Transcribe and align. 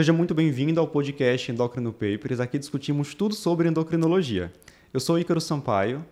Seja 0.00 0.14
muito 0.14 0.34
bem-vindo 0.34 0.80
ao 0.80 0.88
podcast 0.88 1.52
Endocrino 1.52 1.92
Papers. 1.92 2.40
Aqui 2.40 2.58
discutimos 2.58 3.14
tudo 3.14 3.34
sobre 3.34 3.68
endocrinologia. 3.68 4.50
Eu 4.94 4.98
sou 4.98 5.18
Ícaro 5.18 5.42
Sampaio. 5.42 6.02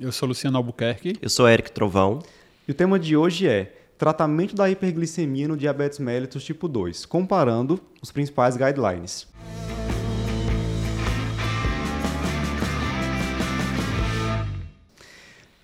Eu 0.00 0.12
sou 0.12 0.28
Luciano 0.28 0.58
Albuquerque. 0.58 1.16
Eu 1.20 1.28
sou 1.28 1.48
Eric 1.48 1.72
Trovão. 1.72 2.22
E 2.68 2.70
o 2.70 2.74
tema 2.74 3.00
de 3.00 3.16
hoje 3.16 3.48
é 3.48 3.74
tratamento 3.98 4.54
da 4.54 4.70
hiperglicemia 4.70 5.48
no 5.48 5.56
diabetes 5.56 5.98
mellitus 5.98 6.44
tipo 6.44 6.68
2, 6.68 7.04
comparando 7.04 7.80
os 8.00 8.12
principais 8.12 8.56
guidelines. 8.56 9.26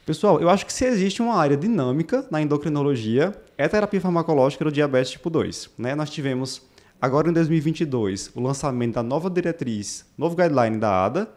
Pessoal, 0.04 0.40
eu 0.40 0.48
acho 0.48 0.66
que 0.66 0.72
se 0.72 0.84
existe 0.84 1.22
uma 1.22 1.36
área 1.36 1.56
dinâmica 1.56 2.26
na 2.28 2.42
endocrinologia, 2.42 3.40
é 3.56 3.64
a 3.64 3.68
terapia 3.68 4.00
farmacológica 4.00 4.64
do 4.64 4.72
diabetes 4.72 5.12
tipo 5.12 5.30
2. 5.30 5.70
Né? 5.78 5.94
Nós 5.94 6.10
tivemos, 6.10 6.62
agora 7.00 7.30
em 7.30 7.32
2022, 7.32 8.32
o 8.34 8.40
lançamento 8.40 8.94
da 8.94 9.02
nova 9.02 9.30
diretriz, 9.30 10.04
novo 10.16 10.36
guideline 10.36 10.78
da 10.78 11.04
ADA. 11.04 11.28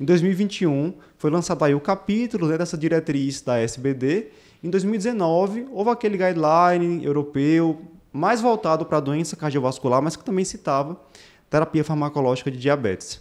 Em 0.00 0.04
2021, 0.04 0.94
foi 1.18 1.30
lançado 1.30 1.64
aí 1.64 1.74
o 1.74 1.80
capítulo 1.80 2.46
né, 2.46 2.56
dessa 2.56 2.76
diretriz 2.76 3.42
da 3.42 3.58
SBD. 3.58 4.28
Em 4.62 4.70
2019, 4.70 5.66
houve 5.70 5.90
aquele 5.90 6.16
guideline 6.16 7.04
europeu 7.04 7.82
mais 8.12 8.40
voltado 8.40 8.86
para 8.86 8.98
a 8.98 9.00
doença 9.00 9.36
cardiovascular, 9.36 10.02
mas 10.02 10.16
que 10.16 10.24
também 10.24 10.44
citava 10.44 11.00
terapia 11.48 11.84
farmacológica 11.84 12.50
de 12.50 12.58
diabetes. 12.58 13.20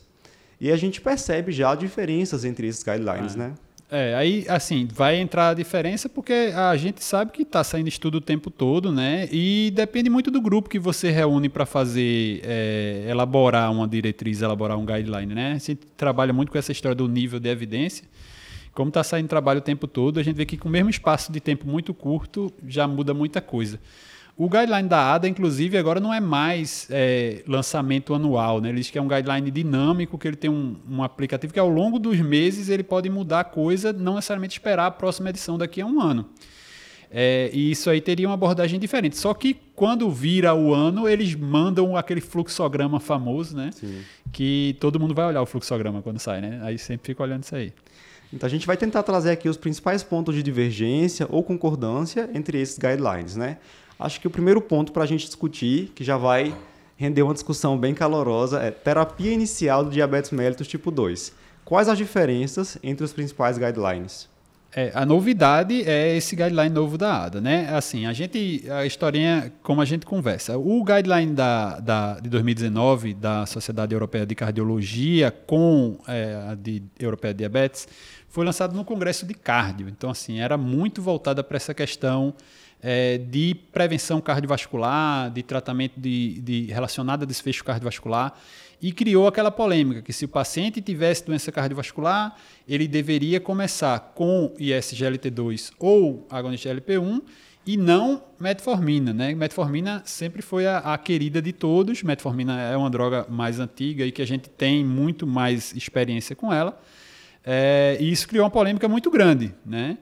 E 0.61 0.71
a 0.71 0.75
gente 0.75 1.01
percebe 1.01 1.51
já 1.51 1.73
diferenças 1.75 2.45
entre 2.45 2.67
esses 2.67 2.83
guidelines, 2.83 3.35
ah. 3.35 3.37
né? 3.37 3.53
É, 3.91 4.13
aí, 4.13 4.45
assim, 4.47 4.87
vai 4.91 5.15
entrar 5.15 5.49
a 5.49 5.53
diferença 5.55 6.07
porque 6.07 6.51
a 6.55 6.77
gente 6.77 7.03
sabe 7.03 7.31
que 7.31 7.41
está 7.41 7.63
saindo 7.63 7.87
estudo 7.87 8.19
o 8.19 8.21
tempo 8.21 8.51
todo, 8.51 8.91
né? 8.91 9.27
E 9.31 9.71
depende 9.73 10.11
muito 10.11 10.29
do 10.29 10.39
grupo 10.39 10.69
que 10.69 10.77
você 10.77 11.09
reúne 11.09 11.49
para 11.49 11.65
fazer, 11.65 12.39
é, 12.43 13.07
elaborar 13.09 13.71
uma 13.71 13.87
diretriz, 13.87 14.43
elaborar 14.43 14.77
um 14.77 14.85
guideline, 14.85 15.33
né? 15.33 15.53
A 15.53 15.57
gente 15.57 15.87
trabalha 15.97 16.31
muito 16.31 16.51
com 16.51 16.57
essa 16.59 16.71
história 16.71 16.93
do 16.93 17.07
nível 17.07 17.39
de 17.39 17.49
evidência. 17.49 18.05
Como 18.73 18.89
está 18.89 19.03
saindo 19.03 19.27
trabalho 19.27 19.57
o 19.57 19.63
tempo 19.63 19.87
todo, 19.87 20.19
a 20.19 20.23
gente 20.23 20.35
vê 20.35 20.45
que 20.45 20.55
com 20.55 20.69
o 20.69 20.71
mesmo 20.71 20.91
espaço 20.91 21.31
de 21.31 21.39
tempo 21.39 21.67
muito 21.67 21.91
curto 21.91 22.53
já 22.67 22.87
muda 22.87 23.11
muita 23.11 23.41
coisa. 23.41 23.79
O 24.39 24.47
guideline 24.47 24.87
da 24.87 25.15
ADA, 25.15 25.27
inclusive, 25.27 25.77
agora 25.77 25.99
não 25.99 26.13
é 26.13 26.21
mais 26.21 26.87
é, 26.89 27.43
lançamento 27.45 28.13
anual, 28.13 28.61
né? 28.61 28.69
Ele 28.69 28.77
diz 28.77 28.89
que 28.89 28.97
é 28.97 29.01
um 29.01 29.07
guideline 29.07 29.51
dinâmico, 29.51 30.17
que 30.17 30.25
ele 30.25 30.37
tem 30.37 30.49
um, 30.49 30.77
um, 30.89 31.03
aplicativo 31.03 31.51
que 31.51 31.59
ao 31.59 31.67
longo 31.67 31.99
dos 31.99 32.17
meses 32.21 32.69
ele 32.69 32.81
pode 32.81 33.09
mudar 33.09 33.41
a 33.41 33.43
coisa, 33.43 33.91
não 33.91 34.15
necessariamente 34.15 34.53
esperar 34.53 34.85
a 34.85 34.91
próxima 34.91 35.29
edição 35.29 35.57
daqui 35.57 35.81
a 35.81 35.85
um 35.85 35.99
ano. 35.99 36.25
É, 37.11 37.49
e 37.51 37.69
isso 37.69 37.89
aí 37.89 37.99
teria 37.99 38.29
uma 38.29 38.35
abordagem 38.35 38.79
diferente. 38.79 39.17
Só 39.17 39.33
que 39.33 39.57
quando 39.75 40.09
vira 40.09 40.55
o 40.55 40.73
ano, 40.73 41.05
eles 41.05 41.35
mandam 41.35 41.97
aquele 41.97 42.21
fluxograma 42.21 42.97
famoso, 42.97 43.57
né? 43.57 43.71
Sim. 43.73 44.03
Que 44.31 44.77
todo 44.79 44.97
mundo 44.97 45.13
vai 45.13 45.25
olhar 45.25 45.41
o 45.41 45.45
fluxograma 45.45 46.01
quando 46.01 46.17
sai, 46.17 46.39
né? 46.39 46.61
Aí 46.63 46.77
sempre 46.77 47.07
fica 47.07 47.21
olhando 47.21 47.43
isso 47.43 47.57
aí. 47.57 47.73
Então 48.31 48.47
a 48.47 48.49
gente 48.49 48.65
vai 48.65 48.77
tentar 48.77 49.03
trazer 49.03 49.31
aqui 49.31 49.49
os 49.49 49.57
principais 49.57 50.01
pontos 50.01 50.33
de 50.33 50.41
divergência 50.41 51.27
ou 51.29 51.43
concordância 51.43 52.29
entre 52.33 52.61
esses 52.61 52.77
guidelines, 52.77 53.35
né? 53.35 53.57
Acho 53.99 54.21
que 54.21 54.27
o 54.27 54.31
primeiro 54.31 54.61
ponto 54.61 54.93
para 54.93 55.03
a 55.03 55.05
gente 55.05 55.25
discutir, 55.25 55.91
que 55.93 56.05
já 56.05 56.15
vai 56.15 56.55
render 56.95 57.21
uma 57.21 57.33
discussão 57.33 57.77
bem 57.77 57.93
calorosa, 57.93 58.59
é 58.59 58.71
terapia 58.71 59.31
inicial 59.31 59.83
do 59.83 59.91
diabetes 59.91 60.31
mellitus 60.31 60.67
tipo 60.67 60.89
2. 60.89 61.33
Quais 61.65 61.89
as 61.89 61.97
diferenças 61.97 62.77
entre 62.81 63.03
os 63.03 63.11
principais 63.11 63.57
guidelines? 63.57 64.29
É, 64.71 64.91
a 64.93 65.05
novidade 65.05 65.81
é 65.83 66.15
esse 66.15 66.35
guideline 66.35 66.69
novo 66.69 66.97
da 66.97 67.25
ADA, 67.25 67.41
né? 67.41 67.69
Assim, 67.73 68.05
a 68.05 68.13
gente, 68.13 68.63
a 68.69 68.85
historinha, 68.85 69.51
como 69.63 69.81
a 69.81 69.85
gente 69.85 70.05
conversa, 70.05 70.57
o 70.57 70.83
guideline 70.83 71.33
da, 71.33 71.79
da, 71.79 72.19
de 72.19 72.29
2019 72.29 73.15
da 73.15 73.45
Sociedade 73.47 73.93
Europeia 73.93 74.25
de 74.25 74.35
Cardiologia 74.35 75.31
com 75.31 75.97
é, 76.07 76.49
a 76.51 76.55
de 76.55 76.83
Europeia 76.99 77.33
de 77.33 77.39
Diabetes 77.39 77.87
foi 78.29 78.45
lançado 78.45 78.75
no 78.75 78.85
Congresso 78.85 79.25
de 79.25 79.33
Cardio. 79.33 79.89
Então, 79.89 80.11
assim, 80.11 80.39
era 80.39 80.55
muito 80.55 81.01
voltada 81.01 81.43
para 81.43 81.57
essa 81.57 81.73
questão 81.73 82.33
é, 82.81 83.17
de 83.17 83.55
prevenção 83.71 84.21
cardiovascular, 84.21 85.29
de 85.31 85.43
tratamento 85.43 85.99
de, 85.99 86.39
de 86.41 86.65
relacionado 86.65 87.23
a 87.23 87.25
desfecho 87.25 87.63
cardiovascular 87.63 88.33
e 88.81 88.91
criou 88.91 89.27
aquela 89.27 89.51
polêmica 89.51 90.01
que 90.01 90.13
se 90.13 90.25
o 90.25 90.27
paciente 90.27 90.81
tivesse 90.81 91.25
doença 91.25 91.51
cardiovascular, 91.51 92.35
ele 92.67 92.87
deveria 92.87 93.39
começar 93.39 93.99
com 94.15 94.53
ISGLT2 94.57 95.73
ou 95.77 96.25
agonista 96.29 96.69
GLP-1 96.69 97.21
e 97.65 97.75
não 97.75 98.23
metformina, 98.39 99.13
né? 99.13 99.35
Metformina 99.35 100.01
sempre 100.05 100.41
foi 100.41 100.65
a, 100.65 100.79
a, 100.79 100.97
querida 100.97 101.41
de 101.41 101.51
todos. 101.51 102.01
Metformina 102.01 102.59
é 102.61 102.75
uma 102.75 102.89
droga 102.89 103.27
mais 103.29 103.59
antiga 103.59 104.05
e 104.05 104.11
que 104.11 104.21
a 104.21 104.25
gente 104.25 104.49
tem 104.49 104.83
muito 104.83 105.27
mais 105.27 105.75
experiência 105.75 106.35
com 106.35 106.51
ela. 106.51 106.81
É, 107.45 107.97
e 107.99 108.11
isso 108.11 108.27
criou 108.27 108.45
uma 108.45 108.49
polêmica 108.49 108.87
muito 108.87 109.11
grande, 109.11 109.53
né? 109.65 109.97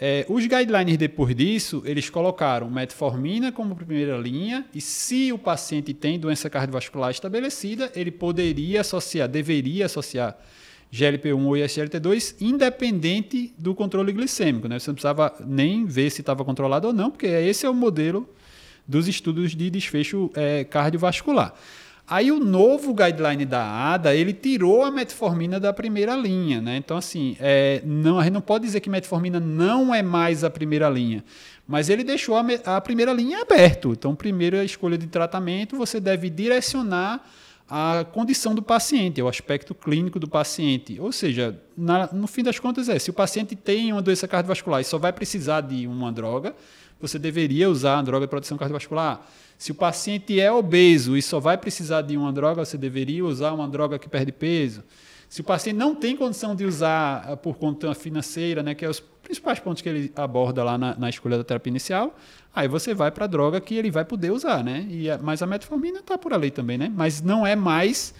É, 0.00 0.24
os 0.28 0.46
guidelines 0.46 0.96
depois 0.96 1.34
disso, 1.34 1.82
eles 1.84 2.08
colocaram 2.08 2.70
metformina 2.70 3.50
como 3.50 3.74
primeira 3.74 4.16
linha 4.16 4.64
e 4.72 4.80
se 4.80 5.32
o 5.32 5.38
paciente 5.38 5.92
tem 5.92 6.20
doença 6.20 6.48
cardiovascular 6.48 7.10
estabelecida, 7.10 7.90
ele 7.96 8.12
poderia 8.12 8.82
associar, 8.82 9.28
deveria 9.28 9.86
associar 9.86 10.38
GLP-1 10.92 11.44
ou 11.44 11.52
SGLT2 11.52 12.36
independente 12.40 13.52
do 13.58 13.74
controle 13.74 14.12
glicêmico. 14.12 14.68
Né? 14.68 14.78
Você 14.78 14.88
não 14.88 14.94
precisava 14.94 15.34
nem 15.44 15.84
ver 15.84 16.10
se 16.10 16.20
estava 16.20 16.44
controlado 16.44 16.86
ou 16.86 16.92
não, 16.92 17.10
porque 17.10 17.26
esse 17.26 17.66
é 17.66 17.70
o 17.70 17.74
modelo 17.74 18.28
dos 18.86 19.08
estudos 19.08 19.54
de 19.54 19.68
desfecho 19.68 20.30
é, 20.34 20.62
cardiovascular. 20.62 21.54
Aí 22.10 22.32
o 22.32 22.40
novo 22.40 22.94
guideline 22.94 23.44
da 23.44 23.62
ADA, 23.92 24.14
ele 24.14 24.32
tirou 24.32 24.82
a 24.82 24.90
metformina 24.90 25.60
da 25.60 25.74
primeira 25.74 26.16
linha, 26.16 26.58
né? 26.58 26.78
Então, 26.78 26.96
assim, 26.96 27.36
é, 27.38 27.82
não, 27.84 28.18
a 28.18 28.24
gente 28.24 28.32
não 28.32 28.40
pode 28.40 28.64
dizer 28.64 28.80
que 28.80 28.88
metformina 28.88 29.38
não 29.38 29.94
é 29.94 30.02
mais 30.02 30.42
a 30.42 30.48
primeira 30.48 30.88
linha, 30.88 31.22
mas 31.66 31.90
ele 31.90 32.02
deixou 32.02 32.36
a, 32.36 32.44
a 32.64 32.80
primeira 32.80 33.12
linha 33.12 33.42
aberto. 33.42 33.92
Então, 33.92 34.14
primeira 34.14 34.64
escolha 34.64 34.96
de 34.96 35.06
tratamento, 35.06 35.76
você 35.76 36.00
deve 36.00 36.30
direcionar 36.30 37.22
a 37.68 38.06
condição 38.10 38.54
do 38.54 38.62
paciente, 38.62 39.20
o 39.20 39.28
aspecto 39.28 39.74
clínico 39.74 40.18
do 40.18 40.26
paciente. 40.26 40.98
Ou 40.98 41.12
seja, 41.12 41.60
na, 41.76 42.08
no 42.10 42.26
fim 42.26 42.42
das 42.42 42.58
contas 42.58 42.88
é, 42.88 42.98
se 42.98 43.10
o 43.10 43.12
paciente 43.12 43.54
tem 43.54 43.92
uma 43.92 44.00
doença 44.00 44.26
cardiovascular 44.26 44.80
e 44.80 44.84
só 44.84 44.96
vai 44.96 45.12
precisar 45.12 45.60
de 45.60 45.86
uma 45.86 46.10
droga, 46.10 46.54
você 46.98 47.18
deveria 47.18 47.68
usar 47.68 47.98
a 47.98 48.02
droga 48.02 48.26
de 48.26 48.30
proteção 48.30 48.56
cardiovascular. 48.56 49.20
Se 49.58 49.72
o 49.72 49.74
paciente 49.74 50.40
é 50.40 50.52
obeso 50.52 51.16
e 51.16 51.20
só 51.20 51.40
vai 51.40 51.58
precisar 51.58 52.02
de 52.02 52.16
uma 52.16 52.32
droga, 52.32 52.64
você 52.64 52.78
deveria 52.78 53.24
usar 53.24 53.52
uma 53.52 53.68
droga 53.68 53.98
que 53.98 54.08
perde 54.08 54.30
peso. 54.30 54.84
Se 55.28 55.40
o 55.40 55.44
paciente 55.44 55.76
não 55.76 55.96
tem 55.96 56.16
condição 56.16 56.54
de 56.54 56.64
usar 56.64 57.24
ah, 57.28 57.36
por 57.36 57.56
conta 57.58 57.92
financeira, 57.92 58.62
né, 58.62 58.74
que 58.74 58.84
é 58.84 58.88
os 58.88 59.00
principais 59.00 59.58
pontos 59.58 59.82
que 59.82 59.88
ele 59.88 60.12
aborda 60.16 60.62
lá 60.62 60.78
na, 60.78 60.96
na 60.96 61.10
escolha 61.10 61.36
da 61.36 61.44
terapia 61.44 61.70
inicial, 61.70 62.16
aí 62.54 62.68
você 62.68 62.94
vai 62.94 63.10
para 63.10 63.24
a 63.24 63.28
droga 63.28 63.60
que 63.60 63.74
ele 63.74 63.90
vai 63.90 64.04
poder 64.04 64.30
usar, 64.30 64.64
né? 64.64 64.86
E 64.88 65.10
a, 65.10 65.18
mas 65.18 65.42
a 65.42 65.46
metformina 65.46 65.98
está 65.98 66.16
por 66.16 66.32
ali 66.32 66.50
também, 66.50 66.78
né? 66.78 66.90
Mas 66.94 67.20
não 67.20 67.46
é 67.46 67.54
mais 67.54 68.14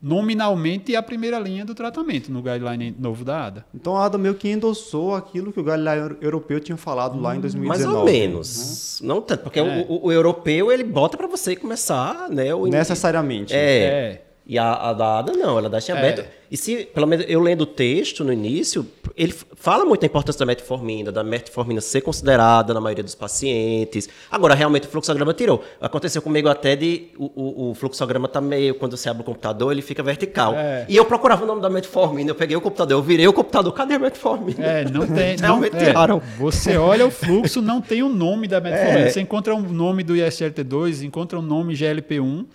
nominalmente 0.00 0.94
a 0.94 1.02
primeira 1.02 1.38
linha 1.38 1.64
do 1.64 1.74
tratamento 1.74 2.30
no 2.30 2.40
guideline 2.40 2.94
novo 2.98 3.24
da 3.24 3.46
ADA. 3.46 3.66
Então 3.74 3.96
a 3.96 4.04
ADA 4.06 4.16
meio 4.16 4.34
que 4.34 4.48
endossou 4.48 5.14
aquilo 5.14 5.52
que 5.52 5.60
o 5.60 5.64
guideline 5.64 6.16
europeu 6.20 6.60
tinha 6.60 6.76
falado 6.76 7.20
lá 7.20 7.36
em 7.36 7.40
2019. 7.40 7.68
Mais 7.68 7.98
ou 7.98 8.04
menos. 8.04 9.00
Né? 9.00 9.08
Não 9.08 9.20
tanto, 9.20 9.42
porque 9.42 9.58
é. 9.58 9.86
o, 9.88 10.06
o, 10.06 10.12
europeu 10.12 10.70
ele 10.70 10.84
bota 10.84 11.16
para 11.16 11.26
você 11.26 11.56
começar, 11.56 12.28
né? 12.30 12.54
O 12.54 12.66
Necessariamente. 12.66 13.54
É. 13.54 13.58
é. 13.58 14.24
E 14.46 14.58
a, 14.58 14.72
a 14.72 14.92
da 14.94 15.18
ADA 15.18 15.32
não, 15.34 15.58
ela 15.58 15.68
deixa 15.68 15.92
é. 15.92 15.98
aberto. 15.98 16.24
E 16.50 16.56
se, 16.56 16.86
pelo 16.86 17.06
menos 17.06 17.26
eu 17.28 17.40
lendo 17.40 17.62
o 17.62 17.66
texto 17.66 18.24
no 18.24 18.32
início, 18.32 18.86
ele 19.18 19.34
fala 19.56 19.84
muito 19.84 20.00
da 20.00 20.06
importância 20.06 20.38
da 20.38 20.46
metformina, 20.46 21.10
da 21.10 21.24
metformina 21.24 21.80
ser 21.80 22.00
considerada 22.00 22.72
na 22.72 22.80
maioria 22.80 23.02
dos 23.02 23.14
pacientes. 23.14 24.08
Agora, 24.30 24.54
realmente, 24.54 24.86
o 24.86 24.90
fluxograma 24.90 25.34
tirou. 25.34 25.64
Aconteceu 25.80 26.22
comigo 26.22 26.48
até 26.48 26.76
de 26.76 27.08
o, 27.18 27.24
o, 27.34 27.70
o 27.70 27.74
fluxograma 27.74 28.28
tá 28.28 28.40
meio, 28.40 28.76
quando 28.76 28.96
você 28.96 29.08
abre 29.08 29.22
o 29.22 29.24
computador, 29.24 29.72
ele 29.72 29.82
fica 29.82 30.02
vertical. 30.02 30.54
É. 30.54 30.86
E 30.88 30.96
eu 30.96 31.04
procurava 31.04 31.42
o 31.42 31.46
nome 31.46 31.60
da 31.60 31.68
metformina, 31.68 32.30
eu 32.30 32.34
peguei 32.34 32.56
o 32.56 32.60
computador, 32.60 32.96
eu 32.96 33.02
virei 33.02 33.26
o 33.26 33.32
computador, 33.32 33.72
cadê 33.72 33.94
a 33.94 33.98
metformina? 33.98 34.64
É, 34.64 34.84
não 34.84 35.06
tem. 35.06 35.36
realmente 35.40 35.72
não, 35.72 35.80
é. 35.80 35.84
tiraram. 35.84 36.22
Você 36.38 36.76
olha 36.76 37.04
o 37.04 37.10
fluxo, 37.10 37.60
não 37.60 37.80
tem 37.80 38.02
o 38.04 38.08
nome 38.08 38.46
da 38.46 38.60
metformina. 38.60 39.00
É. 39.00 39.10
Você 39.10 39.20
encontra 39.20 39.52
o 39.52 39.60
nome 39.60 40.04
do 40.04 40.14
ISGLT2, 40.14 41.02
encontra 41.02 41.38
o 41.38 41.42
nome 41.42 41.74
GLP-1. 41.74 42.46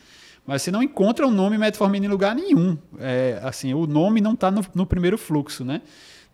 Mas 0.46 0.62
você 0.62 0.72
não 0.72 0.84
encontra 0.84 1.26
o 1.26 1.32
nome 1.32 1.58
metformina 1.58 2.06
em 2.06 2.10
lugar 2.10 2.36
nenhum. 2.36 2.78
É, 3.00 3.40
assim, 3.44 3.74
o 3.74 3.88
nome 3.88 4.20
não 4.20 4.34
está 4.34 4.52
no, 4.52 4.64
no, 4.76 4.86
primeiro 4.86 5.18
fluxo, 5.18 5.64
né? 5.64 5.82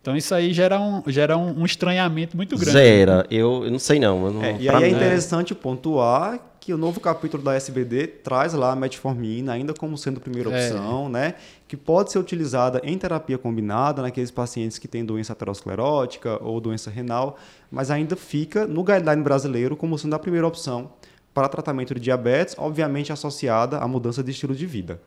Então 0.10 0.18
isso 0.18 0.34
aí 0.34 0.52
gera 0.52 0.82
um, 0.82 1.04
gera 1.06 1.38
um, 1.38 1.62
um 1.62 1.66
estranhamento 1.66 2.36
muito 2.36 2.58
grande. 2.58 2.72
Gera, 2.72 3.28
eu, 3.30 3.66
eu 3.66 3.70
não 3.70 3.78
sei 3.78 4.00
não. 4.00 4.32
não 4.32 4.44
é, 4.44 4.58
e 4.60 4.68
aí 4.68 4.86
é 4.86 4.90
interessante 4.90 5.54
pontuar 5.54 6.40
que 6.60 6.74
o 6.74 6.80
novo 6.80 7.00
capítulo 7.00 7.44
da 7.44 7.54
SBD 7.54 8.08
traz 8.08 8.54
lá 8.54 8.72
a 8.72 8.76
metformina 8.76 9.54
ainda 9.54 9.72
como 9.72 9.96
sendo 10.00 10.20
primeira 10.20 10.50
é. 10.50 10.66
opção, 10.66 11.06
é. 11.06 11.10
né? 11.10 11.34
Que 11.68 11.78
pode 11.78 12.12
ser 12.12 12.18
utilizada 12.18 12.82
em 12.84 12.98
terapia 12.98 13.38
combinada 13.38 14.02
naqueles 14.02 14.32
pacientes 14.32 14.80
que 14.80 14.88
têm 14.88 15.06
doença 15.06 15.34
aterosclerótica 15.34 16.44
ou 16.44 16.60
doença 16.60 16.90
renal, 16.90 17.38
mas 17.70 17.92
ainda 17.92 18.16
fica 18.16 18.66
no 18.66 18.84
guideline 18.84 19.22
brasileiro 19.22 19.76
como 19.76 19.96
sendo 19.96 20.16
a 20.16 20.20
primeira 20.20 20.48
opção 20.48 20.90
para 21.36 21.48
tratamento 21.48 21.94
de 21.94 22.02
diabetes, 22.02 22.56
obviamente 22.58 23.14
associada 23.14 23.78
à 23.78 23.88
mudança 23.88 24.24
de 24.24 24.32
estilo 24.32 24.56
de 24.56 24.66
vida. 24.66 25.00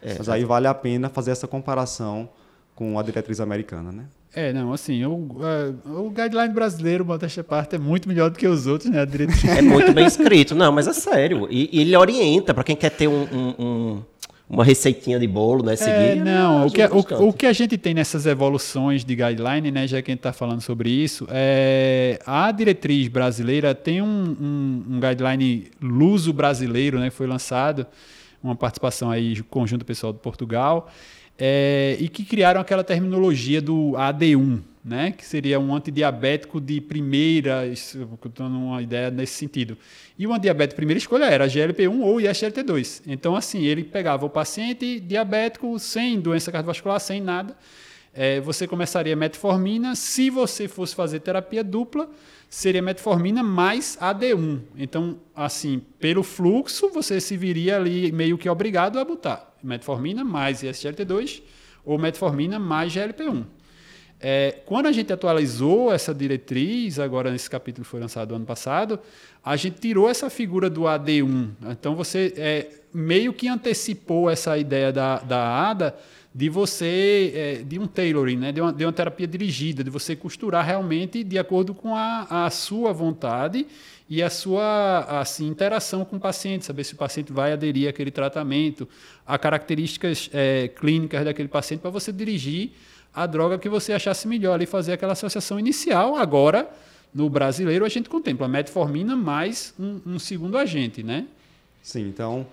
É, 0.00 0.14
Mas 0.16 0.28
aí 0.28 0.44
vale 0.44 0.68
a 0.68 0.74
pena 0.74 1.08
fazer 1.08 1.32
essa 1.32 1.48
comparação 1.48 2.28
com 2.72 2.96
a 3.00 3.02
diretriz 3.02 3.40
americana, 3.40 3.90
né? 3.90 4.04
É, 4.36 4.52
não, 4.52 4.72
assim, 4.72 5.04
o, 5.04 5.28
o 5.86 6.10
guideline 6.10 6.52
brasileiro, 6.52 7.04
modéstia 7.04 7.44
parte, 7.44 7.76
é 7.76 7.78
muito 7.78 8.08
melhor 8.08 8.30
do 8.30 8.38
que 8.38 8.46
os 8.48 8.66
outros, 8.66 8.90
né? 8.90 9.02
A 9.02 9.04
diretriz. 9.04 9.44
É 9.54 9.62
muito 9.62 9.92
bem 9.92 10.06
escrito, 10.06 10.56
não, 10.56 10.72
mas 10.72 10.88
é 10.88 10.92
sério. 10.92 11.46
E, 11.48 11.70
e 11.72 11.82
ele 11.82 11.96
orienta 11.96 12.52
para 12.52 12.64
quem 12.64 12.74
quer 12.74 12.90
ter 12.90 13.06
um, 13.06 13.22
um, 13.22 13.64
um, 13.64 14.02
uma 14.50 14.64
receitinha 14.64 15.20
de 15.20 15.28
bolo, 15.28 15.64
né? 15.64 15.76
Seguir. 15.76 15.92
É, 15.92 16.14
não, 16.16 16.66
o 16.66 16.70
que, 16.70 16.84
o, 16.84 17.28
o, 17.28 17.32
que 17.32 17.46
a 17.46 17.52
gente 17.52 17.78
tem 17.78 17.94
nessas 17.94 18.26
evoluções 18.26 19.04
de 19.04 19.14
guideline, 19.14 19.70
né? 19.70 19.86
Já 19.86 20.02
que 20.02 20.10
a 20.10 20.12
gente 20.12 20.18
está 20.18 20.32
falando 20.32 20.62
sobre 20.62 20.90
isso, 20.90 21.28
é, 21.30 22.18
a 22.26 22.50
diretriz 22.50 23.06
brasileira 23.06 23.72
tem 23.72 24.02
um, 24.02 24.86
um, 24.90 25.00
guideline 25.00 25.70
luso 25.80 26.32
brasileiro, 26.32 26.98
né? 26.98 27.08
Foi 27.08 27.28
lançado, 27.28 27.86
uma 28.42 28.56
participação 28.56 29.12
aí 29.12 29.40
conjunto 29.42 29.84
pessoal 29.84 30.12
de 30.12 30.18
Portugal 30.18 30.90
é, 31.38 31.96
e 31.98 32.08
que 32.08 32.24
criaram 32.24 32.60
aquela 32.60 32.84
terminologia 32.84 33.60
do 33.60 33.92
AD1, 33.92 34.60
né, 34.84 35.12
que 35.12 35.24
seria 35.24 35.58
um 35.58 35.74
antidiabético 35.74 36.60
de 36.60 36.80
primeira, 36.80 37.62
dando 38.36 38.56
uma 38.56 38.82
ideia 38.82 39.10
nesse 39.10 39.34
sentido. 39.34 39.76
E 40.18 40.26
o 40.26 40.32
antidiabético 40.32 40.74
de 40.74 40.76
primeira 40.76 40.98
escolha 40.98 41.24
era 41.24 41.46
GLP-1 41.46 42.00
ou 42.00 42.16
ISGLT2. 42.18 43.02
Então, 43.06 43.34
assim, 43.34 43.64
ele 43.64 43.82
pegava 43.82 44.26
o 44.26 44.30
paciente 44.30 45.00
diabético 45.00 45.78
sem 45.78 46.20
doença 46.20 46.52
cardiovascular, 46.52 47.00
sem 47.00 47.20
nada, 47.20 47.56
é, 48.12 48.40
você 48.40 48.68
começaria 48.68 49.16
metformina. 49.16 49.96
Se 49.96 50.30
você 50.30 50.68
fosse 50.68 50.94
fazer 50.94 51.18
terapia 51.20 51.64
dupla, 51.64 52.08
seria 52.48 52.80
metformina 52.80 53.42
mais 53.42 53.98
AD1. 54.00 54.60
Então, 54.76 55.18
assim, 55.34 55.82
pelo 55.98 56.22
fluxo, 56.22 56.90
você 56.90 57.20
se 57.20 57.36
viria 57.36 57.76
ali 57.76 58.12
meio 58.12 58.38
que 58.38 58.48
obrigado 58.48 59.00
a 59.00 59.04
botar 59.04 59.53
metformina 59.64 60.22
mais 60.22 60.62
SGLT2 60.62 61.42
ou 61.84 61.98
metformina 61.98 62.58
mais 62.58 62.92
GLP-1. 62.92 63.44
É, 64.20 64.62
quando 64.64 64.86
a 64.86 64.92
gente 64.92 65.12
atualizou 65.12 65.92
essa 65.92 66.14
diretriz, 66.14 66.98
agora 66.98 67.30
nesse 67.30 67.50
capítulo 67.50 67.84
que 67.84 67.90
foi 67.90 68.00
lançado 68.00 68.34
ano 68.34 68.46
passado, 68.46 68.98
a 69.44 69.56
gente 69.56 69.80
tirou 69.80 70.08
essa 70.08 70.30
figura 70.30 70.70
do 70.70 70.82
AD1. 70.82 71.50
Então 71.70 71.94
você 71.94 72.32
é, 72.36 72.68
meio 72.92 73.32
que 73.32 73.48
antecipou 73.48 74.30
essa 74.30 74.56
ideia 74.56 74.92
da, 74.92 75.18
da 75.18 75.68
ADA 75.68 75.94
de 76.34 76.48
você, 76.48 77.32
é, 77.32 77.54
de 77.62 77.78
um 77.78 77.86
tailoring, 77.86 78.36
né? 78.36 78.50
de, 78.50 78.60
uma, 78.60 78.72
de 78.72 78.84
uma 78.84 78.92
terapia 78.92 79.26
dirigida, 79.26 79.84
de 79.84 79.90
você 79.90 80.16
costurar 80.16 80.66
realmente 80.66 81.22
de 81.22 81.38
acordo 81.38 81.72
com 81.72 81.94
a, 81.94 82.46
a 82.46 82.50
sua 82.50 82.92
vontade 82.92 83.64
e 84.10 84.20
a 84.20 84.28
sua 84.28 85.20
assim, 85.20 85.46
interação 85.46 86.04
com 86.04 86.16
o 86.16 86.20
paciente, 86.20 86.64
saber 86.64 86.82
se 86.82 86.94
o 86.94 86.96
paciente 86.96 87.32
vai 87.32 87.52
aderir 87.52 87.88
àquele 87.88 88.10
tratamento, 88.10 88.88
a 89.24 89.38
características 89.38 90.28
é, 90.32 90.68
clínicas 90.68 91.24
daquele 91.24 91.48
paciente 91.48 91.80
para 91.80 91.90
você 91.90 92.10
dirigir 92.10 92.72
a 93.14 93.26
droga 93.26 93.56
que 93.56 93.68
você 93.68 93.92
achasse 93.92 94.26
melhor 94.26 94.60
e 94.60 94.66
fazer 94.66 94.92
aquela 94.94 95.12
associação 95.12 95.56
inicial. 95.56 96.16
Agora, 96.16 96.68
no 97.14 97.30
brasileiro, 97.30 97.84
a 97.84 97.88
gente 97.88 98.08
contempla 98.08 98.48
metformina 98.48 99.14
mais 99.14 99.72
um, 99.78 100.00
um 100.04 100.18
segundo 100.18 100.58
agente, 100.58 101.00
né? 101.04 101.26
Sim, 101.80 102.08
então 102.08 102.44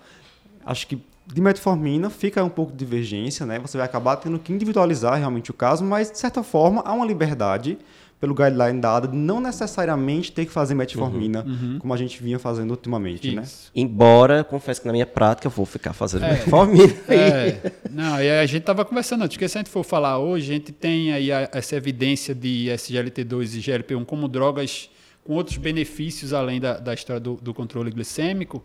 acho 0.64 0.86
que 0.86 1.00
de 1.26 1.40
metformina 1.40 2.10
fica 2.10 2.42
um 2.42 2.48
pouco 2.48 2.72
de 2.72 2.78
divergência, 2.78 3.46
né? 3.46 3.58
Você 3.58 3.76
vai 3.76 3.86
acabar 3.86 4.16
tendo 4.16 4.38
que 4.38 4.52
individualizar 4.52 5.18
realmente 5.18 5.50
o 5.50 5.54
caso, 5.54 5.84
mas 5.84 6.10
de 6.10 6.18
certa 6.18 6.42
forma 6.42 6.82
há 6.84 6.92
uma 6.92 7.06
liberdade 7.06 7.78
pelo 8.22 8.36
guideline 8.36 8.80
dado 8.80 9.08
de 9.08 9.16
não 9.16 9.40
necessariamente 9.40 10.30
ter 10.30 10.46
que 10.46 10.52
fazer 10.52 10.76
metformina, 10.76 11.42
uhum, 11.44 11.72
uhum. 11.72 11.78
como 11.80 11.92
a 11.92 11.96
gente 11.96 12.22
vinha 12.22 12.38
fazendo 12.38 12.70
ultimamente, 12.70 13.34
né? 13.34 13.42
Isso. 13.42 13.72
né? 13.74 13.82
Embora, 13.82 14.44
confesso 14.44 14.80
que 14.80 14.86
na 14.86 14.92
minha 14.92 15.04
prática 15.06 15.48
eu 15.48 15.50
vou 15.50 15.66
ficar 15.66 15.92
fazendo 15.92 16.26
é, 16.26 16.34
metformina. 16.34 16.94
É, 17.08 17.72
não, 17.90 18.22
e 18.22 18.30
a 18.30 18.46
gente 18.46 18.60
estava 18.60 18.84
conversando 18.84 19.24
antes, 19.24 19.36
que 19.36 19.48
se 19.48 19.58
a 19.58 19.60
gente 19.60 19.70
for 19.70 19.82
falar 19.82 20.18
hoje, 20.18 20.52
a 20.52 20.54
gente 20.54 20.70
tem 20.70 21.12
aí 21.12 21.32
a, 21.32 21.50
essa 21.52 21.74
evidência 21.74 22.32
de 22.32 22.66
SGLT2 22.68 23.56
e 23.56 23.60
GLP-1 23.60 24.04
como 24.04 24.28
drogas 24.28 24.88
com 25.24 25.34
outros 25.34 25.56
benefícios 25.56 26.32
além 26.32 26.60
da, 26.60 26.78
da 26.78 26.94
história 26.94 27.18
do, 27.18 27.34
do 27.34 27.52
controle 27.52 27.90
glicêmico, 27.90 28.62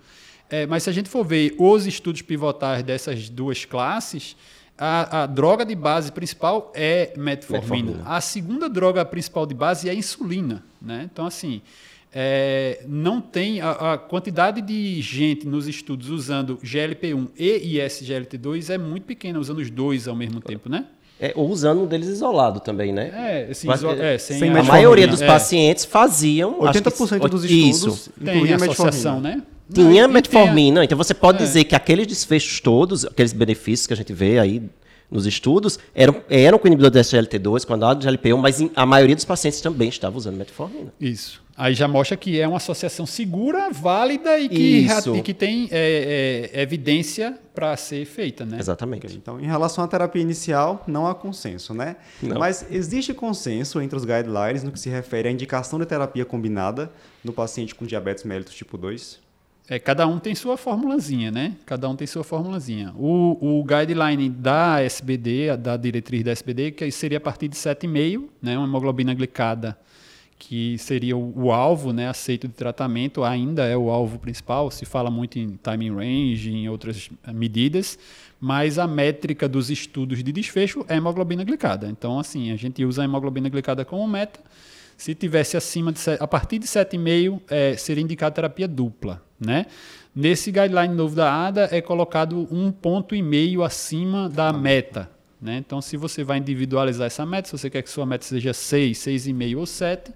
é, 0.49 0.65
mas 0.65 0.83
se 0.83 0.89
a 0.89 0.93
gente 0.93 1.09
for 1.09 1.25
ver 1.25 1.55
os 1.57 1.85
estudos 1.85 2.21
pivotais 2.21 2.83
dessas 2.83 3.29
duas 3.29 3.65
classes, 3.65 4.35
a, 4.77 5.23
a, 5.23 5.25
droga 5.25 5.65
de 5.65 5.75
base 5.75 6.11
principal 6.11 6.71
é 6.75 7.13
metformina. 7.17 7.91
metformina. 7.91 8.03
A 8.05 8.21
segunda 8.21 8.69
droga 8.69 9.03
principal 9.03 9.45
de 9.45 9.55
base 9.55 9.89
é 9.89 9.91
a 9.91 9.95
insulina. 9.95 10.63
Né? 10.81 11.09
Então, 11.11 11.25
assim, 11.25 11.61
é, 12.13 12.83
não 12.87 13.19
tem 13.19 13.59
a, 13.59 13.93
a, 13.93 13.97
quantidade 13.97 14.61
de 14.61 15.01
gente 15.01 15.47
nos 15.47 15.67
estudos 15.67 16.09
usando 16.09 16.57
GLP-1 16.57 17.29
e 17.37 17.77
ISGLT2 17.77 18.69
é 18.69 18.77
muito 18.77 19.03
pequena, 19.03 19.39
usando 19.39 19.59
os 19.59 19.69
dois 19.69 20.07
ao 20.07 20.15
mesmo 20.15 20.39
tempo, 20.39 20.69
né? 20.69 20.85
É, 21.19 21.33
ou 21.35 21.49
usando 21.49 21.81
um 21.81 21.87
deles 21.87 22.07
isolado 22.07 22.59
também, 22.59 22.93
né? 22.93 23.11
É, 23.13 23.51
assim, 23.51 23.65
Mas, 23.65 23.83
é, 23.83 24.17
sem, 24.19 24.37
sem 24.37 24.49
a, 24.51 24.59
a 24.59 24.63
maioria 24.63 25.07
dos 25.07 25.21
é. 25.21 25.25
pacientes 25.25 25.83
faziam. 25.83 26.59
80% 26.59 27.19
que, 27.19 27.27
dos 27.27 27.43
estudos 27.43 27.97
isso. 27.97 28.11
tem 28.23 28.53
associação, 28.53 29.19
né? 29.19 29.41
Tinha 29.73 30.07
metformina, 30.07 30.83
então 30.83 30.97
você 30.97 31.13
pode 31.13 31.39
é. 31.39 31.45
dizer 31.45 31.63
que 31.65 31.75
aqueles 31.75 32.07
desfechos 32.07 32.61
todos, 32.61 33.03
aqueles 33.03 33.33
benefícios 33.33 33.87
que 33.87 33.93
a 33.93 33.97
gente 33.97 34.13
vê 34.13 34.39
aí 34.39 34.61
nos 35.09 35.25
estudos, 35.25 35.79
eram, 35.93 36.21
eram 36.29 36.57
com 36.57 36.67
inibidor 36.67 36.91
de 36.91 36.99
SGLT2, 36.99 37.65
com 37.65 37.73
a 37.73 37.93
de 37.93 38.07
GLP-1, 38.07 38.37
mas 38.37 38.63
a 38.75 38.85
maioria 38.85 39.15
dos 39.15 39.25
pacientes 39.25 39.59
também 39.59 39.89
estava 39.89 40.17
usando 40.17 40.37
metformina. 40.37 40.93
Isso. 40.99 41.41
Aí 41.57 41.73
já 41.73 41.87
mostra 41.87 42.15
que 42.15 42.39
é 42.39 42.47
uma 42.47 42.57
associação 42.57 43.07
segura, 43.07 43.71
válida 43.71 44.37
e 44.37 44.47
que, 44.47 44.87
e 45.15 45.21
que 45.23 45.33
tem 45.33 45.67
é, 45.71 46.51
é, 46.53 46.61
evidência 46.61 47.35
para 47.55 47.75
ser 47.75 48.05
feita, 48.05 48.45
né? 48.45 48.59
Exatamente. 48.59 49.07
Okay. 49.07 49.17
Então, 49.17 49.39
em 49.39 49.47
relação 49.47 49.83
à 49.83 49.87
terapia 49.87 50.21
inicial, 50.21 50.83
não 50.85 51.07
há 51.07 51.15
consenso, 51.15 51.73
né? 51.73 51.95
Não. 52.21 52.37
Mas 52.37 52.63
existe 52.69 53.11
consenso 53.11 53.81
entre 53.81 53.97
os 53.97 54.05
guidelines 54.05 54.61
no 54.61 54.71
que 54.71 54.79
se 54.79 54.87
refere 54.87 55.29
à 55.29 55.31
indicação 55.31 55.79
de 55.79 55.87
terapia 55.87 56.23
combinada 56.23 56.91
no 57.23 57.33
paciente 57.33 57.73
com 57.73 57.87
diabetes 57.87 58.23
mellitus 58.23 58.53
tipo 58.53 58.77
2? 58.77 59.19
É, 59.67 59.79
cada 59.79 60.05
um 60.05 60.19
tem 60.19 60.35
sua 60.35 60.57
formulazinha, 60.57 61.31
né? 61.31 61.55
Cada 61.65 61.89
um 61.89 61.95
tem 61.95 62.05
sua 62.05 62.23
formulazinha. 62.23 62.93
O, 62.95 63.59
o 63.59 63.63
guideline 63.63 64.29
da 64.29 64.79
SBD, 64.79 65.57
da 65.57 65.75
diretriz 65.75 66.23
da 66.23 66.31
SBD, 66.31 66.71
que 66.71 66.91
seria 66.91 67.17
a 67.17 67.21
partir 67.21 67.47
de 67.47 67.57
7,5, 67.57 68.25
né? 68.41 68.55
Uma 68.57 68.67
hemoglobina 68.67 69.11
glicada, 69.15 69.75
que 70.39 70.77
seria 70.77 71.17
o, 71.17 71.51
alvo, 71.51 71.91
né? 71.91 72.07
Aceito 72.07 72.47
de 72.47 72.53
tratamento, 72.53 73.23
ainda 73.23 73.65
é 73.65 73.75
o 73.75 73.89
alvo 73.89 74.19
principal. 74.19 74.69
Se 74.69 74.85
fala 74.85 75.09
muito 75.09 75.39
em 75.39 75.57
timing 75.57 75.95
range, 75.95 76.51
em 76.51 76.69
outras 76.69 77.09
medidas, 77.33 77.97
mas 78.39 78.77
a 78.77 78.87
métrica 78.87 79.49
dos 79.49 79.69
estudos 79.69 80.23
de 80.23 80.31
desfecho 80.31 80.85
é 80.87 80.95
hemoglobina 80.95 81.43
glicada. 81.43 81.87
Então, 81.89 82.19
assim, 82.19 82.51
a 82.51 82.55
gente 82.55 82.85
usa 82.85 83.01
a 83.01 83.05
hemoglobina 83.05 83.49
glicada 83.49 83.83
como 83.83 84.07
meta. 84.07 84.39
Se 84.95 85.13
tivesse 85.13 85.57
acima 85.57 85.91
de 85.91 85.99
a 86.19 86.27
partir 86.27 86.59
de 86.59 86.67
7,5, 86.67 87.41
é, 87.49 87.75
seria 87.75 88.03
indicada 88.03 88.33
terapia 88.33 88.67
dupla. 88.67 89.21
Né? 89.39 89.65
Nesse 90.15 90.51
guideline 90.51 90.93
novo 90.93 91.15
da 91.15 91.47
ADA 91.47 91.69
é 91.71 91.81
colocado 91.81 92.47
um 92.51 92.71
ponto 92.71 93.13
e 93.13 93.21
meio 93.21 93.63
acima 93.63 94.27
da 94.29 94.51
meta. 94.51 95.09
Né? 95.41 95.57
Então, 95.57 95.81
se 95.81 95.95
você 95.97 96.23
vai 96.23 96.39
individualizar 96.39 97.07
essa 97.07 97.25
meta, 97.25 97.47
se 97.47 97.57
você 97.57 97.69
quer 97.69 97.81
que 97.81 97.89
sua 97.89 98.05
meta 98.05 98.25
seja 98.25 98.53
6, 98.53 98.97
6,5 98.97 99.57
ou 99.57 99.65
7, 99.65 100.11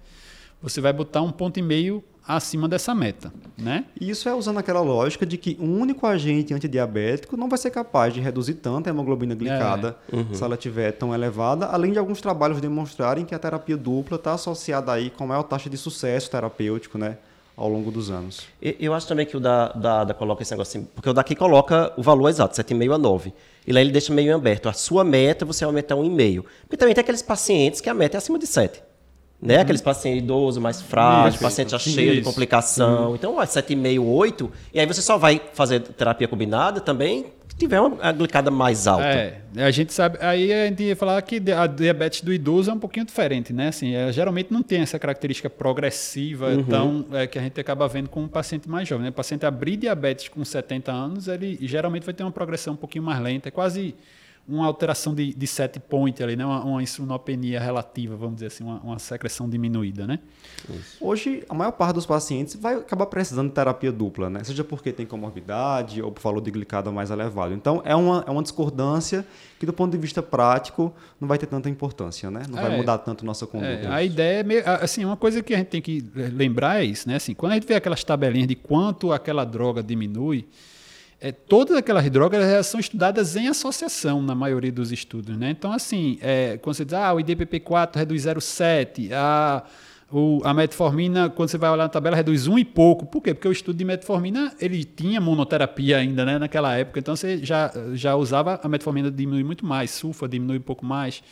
você 0.60 0.80
vai 0.80 0.92
botar 0.92 1.22
um 1.22 1.30
ponto 1.30 1.58
e 1.58 1.62
meio 1.62 2.02
acima 2.26 2.68
dessa 2.68 2.94
meta, 2.94 3.32
né? 3.58 3.84
Isso 4.00 4.28
é 4.28 4.34
usando 4.34 4.58
aquela 4.58 4.80
lógica 4.80 5.26
de 5.26 5.36
que 5.36 5.56
um 5.60 5.80
único 5.80 6.06
agente 6.06 6.54
antidiabético 6.54 7.36
não 7.36 7.48
vai 7.48 7.58
ser 7.58 7.70
capaz 7.70 8.14
de 8.14 8.20
reduzir 8.20 8.54
tanto 8.54 8.86
a 8.86 8.90
hemoglobina 8.90 9.34
glicada 9.34 9.96
é. 10.12 10.16
uhum. 10.16 10.32
se 10.32 10.42
ela 10.42 10.54
estiver 10.54 10.92
tão 10.92 11.12
elevada, 11.12 11.66
além 11.66 11.90
de 11.90 11.98
alguns 11.98 12.20
trabalhos 12.20 12.60
demonstrarem 12.60 13.24
que 13.24 13.34
a 13.34 13.38
terapia 13.40 13.76
dupla 13.76 14.16
está 14.16 14.34
associada 14.34 14.92
aí 14.92 15.10
com 15.10 15.26
maior 15.26 15.42
taxa 15.42 15.68
de 15.68 15.76
sucesso 15.76 16.30
terapêutico, 16.30 16.96
né? 16.96 17.18
ao 17.56 17.68
longo 17.68 17.90
dos 17.90 18.10
anos. 18.10 18.46
Eu 18.60 18.94
acho 18.94 19.06
também 19.06 19.26
que 19.26 19.36
o 19.36 19.40
da, 19.40 19.68
da, 19.72 20.04
da 20.04 20.14
coloca 20.14 20.42
esse 20.42 20.50
negócio 20.52 20.78
assim, 20.78 20.88
porque 20.94 21.08
o 21.08 21.12
daqui 21.12 21.34
coloca 21.34 21.92
o 21.96 22.02
valor 22.02 22.28
exato, 22.28 22.56
7,5 22.56 22.94
a 22.94 22.98
9. 22.98 23.32
E 23.66 23.72
lá 23.72 23.80
ele 23.80 23.92
deixa 23.92 24.12
meio 24.12 24.34
aberto. 24.34 24.68
A 24.68 24.72
sua 24.72 25.04
meta 25.04 25.44
você 25.44 25.64
aumentar 25.64 25.96
um 25.96 26.04
e 26.04 26.10
meio. 26.10 26.44
Porque 26.62 26.76
também 26.76 26.94
tem 26.94 27.02
aqueles 27.02 27.22
pacientes 27.22 27.80
que 27.80 27.88
a 27.88 27.94
meta 27.94 28.16
é 28.16 28.18
acima 28.18 28.38
de 28.38 28.46
7. 28.46 28.82
Né? 29.40 29.56
Uhum. 29.56 29.62
Aqueles 29.62 29.80
pacientes 29.80 30.22
idosos, 30.22 30.62
mais 30.62 30.80
frágeis, 30.80 31.40
paciente 31.40 31.70
já 31.70 31.78
cheio 31.78 32.14
de 32.14 32.22
complicação. 32.22 33.10
Uhum. 33.10 33.14
Então, 33.14 33.36
7,5, 33.36 34.00
8. 34.00 34.52
E 34.72 34.80
aí 34.80 34.86
você 34.86 35.02
só 35.02 35.18
vai 35.18 35.40
fazer 35.52 35.80
terapia 35.80 36.28
combinada 36.28 36.80
também 36.80 37.26
tiver 37.62 37.80
uma 37.80 38.12
glicada 38.12 38.50
mais 38.50 38.86
alta. 38.86 39.04
É, 39.04 39.40
a 39.56 39.70
gente 39.70 39.92
sabe, 39.92 40.18
aí 40.20 40.52
a 40.52 40.66
gente 40.66 40.82
ia 40.82 40.96
falar 40.96 41.20
que 41.22 41.40
a 41.52 41.66
diabetes 41.66 42.22
do 42.22 42.32
idoso 42.32 42.70
é 42.70 42.74
um 42.74 42.78
pouquinho 42.78 43.06
diferente, 43.06 43.52
né? 43.52 43.68
Assim, 43.68 43.94
é, 43.94 44.10
geralmente 44.12 44.52
não 44.52 44.62
tem 44.62 44.80
essa 44.80 44.98
característica 44.98 45.48
progressiva 45.48 46.48
uhum. 46.48 46.64
tão 46.64 47.06
é, 47.12 47.26
que 47.26 47.38
a 47.38 47.42
gente 47.42 47.60
acaba 47.60 47.86
vendo 47.86 48.08
com 48.08 48.22
um 48.22 48.28
paciente 48.28 48.68
mais 48.68 48.88
jovem. 48.88 49.04
Né? 49.04 49.10
O 49.10 49.12
paciente 49.12 49.46
abrir 49.46 49.76
diabetes 49.76 50.28
com 50.28 50.44
70 50.44 50.90
anos, 50.90 51.28
ele 51.28 51.58
geralmente 51.62 52.04
vai 52.04 52.14
ter 52.14 52.22
uma 52.22 52.32
progressão 52.32 52.74
um 52.74 52.76
pouquinho 52.76 53.04
mais 53.04 53.20
lenta, 53.20 53.48
é 53.48 53.52
quase 53.52 53.94
uma 54.46 54.66
alteração 54.66 55.14
de, 55.14 55.32
de 55.32 55.46
set 55.46 55.78
point 55.78 56.20
ali, 56.22 56.34
né? 56.34 56.44
uma, 56.44 56.64
uma 56.64 56.82
insulinopenia 56.82 57.60
relativa, 57.60 58.16
vamos 58.16 58.34
dizer 58.36 58.46
assim, 58.46 58.64
uma, 58.64 58.80
uma 58.80 58.98
secreção 58.98 59.48
diminuída, 59.48 60.06
né? 60.06 60.18
Isso. 60.68 60.96
Hoje, 61.00 61.44
a 61.48 61.54
maior 61.54 61.70
parte 61.72 61.94
dos 61.94 62.06
pacientes 62.06 62.56
vai 62.56 62.74
acabar 62.74 63.06
precisando 63.06 63.48
de 63.48 63.54
terapia 63.54 63.92
dupla, 63.92 64.28
né? 64.28 64.42
Seja 64.42 64.64
porque 64.64 64.92
tem 64.92 65.06
comorbidade 65.06 66.02
ou 66.02 66.10
por 66.10 66.20
valor 66.20 66.40
de 66.40 66.50
glicada 66.50 66.90
mais 66.90 67.10
elevado. 67.10 67.54
Então, 67.54 67.82
é 67.84 67.94
uma, 67.94 68.24
é 68.26 68.30
uma 68.30 68.42
discordância 68.42 69.24
que, 69.60 69.66
do 69.66 69.72
ponto 69.72 69.92
de 69.92 69.98
vista 69.98 70.20
prático, 70.22 70.92
não 71.20 71.28
vai 71.28 71.38
ter 71.38 71.46
tanta 71.46 71.70
importância, 71.70 72.30
né? 72.30 72.42
Não 72.48 72.58
é, 72.58 72.62
vai 72.62 72.76
mudar 72.76 72.98
tanto 72.98 73.24
nossa 73.24 73.46
conduta. 73.46 73.68
É, 73.68 73.86
a 73.86 74.02
ideia 74.02 74.40
é, 74.40 74.42
meio, 74.42 74.62
assim, 74.66 75.04
uma 75.04 75.16
coisa 75.16 75.40
que 75.42 75.54
a 75.54 75.58
gente 75.58 75.68
tem 75.68 75.80
que 75.80 76.04
lembrar 76.14 76.80
é 76.80 76.84
isso, 76.84 77.08
né? 77.08 77.14
Assim, 77.14 77.32
quando 77.32 77.52
a 77.52 77.54
gente 77.54 77.66
vê 77.66 77.74
aquelas 77.74 78.02
tabelinhas 78.02 78.48
de 78.48 78.56
quanto 78.56 79.12
aquela 79.12 79.44
droga 79.44 79.82
diminui, 79.82 80.48
é, 81.22 81.30
todas 81.30 81.76
aquelas 81.76 82.10
drogas 82.10 82.66
são 82.66 82.80
estudadas 82.80 83.36
em 83.36 83.46
associação 83.46 84.20
na 84.20 84.34
maioria 84.34 84.72
dos 84.72 84.90
estudos. 84.90 85.36
Né? 85.36 85.50
Então, 85.50 85.72
assim, 85.72 86.18
é, 86.20 86.58
quando 86.58 86.74
você 86.74 86.84
diz, 86.84 86.94
ah, 86.94 87.14
o 87.14 87.18
IDPP4 87.18 87.94
reduz 87.94 88.24
0,7, 88.24 89.12
a, 89.12 89.62
a 90.42 90.52
metformina, 90.52 91.30
quando 91.30 91.48
você 91.48 91.56
vai 91.56 91.70
olhar 91.70 91.84
na 91.84 91.88
tabela, 91.88 92.16
reduz 92.16 92.48
um 92.48 92.58
e 92.58 92.64
pouco. 92.64 93.06
Por 93.06 93.22
quê? 93.22 93.32
Porque 93.32 93.46
o 93.46 93.52
estudo 93.52 93.76
de 93.76 93.84
metformina, 93.84 94.52
ele 94.60 94.82
tinha 94.82 95.20
monoterapia 95.20 95.98
ainda 95.98 96.24
né, 96.24 96.40
naquela 96.40 96.76
época, 96.76 96.98
então 96.98 97.14
você 97.14 97.38
já, 97.38 97.70
já 97.94 98.16
usava 98.16 98.58
a 98.60 98.68
metformina 98.68 99.08
diminui 99.08 99.44
muito 99.44 99.64
mais, 99.64 99.92
sulfa 99.92 100.28
diminui 100.28 100.58
um 100.58 100.62
pouco 100.62 100.84
mais 100.84 101.22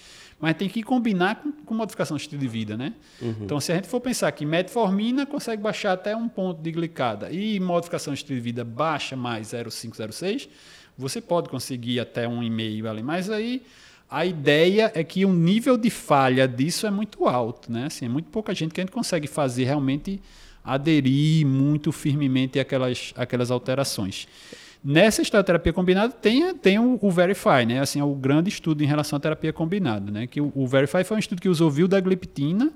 mas 0.41 0.57
tem 0.57 0.69
que 0.69 0.83
combinar 0.83 1.37
com, 1.37 1.53
com 1.53 1.75
modificação 1.75 2.17
do 2.17 2.21
estilo 2.21 2.41
de 2.41 2.49
vida, 2.49 2.77
né? 2.77 2.95
Uhum. 3.21 3.35
Então, 3.43 3.61
se 3.61 3.71
a 3.71 3.75
gente 3.75 3.87
for 3.87 4.01
pensar 4.01 4.33
que 4.33 4.47
metformina 4.47 5.27
consegue 5.27 5.63
baixar 5.63 5.93
até 5.93 6.17
um 6.17 6.29
ponto 6.29 6.63
de 6.63 6.73
glicada 6.73 7.31
e 7.31 7.61
modificação 7.61 8.13
do 8.13 8.17
estilo 8.17 8.39
de 8.39 8.43
vida 8.43 8.65
baixa 8.65 9.15
mais 9.15 9.49
0,506, 9.49 10.49
você 10.97 11.21
pode 11.21 11.49
conseguir 11.49 12.01
até 12.01 12.27
um 12.27 12.43
e 12.43 12.49
meio 12.49 12.89
ali, 12.89 13.03
mas 13.03 13.29
aí 13.29 13.63
a 14.11 14.27
ideia 14.27 14.91
é 14.95 15.05
que 15.05 15.25
o 15.25 15.33
nível 15.33 15.77
de 15.77 15.89
falha 15.89 16.49
disso 16.49 16.87
é 16.87 16.91
muito 16.91 17.29
alto, 17.29 17.71
né? 17.71 17.87
Assim, 17.87 18.07
é 18.07 18.09
muito 18.09 18.29
pouca 18.31 18.55
gente 18.55 18.73
que 18.73 18.81
a 18.81 18.85
gente 18.85 18.93
consegue 18.93 19.29
fazer 19.29 19.65
realmente 19.65 20.21
aderir 20.65 21.47
muito 21.47 21.93
firmemente 21.93 22.59
àquelas, 22.59 23.13
àquelas 23.17 23.51
alterações. 23.51 24.27
Nessa 24.83 25.23
terapia 25.43 25.73
combinada 25.73 26.13
tem, 26.13 26.55
tem 26.55 26.79
o, 26.79 26.99
o, 27.03 27.11
Verify, 27.11 27.67
né? 27.67 27.81
Assim, 27.81 28.01
é 28.01 28.05
o 28.05 28.15
grande 28.15 28.49
estudo 28.49 28.83
em 28.83 28.87
relação 28.87 29.19
à 29.19 29.21
terapia 29.21 29.53
combinada, 29.53 30.11
né? 30.11 30.27
Que 30.27 30.41
o, 30.41 30.51
o 30.55 30.67
Verify 30.67 31.05
foi 31.05 31.19
um 31.19 31.21
estudo 31.21 31.41
que 31.41 31.49
usou 31.49 31.71
vildagliptina 31.71 32.73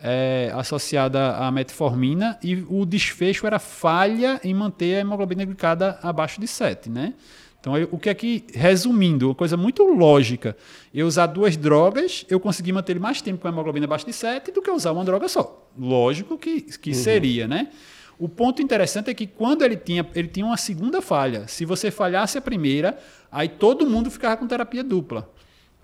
é, 0.00 0.52
associada 0.54 1.34
à 1.36 1.50
metformina 1.50 2.38
e 2.42 2.64
o 2.68 2.84
desfecho 2.86 3.46
era 3.46 3.58
falha 3.58 4.40
em 4.44 4.54
manter 4.54 4.96
a 4.96 5.00
hemoglobina 5.00 5.44
glicada 5.44 5.98
abaixo 6.02 6.40
de 6.40 6.46
7, 6.46 6.88
né? 6.88 7.14
Então, 7.58 7.78
eu, 7.78 7.88
o 7.90 7.98
que 7.98 8.10
é 8.10 8.14
que, 8.14 8.44
resumindo, 8.52 9.28
uma 9.28 9.34
coisa 9.34 9.56
muito 9.56 9.82
lógica, 9.84 10.54
eu 10.92 11.06
usar 11.06 11.26
duas 11.26 11.56
drogas, 11.56 12.26
eu 12.28 12.38
consegui 12.38 12.70
manter 12.70 13.00
mais 13.00 13.22
tempo 13.22 13.40
com 13.40 13.48
a 13.48 13.50
hemoglobina 13.50 13.86
abaixo 13.86 14.04
de 14.04 14.12
7 14.12 14.52
do 14.52 14.60
que 14.60 14.70
usar 14.70 14.92
uma 14.92 15.02
droga 15.02 15.26
só. 15.28 15.66
Lógico 15.76 16.36
que, 16.36 16.60
que 16.60 16.90
uhum. 16.90 16.94
seria, 16.94 17.48
né? 17.48 17.68
O 18.18 18.28
ponto 18.28 18.62
interessante 18.62 19.10
é 19.10 19.14
que 19.14 19.26
quando 19.26 19.62
ele 19.62 19.76
tinha, 19.76 20.06
ele 20.14 20.28
tinha 20.28 20.46
uma 20.46 20.56
segunda 20.56 21.02
falha. 21.02 21.48
Se 21.48 21.64
você 21.64 21.90
falhasse 21.90 22.38
a 22.38 22.40
primeira, 22.40 22.98
aí 23.30 23.48
todo 23.48 23.88
mundo 23.88 24.10
ficava 24.10 24.36
com 24.36 24.46
terapia 24.46 24.84
dupla. 24.84 25.28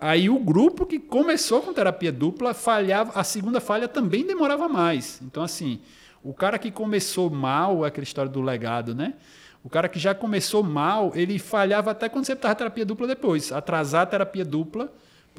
Aí 0.01 0.31
o 0.31 0.39
grupo 0.39 0.87
que 0.87 0.99
começou 0.99 1.61
com 1.61 1.75
terapia 1.75 2.11
dupla 2.11 2.55
falhava, 2.55 3.13
a 3.19 3.25
segunda 3.25 3.61
falha 3.61 3.87
também 3.87 4.25
demorava 4.25 4.69
mais. 4.69 5.21
Então 5.23 5.43
assim, 5.43 5.81
o 6.23 6.33
cara 6.33 6.59
que 6.59 6.71
começou 6.71 7.29
mal, 7.29 7.85
aquela 7.85 8.05
história 8.05 8.31
do 8.31 8.41
legado, 8.41 8.95
né? 8.95 9.15
O 9.63 9.69
cara 9.69 9.89
que 9.89 9.99
já 9.99 10.15
começou 10.15 10.63
mal, 10.63 11.13
ele 11.15 11.39
falhava 11.39 11.91
até 11.91 12.09
quando 12.09 12.25
você 12.25 12.33
estava 12.33 12.55
terapia 12.55 12.85
dupla 12.85 13.07
depois. 13.07 13.53
Atrasar 13.53 14.03
a 14.03 14.07
terapia 14.07 14.45
dupla 14.45 14.91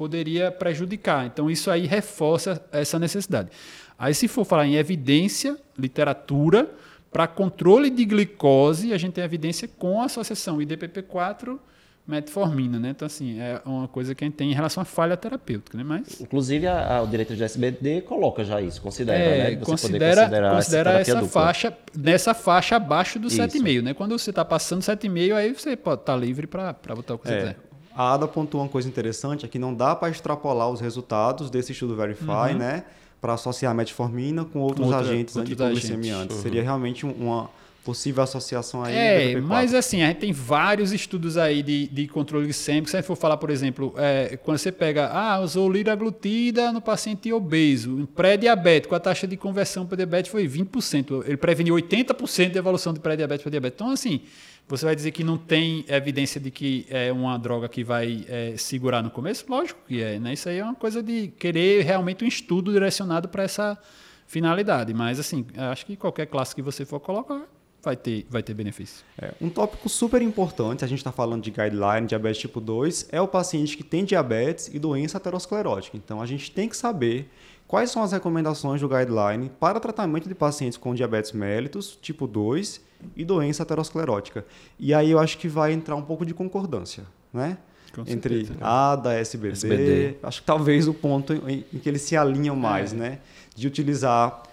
poderia 0.02 0.50
prejudicar. 0.50 1.26
Então 1.26 1.48
isso 1.48 1.70
aí 1.70 1.86
reforça 1.86 2.60
essa 2.72 2.98
necessidade. 2.98 3.50
Aí, 3.96 4.12
se 4.12 4.26
for 4.26 4.44
falar 4.44 4.66
em 4.66 4.74
evidência, 4.74 5.56
literatura, 5.78 6.68
para 7.12 7.28
controle 7.28 7.88
de 7.88 8.04
glicose, 8.04 8.92
a 8.92 8.98
gente 8.98 9.12
tem 9.12 9.22
evidência 9.22 9.68
com 9.68 10.02
a 10.02 10.06
associação 10.06 10.58
IDPP4 10.58 11.56
metformina, 12.04 12.80
né? 12.80 12.88
Então, 12.90 13.06
assim, 13.06 13.38
é 13.38 13.62
uma 13.64 13.86
coisa 13.86 14.12
que 14.12 14.24
a 14.24 14.26
gente 14.26 14.34
tem 14.34 14.50
em 14.50 14.54
relação 14.54 14.82
à 14.82 14.84
falha 14.84 15.16
terapêutica, 15.16 15.78
né? 15.78 15.84
Mas... 15.84 16.20
Inclusive, 16.20 16.66
a, 16.66 16.96
a, 16.96 17.02
o 17.02 17.06
direito 17.06 17.36
de 17.36 17.44
SBD 17.44 18.00
coloca 18.00 18.42
já 18.42 18.60
isso, 18.60 18.82
considera, 18.82 19.18
é, 19.20 19.38
né? 19.38 19.50
Você 19.50 19.64
considera, 19.64 20.50
considera 20.50 20.90
essa, 20.98 21.12
essa 21.12 21.28
faixa, 21.28 21.78
nessa 21.96 22.34
faixa 22.34 22.74
abaixo 22.74 23.20
do 23.20 23.28
7,5, 23.28 23.82
né? 23.82 23.94
Quando 23.94 24.18
você 24.18 24.30
está 24.30 24.44
passando 24.44 24.80
7,5, 24.80 25.32
aí 25.36 25.52
você 25.52 25.76
pode 25.76 26.00
estar 26.00 26.14
tá 26.14 26.18
livre 26.18 26.48
para 26.48 26.74
botar 26.88 27.14
o 27.14 27.18
que 27.18 27.28
você 27.28 27.34
é. 27.34 27.38
quiser. 27.38 27.71
A 27.94 28.14
Ada 28.14 28.26
pontuou 28.26 28.62
uma 28.62 28.68
coisa 28.68 28.88
interessante, 28.88 29.44
é 29.44 29.48
que 29.48 29.58
não 29.58 29.74
dá 29.74 29.94
para 29.94 30.10
extrapolar 30.10 30.68
os 30.70 30.80
resultados 30.80 31.50
desse 31.50 31.72
estudo 31.72 31.94
Verify, 31.94 32.52
uhum. 32.52 32.58
né? 32.58 32.84
para 33.22 33.34
associar 33.34 33.70
a 33.70 33.74
metformina 33.74 34.44
com 34.44 34.58
outros 34.58 34.88
Outra, 34.88 35.00
agentes 35.00 35.36
antiglicemiantes. 35.36 36.36
Uhum. 36.36 36.42
Seria 36.42 36.60
realmente 36.60 37.06
uma 37.06 37.48
possível 37.84 38.22
associação 38.22 38.82
aí. 38.82 38.94
É, 38.94 39.40
mas 39.40 39.74
assim, 39.74 40.02
a 40.02 40.08
gente 40.08 40.18
tem 40.18 40.32
vários 40.32 40.92
estudos 40.92 41.36
aí 41.36 41.62
de, 41.62 41.86
de 41.86 42.08
controle 42.08 42.46
glicêmico. 42.46 42.90
Se 42.90 42.96
a 42.96 43.00
gente 43.00 43.06
for 43.06 43.16
falar, 43.16 43.36
por 43.36 43.50
exemplo, 43.50 43.94
é, 43.96 44.36
quando 44.42 44.58
você 44.58 44.72
pega, 44.72 45.08
ah, 45.08 45.40
usou 45.40 45.70
liraglutida 45.70 46.72
no 46.72 46.80
paciente 46.80 47.32
obeso, 47.32 48.08
pré-diabético, 48.14 48.92
a 48.94 49.00
taxa 49.00 49.26
de 49.26 49.36
conversão 49.36 49.86
para 49.86 49.96
diabetes 49.96 50.30
foi 50.30 50.48
20%. 50.48 51.24
Ele 51.24 51.36
preveniu 51.36 51.76
80% 51.76 52.50
de 52.50 52.58
evolução 52.58 52.92
de 52.92 52.98
pré-diabetes 52.98 53.42
para 53.42 53.50
diabetes. 53.50 53.76
Então, 53.76 53.90
assim, 53.90 54.20
você 54.68 54.84
vai 54.86 54.94
dizer 54.94 55.10
que 55.10 55.22
não 55.22 55.36
tem 55.36 55.84
evidência 55.88 56.40
de 56.40 56.50
que 56.50 56.86
é 56.88 57.12
uma 57.12 57.38
droga 57.38 57.68
que 57.68 57.84
vai 57.84 58.24
é, 58.28 58.56
segurar 58.56 59.02
no 59.02 59.10
começo? 59.10 59.44
Lógico 59.48 59.80
que 59.86 60.02
é. 60.02 60.18
Né? 60.18 60.32
Isso 60.32 60.48
aí 60.48 60.58
é 60.58 60.64
uma 60.64 60.74
coisa 60.74 61.02
de 61.02 61.28
querer 61.28 61.84
realmente 61.84 62.24
um 62.24 62.28
estudo 62.28 62.72
direcionado 62.72 63.28
para 63.28 63.42
essa 63.42 63.78
finalidade. 64.26 64.94
Mas, 64.94 65.20
assim, 65.20 65.44
acho 65.56 65.84
que 65.84 65.96
qualquer 65.96 66.26
classe 66.26 66.54
que 66.54 66.62
você 66.62 66.84
for 66.84 67.00
colocar 67.00 67.46
vai 67.82 67.96
ter, 67.96 68.26
vai 68.30 68.42
ter 68.42 68.54
benefício. 68.54 69.04
É, 69.18 69.32
um 69.40 69.50
tópico 69.50 69.88
super 69.88 70.22
importante, 70.22 70.84
a 70.84 70.88
gente 70.88 70.98
está 70.98 71.10
falando 71.10 71.42
de 71.42 71.50
guideline, 71.50 72.06
diabetes 72.06 72.40
tipo 72.40 72.60
2, 72.60 73.08
é 73.10 73.20
o 73.20 73.26
paciente 73.26 73.76
que 73.76 73.82
tem 73.82 74.04
diabetes 74.04 74.68
e 74.72 74.78
doença 74.78 75.18
aterosclerótica. 75.18 75.96
Então, 75.96 76.22
a 76.22 76.26
gente 76.26 76.50
tem 76.50 76.68
que 76.68 76.76
saber 76.76 77.28
quais 77.66 77.90
são 77.90 78.02
as 78.02 78.12
recomendações 78.12 78.80
do 78.80 78.88
guideline 78.88 79.50
para 79.58 79.80
tratamento 79.80 80.28
de 80.28 80.34
pacientes 80.34 80.78
com 80.78 80.94
diabetes 80.94 81.32
mellitus 81.32 81.98
tipo 82.00 82.26
2 82.26 82.80
e 83.16 83.24
doença 83.24 83.64
aterosclerótica. 83.64 84.44
E 84.78 84.94
aí 84.94 85.10
eu 85.10 85.18
acho 85.18 85.36
que 85.38 85.48
vai 85.48 85.72
entrar 85.72 85.96
um 85.96 86.02
pouco 86.02 86.24
de 86.24 86.32
concordância, 86.32 87.04
né? 87.32 87.58
Com 87.92 88.02
Entre 88.02 88.46
certeza, 88.46 88.64
ADA, 88.64 89.14
SBD, 89.14 89.52
SBD. 89.52 90.16
Acho 90.22 90.40
que 90.40 90.46
talvez 90.46 90.88
o 90.88 90.94
ponto 90.94 91.34
em, 91.34 91.62
em 91.72 91.78
que 91.78 91.86
eles 91.86 92.00
se 92.00 92.16
alinham 92.16 92.56
mais, 92.56 92.92
é. 92.94 92.96
né? 92.96 93.18
De 93.54 93.66
utilizar 93.66 94.44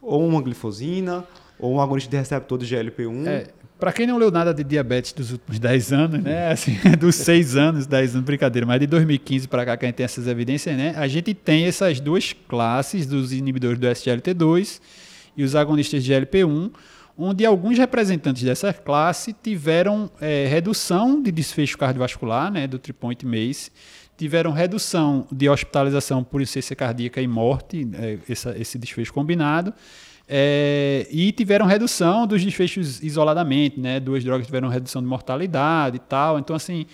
ou 0.00 0.26
uma 0.26 0.42
glifosina 0.42 1.24
ou 1.62 1.74
um 1.74 1.80
agonista 1.80 2.10
de 2.10 2.16
receptor 2.16 2.58
de 2.58 2.66
GLP-1. 2.66 3.26
É, 3.26 3.46
para 3.78 3.92
quem 3.92 4.06
não 4.06 4.18
leu 4.18 4.30
nada 4.30 4.52
de 4.52 4.64
diabetes 4.64 5.12
dos 5.12 5.30
últimos 5.30 5.58
10 5.58 5.92
anos, 5.92 6.22
né? 6.22 6.50
Assim, 6.52 6.76
dos 6.98 7.14
6 7.14 7.56
anos, 7.56 7.86
10 7.86 8.16
anos, 8.16 8.26
brincadeira, 8.26 8.66
mas 8.66 8.80
de 8.80 8.86
2015 8.88 9.46
para 9.46 9.64
cá 9.64 9.76
que 9.76 9.84
a 9.84 9.88
gente 9.88 9.96
tem 9.96 10.04
essas 10.04 10.26
evidências, 10.26 10.76
né? 10.76 10.92
A 10.96 11.06
gente 11.06 11.32
tem 11.32 11.64
essas 11.64 12.00
duas 12.00 12.32
classes 12.32 13.06
dos 13.06 13.32
inibidores 13.32 13.78
do 13.78 13.86
SGLT2 13.86 14.80
e 15.36 15.44
os 15.44 15.54
agonistas 15.54 16.02
de 16.02 16.12
GLP-1 16.12 16.72
onde 17.16 17.44
alguns 17.44 17.78
representantes 17.78 18.42
dessa 18.42 18.72
classe 18.72 19.32
tiveram 19.32 20.10
é, 20.20 20.46
redução 20.46 21.22
de 21.22 21.30
desfecho 21.30 21.76
cardiovascular, 21.76 22.50
né, 22.50 22.66
do 22.66 22.78
tripoint 22.78 23.24
MACE, 23.24 23.70
tiveram 24.16 24.50
redução 24.50 25.26
de 25.30 25.48
hospitalização 25.48 26.24
por 26.24 26.40
insuficiência 26.40 26.74
cardíaca 26.74 27.20
e 27.20 27.28
morte, 27.28 27.86
é, 27.94 28.18
essa, 28.28 28.56
esse 28.58 28.78
desfecho 28.78 29.12
combinado, 29.12 29.74
é, 30.34 31.06
e 31.10 31.30
tiveram 31.30 31.66
redução 31.66 32.26
dos 32.26 32.42
desfechos 32.42 33.02
isoladamente, 33.02 33.78
né, 33.78 34.00
duas 34.00 34.24
drogas 34.24 34.46
tiveram 34.46 34.66
redução 34.68 35.02
de 35.02 35.06
mortalidade 35.06 35.96
e 35.96 35.98
tal, 35.98 36.38
então 36.38 36.56
assim, 36.56 36.86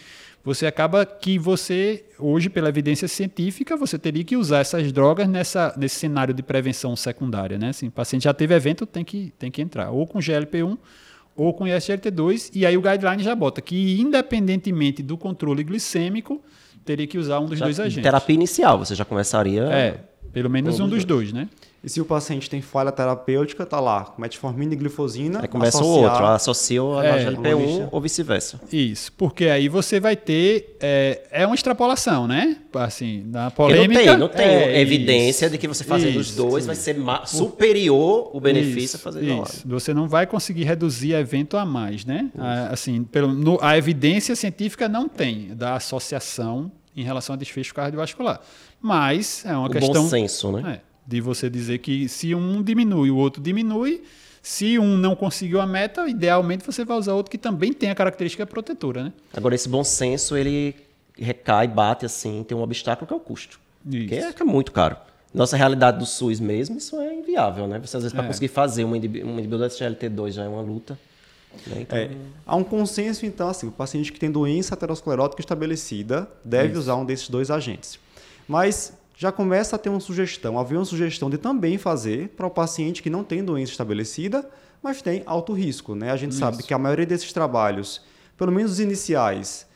você 0.42 0.66
acaba 0.66 1.06
que 1.06 1.38
você, 1.38 2.04
hoje, 2.18 2.50
pela 2.50 2.68
evidência 2.68 3.06
científica, 3.06 3.76
você 3.76 3.96
teria 3.96 4.24
que 4.24 4.36
usar 4.36 4.58
essas 4.58 4.90
drogas 4.90 5.28
nessa, 5.28 5.72
nesse 5.76 5.94
cenário 5.96 6.34
de 6.34 6.42
prevenção 6.42 6.96
secundária. 6.96 7.58
Né? 7.58 7.68
Assim, 7.68 7.88
o 7.88 7.90
paciente 7.92 8.24
já 8.24 8.34
teve 8.34 8.54
evento, 8.54 8.86
tem 8.86 9.04
que, 9.04 9.32
tem 9.38 9.52
que 9.52 9.62
entrar, 9.62 9.90
ou 9.90 10.04
com 10.04 10.18
GLP-1 10.18 10.76
ou 11.36 11.54
com 11.54 11.64
SGLT2, 11.64 12.50
e 12.52 12.66
aí 12.66 12.76
o 12.76 12.82
guideline 12.82 13.22
já 13.22 13.36
bota 13.36 13.60
que, 13.60 14.00
independentemente 14.00 15.00
do 15.00 15.16
controle 15.16 15.62
glicêmico, 15.62 16.42
teria 16.84 17.06
que 17.06 17.16
usar 17.16 17.38
um 17.38 17.46
dos 17.46 17.60
já, 17.60 17.66
dois 17.66 17.78
agentes. 17.78 18.02
Terapia 18.02 18.34
inicial, 18.34 18.78
você 18.80 18.96
já 18.96 19.04
começaria. 19.04 19.62
É, 19.64 20.00
Pelo 20.32 20.50
menos 20.50 20.80
um, 20.80 20.84
um 20.84 20.88
dos 20.88 21.04
dois, 21.04 21.32
né? 21.32 21.48
E 21.82 21.88
se 21.88 22.00
o 22.00 22.04
paciente 22.04 22.50
tem 22.50 22.60
falha 22.60 22.90
terapêutica, 22.90 23.64
tá 23.64 23.78
lá, 23.78 24.12
metformina 24.18 24.74
e 24.74 24.76
glifosina. 24.76 25.40
Aí 25.42 25.48
começa 25.48 25.82
o 25.82 25.86
outro, 25.86 26.26
associa 26.26 26.82
o 26.82 27.00
é, 27.00 27.24
GLP-1 27.24 27.88
ou 27.92 28.00
vice-versa. 28.00 28.60
Isso, 28.72 29.12
porque 29.12 29.44
aí 29.44 29.68
você 29.68 30.00
vai 30.00 30.16
ter. 30.16 30.76
É, 30.80 31.22
é 31.30 31.46
uma 31.46 31.54
extrapolação, 31.54 32.26
né? 32.26 32.56
Assim, 32.74 33.22
na 33.26 33.50
polêmica. 33.52 34.00
Porque 34.00 34.16
não 34.16 34.16
tem, 34.16 34.18
não 34.18 34.28
tem 34.28 34.46
é, 34.46 34.80
evidência 34.80 35.46
isso, 35.46 35.52
de 35.52 35.58
que 35.58 35.68
você 35.68 35.84
fazendo 35.84 36.20
isso, 36.20 36.30
os 36.30 36.36
dois 36.36 36.66
vai 36.66 36.74
ser 36.74 36.96
superior 37.26 38.30
o 38.34 38.40
benefício 38.40 38.78
isso, 38.80 38.96
a 38.96 39.00
fazer 39.00 39.22
isso. 39.22 39.62
Você 39.68 39.94
não 39.94 40.08
vai 40.08 40.26
conseguir 40.26 40.64
reduzir 40.64 41.12
evento 41.12 41.56
a 41.56 41.64
mais, 41.64 42.04
né? 42.04 42.30
A, 42.36 42.72
assim, 42.72 43.04
pelo, 43.04 43.32
no, 43.32 43.56
a 43.62 43.78
evidência 43.78 44.34
científica 44.34 44.88
não 44.88 45.08
tem 45.08 45.54
da 45.54 45.76
associação 45.76 46.72
em 47.00 47.04
relação 47.04 47.34
a 47.34 47.36
desfecho 47.36 47.74
cardiovascular. 47.74 48.40
Mas 48.80 49.44
é 49.44 49.56
uma 49.56 49.68
o 49.68 49.70
questão. 49.70 50.02
Bom 50.02 50.08
senso, 50.08 50.52
né? 50.52 50.74
É, 50.76 50.80
de 51.06 51.20
você 51.20 51.48
dizer 51.48 51.78
que 51.78 52.08
se 52.08 52.34
um 52.34 52.62
diminui, 52.62 53.10
o 53.10 53.16
outro 53.16 53.42
diminui. 53.42 54.02
Se 54.40 54.78
um 54.78 54.96
não 54.96 55.14
conseguiu 55.16 55.60
a 55.60 55.66
meta, 55.66 56.08
idealmente 56.08 56.64
você 56.64 56.84
vai 56.84 56.96
usar 56.96 57.12
outro 57.12 57.30
que 57.30 57.36
também 57.36 57.72
tem 57.72 57.90
a 57.90 57.94
característica 57.94 58.46
protetora, 58.46 59.04
né? 59.04 59.12
Agora, 59.34 59.54
esse 59.54 59.68
bom 59.68 59.84
senso, 59.84 60.36
ele 60.36 60.74
recai, 61.18 61.66
bate 61.66 62.06
assim, 62.06 62.44
tem 62.44 62.56
um 62.56 62.62
obstáculo 62.62 63.06
que 63.06 63.12
é 63.12 63.16
o 63.16 63.20
custo. 63.20 63.60
Isso. 63.84 64.08
Que 64.08 64.14
é, 64.14 64.32
que 64.32 64.42
é 64.42 64.46
muito 64.46 64.72
caro. 64.72 64.96
Nossa 65.34 65.56
realidade 65.56 65.98
do 65.98 66.06
SUS 66.06 66.40
mesmo, 66.40 66.78
isso 66.78 66.98
é 67.00 67.14
inviável, 67.14 67.66
né? 67.66 67.78
Você 67.78 67.96
às 67.96 68.02
vezes, 68.04 68.14
para 68.14 68.24
é. 68.24 68.26
conseguir 68.28 68.48
fazer 68.48 68.84
uma 68.84 68.96
inibidor 68.96 69.58
da 69.58 69.68
SGLT2 69.68 70.30
já 70.30 70.44
é 70.44 70.48
uma 70.48 70.62
luta. 70.62 70.98
Né? 71.66 71.80
Então... 71.80 71.98
É, 71.98 72.10
há 72.46 72.56
um 72.56 72.64
consenso, 72.64 73.26
então, 73.26 73.48
assim, 73.48 73.66
o 73.66 73.72
paciente 73.72 74.12
que 74.12 74.18
tem 74.18 74.30
doença 74.30 74.74
aterosclerótica 74.74 75.40
estabelecida 75.40 76.30
deve 76.44 76.70
isso. 76.70 76.80
usar 76.80 76.96
um 76.96 77.04
desses 77.04 77.28
dois 77.28 77.50
agentes. 77.50 77.98
Mas 78.46 78.92
já 79.16 79.32
começa 79.32 79.76
a 79.76 79.78
ter 79.78 79.88
uma 79.88 80.00
sugestão, 80.00 80.58
havia 80.58 80.78
uma 80.78 80.84
sugestão 80.84 81.28
de 81.28 81.38
também 81.38 81.76
fazer 81.76 82.28
para 82.30 82.46
o 82.46 82.50
paciente 82.50 83.02
que 83.02 83.10
não 83.10 83.24
tem 83.24 83.42
doença 83.42 83.72
estabelecida, 83.72 84.48
mas 84.82 85.02
tem 85.02 85.22
alto 85.26 85.52
risco. 85.52 85.94
Né? 85.94 86.10
A 86.12 86.16
gente 86.16 86.32
Isso. 86.32 86.40
sabe 86.40 86.62
que 86.62 86.72
a 86.72 86.78
maioria 86.78 87.04
desses 87.04 87.32
trabalhos, 87.32 88.00
pelo 88.36 88.52
menos 88.52 88.72
os 88.72 88.80
iniciais, 88.80 89.66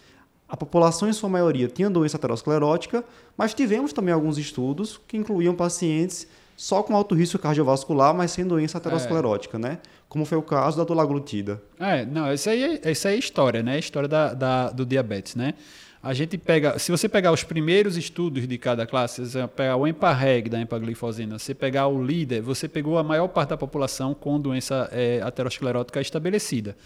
a 0.48 0.56
população 0.56 1.08
em 1.08 1.12
sua 1.12 1.28
maioria 1.28 1.66
tinha 1.66 1.90
doença 1.90 2.16
aterosclerótica, 2.16 3.04
mas 3.36 3.54
tivemos 3.54 3.92
também 3.92 4.14
alguns 4.14 4.38
estudos 4.38 5.00
que 5.08 5.16
incluíam 5.16 5.54
pacientes 5.54 6.28
só 6.56 6.82
com 6.82 6.94
alto 6.94 7.14
risco 7.14 7.38
cardiovascular, 7.38 8.14
mas 8.14 8.30
sem 8.30 8.44
doença 8.44 8.78
aterosclerótica, 8.78 9.56
é. 9.56 9.60
né? 9.60 9.78
Como 10.12 10.26
foi 10.26 10.36
o 10.36 10.42
caso 10.42 10.76
da 10.76 10.84
dulaglutida. 10.84 11.62
É, 11.80 12.04
não, 12.04 12.30
isso 12.30 12.50
aí, 12.50 12.78
é, 12.84 12.90
isso 12.90 13.08
aí 13.08 13.14
é 13.14 13.18
história, 13.18 13.62
né? 13.62 13.78
História 13.78 14.06
da, 14.06 14.34
da, 14.34 14.68
do 14.68 14.84
diabetes, 14.84 15.34
né? 15.34 15.54
A 16.02 16.12
gente 16.12 16.36
pega, 16.36 16.78
se 16.78 16.90
você 16.90 17.08
pegar 17.08 17.32
os 17.32 17.42
primeiros 17.42 17.96
estudos 17.96 18.46
de 18.46 18.58
cada 18.58 18.84
classe, 18.84 19.24
você 19.24 19.48
pegar 19.48 19.74
o 19.76 19.86
EMPA-REG 19.86 20.50
da 20.50 20.60
empaglifosina, 20.60 21.38
você 21.38 21.54
pegar 21.54 21.86
o 21.86 22.04
líder, 22.04 22.42
você 22.42 22.68
pegou 22.68 22.98
a 22.98 23.02
maior 23.02 23.26
parte 23.28 23.48
da 23.48 23.56
população 23.56 24.12
com 24.12 24.38
doença 24.38 24.86
é, 24.92 25.22
aterosclerótica 25.22 25.98
estabelecida. 25.98 26.76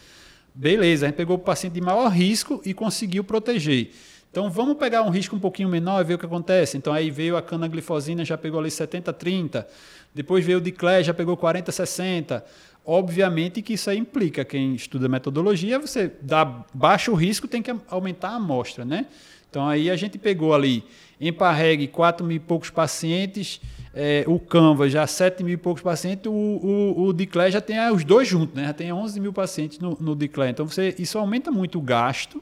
Beleza, 0.55 1.07
a 1.07 1.09
gente 1.09 1.17
pegou 1.17 1.35
o 1.35 1.41
paciente 1.41 1.73
de 1.73 1.81
maior 1.81 2.07
risco 2.09 2.63
e 2.65 2.73
conseguiu 2.73 3.25
proteger. 3.25 3.91
Então 4.31 4.49
vamos 4.49 4.77
pegar 4.77 5.03
um 5.03 5.11
risco 5.11 5.35
um 5.35 5.41
pouquinho 5.41 5.69
menor 5.69 6.01
e 6.01 6.05
ver 6.05 6.15
o 6.15 6.19
que 6.19 6.27
acontece. 6.27 6.77
Então 6.77 6.93
aí 6.93 7.11
veio 7.11 7.37
a 7.37 7.43
canaglifosina, 7.43 8.25
já 8.25 8.39
pegou 8.39 8.61
ali 8.61 8.69
70-30. 8.69 9.67
Depois 10.15 10.45
veio 10.45 10.59
o 10.59 10.61
Diclé, 10.61 11.03
já 11.03 11.13
pegou 11.13 11.37
40-60. 11.37 12.43
Obviamente 12.89 13.63
que 13.63 13.73
isso 13.73 13.91
aí 13.91 13.99
implica, 13.99 14.45
quem 14.45 14.77
estuda 14.77 15.09
metodologia, 15.09 15.77
você 15.77 16.13
dá 16.23 16.45
baixo 16.73 17.13
risco, 17.15 17.49
tem 17.49 17.61
que 17.61 17.75
aumentar 17.89 18.29
a 18.29 18.37
amostra, 18.37 18.85
né? 18.85 19.07
Então 19.51 19.67
aí 19.69 19.91
a 19.91 19.97
gente 19.97 20.17
pegou 20.19 20.55
ali 20.55 20.85
em 21.21 21.33
Parreg 21.33 21.89
4 21.89 22.25
mil 22.25 22.37
e 22.37 22.41
poucos 22.41 22.71
pacientes, 22.71 23.61
é, 23.93 24.23
o 24.29 24.39
Canva 24.39 24.89
já 24.89 25.05
7 25.05 25.43
mil 25.43 25.55
e 25.55 25.57
poucos 25.57 25.83
pacientes, 25.83 26.27
o, 26.27 26.31
o, 26.31 27.07
o 27.07 27.13
Diclé 27.13 27.51
já 27.51 27.61
tem 27.61 27.77
os 27.91 28.05
dois 28.05 28.29
juntos, 28.29 28.55
né? 28.55 28.67
Já 28.67 28.73
tem 28.73 28.93
11 28.93 29.19
mil 29.19 29.33
pacientes 29.33 29.81
no, 29.81 29.97
no 29.99 30.15
Diclé. 30.15 30.51
Então 30.51 30.65
você, 30.65 30.95
isso 30.97 31.19
aumenta 31.19 31.51
muito 31.51 31.79
o 31.79 31.83
gasto. 31.83 32.41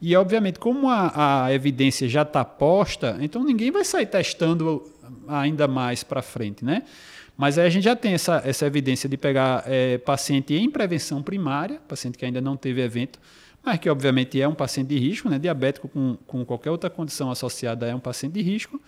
E, 0.00 0.14
obviamente, 0.14 0.58
como 0.58 0.90
a, 0.90 1.46
a 1.46 1.54
evidência 1.54 2.08
já 2.08 2.22
está 2.22 2.44
posta, 2.44 3.16
então 3.20 3.42
ninguém 3.42 3.70
vai 3.70 3.84
sair 3.84 4.06
testando 4.06 4.82
ainda 5.26 5.66
mais 5.66 6.02
para 6.04 6.22
frente, 6.22 6.64
né? 6.64 6.82
Mas 7.36 7.58
aí 7.58 7.66
a 7.66 7.70
gente 7.70 7.84
já 7.84 7.94
tem 7.94 8.14
essa, 8.14 8.42
essa 8.44 8.66
evidência 8.66 9.08
de 9.08 9.16
pegar 9.16 9.62
é, 9.66 9.98
paciente 9.98 10.54
em 10.54 10.70
prevenção 10.70 11.22
primária, 11.22 11.80
paciente 11.86 12.16
que 12.16 12.24
ainda 12.24 12.40
não 12.40 12.56
teve 12.56 12.80
evento, 12.80 13.18
mas 13.62 13.78
que 13.78 13.90
obviamente 13.90 14.40
é 14.40 14.48
um 14.48 14.54
paciente 14.54 14.88
de 14.88 14.98
risco, 14.98 15.28
né? 15.28 15.38
diabético 15.38 15.88
com, 15.88 16.16
com 16.26 16.44
qualquer 16.44 16.70
outra 16.70 16.88
condição 16.88 17.30
associada 17.30 17.86
é 17.86 17.94
um 17.94 18.00
paciente 18.00 18.32
de 18.34 18.42
risco 18.42 18.80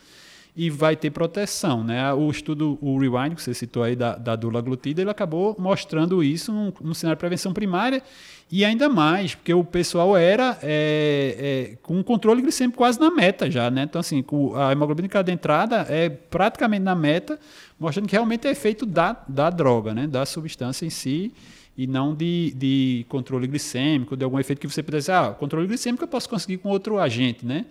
e 0.59 0.71
vai 0.71 0.97
ter 0.97 1.13
proteção. 1.13 1.85
Né? 1.85 2.13
O 2.13 2.29
estudo, 2.29 2.77
o 2.83 2.99
Rewind, 2.99 3.37
que 3.37 3.41
você 3.41 3.55
citou 3.55 3.85
aí 3.85 3.95
da, 3.95 4.17
da 4.17 4.35
dula 4.35 4.61
glutida, 4.61 5.01
ele 5.01 5.09
acabou 5.09 5.55
mostrando 5.57 6.21
isso 6.21 6.53
num, 6.53 6.73
num 6.81 6.93
cenário 6.93 7.17
de 7.17 7.21
prevenção 7.21 7.53
primária 7.53 8.03
e 8.51 8.65
ainda 8.65 8.89
mais, 8.89 9.37
porque 9.37 9.55
o 9.55 9.63
pessoal 9.63 10.17
era 10.17 10.59
é, 10.61 11.71
é, 11.71 11.77
com 11.81 11.95
um 11.95 12.03
controle 12.03 12.43
glicêmico 12.43 12.77
quase 12.77 12.99
na 12.99 13.09
meta 13.09 13.49
já, 13.49 13.71
né? 13.71 13.85
Então, 13.85 14.01
assim, 14.01 14.25
a 14.57 14.73
hemoglobina 14.73 15.23
de 15.23 15.33
entrada 15.33 15.87
é 15.89 16.09
praticamente 16.09 16.83
na 16.83 16.95
meta, 16.95 17.39
mostrando 17.79 18.09
que 18.09 18.13
realmente 18.13 18.49
é 18.49 18.51
efeito 18.51 18.85
da, 18.85 19.17
da 19.29 19.51
droga, 19.51 19.95
né? 19.95 20.09
Da 20.09 20.27
substância 20.27 20.85
em 20.85 20.91
si 20.91 21.33
e 21.77 21.87
não 21.87 22.13
de, 22.13 22.53
de 22.57 23.07
controle 23.09 23.47
glicêmico, 23.47 24.17
de 24.17 24.25
algum 24.25 24.41
efeito 24.41 24.59
que 24.59 24.67
você 24.67 24.83
pudesse 24.83 25.13
ah, 25.13 25.37
controle 25.39 25.69
glicêmico 25.69 26.03
eu 26.03 26.09
posso 26.09 26.29
conseguir 26.29 26.57
com 26.59 26.69
outro 26.69 26.99
agente, 26.99 27.47
né? 27.47 27.65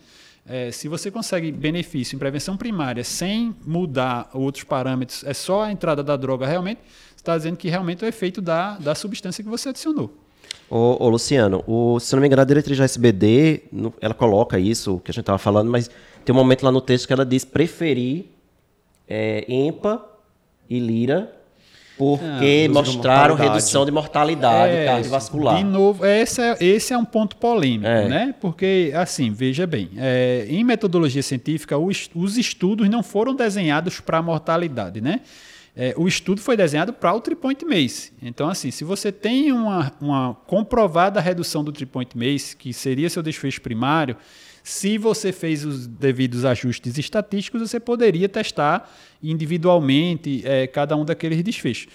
É, 0.49 0.71
se 0.71 0.87
você 0.87 1.11
consegue 1.11 1.51
benefício 1.51 2.15
em 2.15 2.19
prevenção 2.19 2.55
primária 2.55 3.03
sem 3.03 3.53
mudar 3.65 4.29
outros 4.33 4.63
parâmetros, 4.63 5.23
é 5.25 5.33
só 5.33 5.63
a 5.63 5.71
entrada 5.71 6.01
da 6.01 6.15
droga 6.15 6.47
realmente, 6.47 6.79
você 6.87 7.21
está 7.21 7.37
dizendo 7.37 7.57
que 7.57 7.67
realmente 7.67 8.01
é 8.03 8.07
o 8.07 8.09
efeito 8.09 8.41
da, 8.41 8.77
da 8.77 8.95
substância 8.95 9.43
que 9.43 9.49
você 9.49 9.69
adicionou. 9.69 10.09
Ô, 10.69 11.03
ô, 11.03 11.09
Luciano, 11.09 11.63
o, 11.67 11.99
se 11.99 12.15
não 12.15 12.21
me 12.21 12.27
engano, 12.27 12.41
a 12.41 12.45
diretriz 12.45 12.77
da 12.77 12.85
SBD, 12.85 13.63
no, 13.71 13.93
ela 13.99 14.13
coloca 14.13 14.57
isso, 14.57 15.01
que 15.03 15.11
a 15.11 15.13
gente 15.13 15.21
estava 15.21 15.37
falando, 15.37 15.69
mas 15.69 15.89
tem 16.23 16.33
um 16.33 16.37
momento 16.37 16.63
lá 16.63 16.71
no 16.71 16.79
texto 16.79 17.07
que 17.07 17.13
ela 17.13 17.25
diz 17.25 17.43
preferir 17.43 18.27
é, 19.07 19.45
EMPA 19.49 20.01
e 20.69 20.79
LIRA 20.79 21.36
porque 21.97 22.67
ah, 22.69 22.73
mostraram 22.73 23.35
redução 23.35 23.85
de 23.85 23.91
mortalidade 23.91 24.73
é, 24.73 24.85
cardiovascular. 24.85 25.57
De 25.57 25.63
novo, 25.63 26.05
esse 26.05 26.41
é, 26.41 26.57
esse 26.59 26.93
é 26.93 26.97
um 26.97 27.05
ponto 27.05 27.35
polêmico, 27.37 27.87
é. 27.87 28.07
né? 28.07 28.35
Porque, 28.39 28.91
assim, 28.95 29.31
veja 29.31 29.65
bem, 29.65 29.89
é, 29.97 30.45
em 30.47 30.63
metodologia 30.63 31.23
científica, 31.23 31.77
os, 31.77 32.09
os 32.13 32.37
estudos 32.37 32.87
não 32.87 33.01
foram 33.01 33.33
desenhados 33.33 33.99
para 33.99 34.21
mortalidade, 34.21 35.01
né? 35.01 35.21
É, 35.79 35.93
o 35.95 36.07
estudo 36.07 36.41
foi 36.41 36.57
desenhado 36.57 36.91
para 36.91 37.13
o 37.13 37.21
tripoint 37.21 37.63
MACE. 37.63 38.11
Então, 38.21 38.49
assim, 38.49 38.71
se 38.71 38.83
você 38.83 39.11
tem 39.11 39.51
uma, 39.51 39.91
uma 40.01 40.33
comprovada 40.47 41.19
redução 41.19 41.63
do 41.63 41.71
tripoint 41.71 42.17
MACE, 42.17 42.55
que 42.55 42.73
seria 42.73 43.09
seu 43.11 43.21
desfecho 43.21 43.61
primário, 43.61 44.17
se 44.67 44.97
você 44.97 45.31
fez 45.31 45.63
os 45.63 45.87
devidos 45.87 46.43
ajustes 46.43 46.97
estatísticos, 46.97 47.61
você 47.61 47.79
poderia 47.79 48.27
testar 48.27 48.93
individualmente 49.23 50.41
é, 50.43 50.67
cada 50.67 50.93
um 50.97 51.05
daqueles 51.05 51.41
desfechos. 51.41 51.87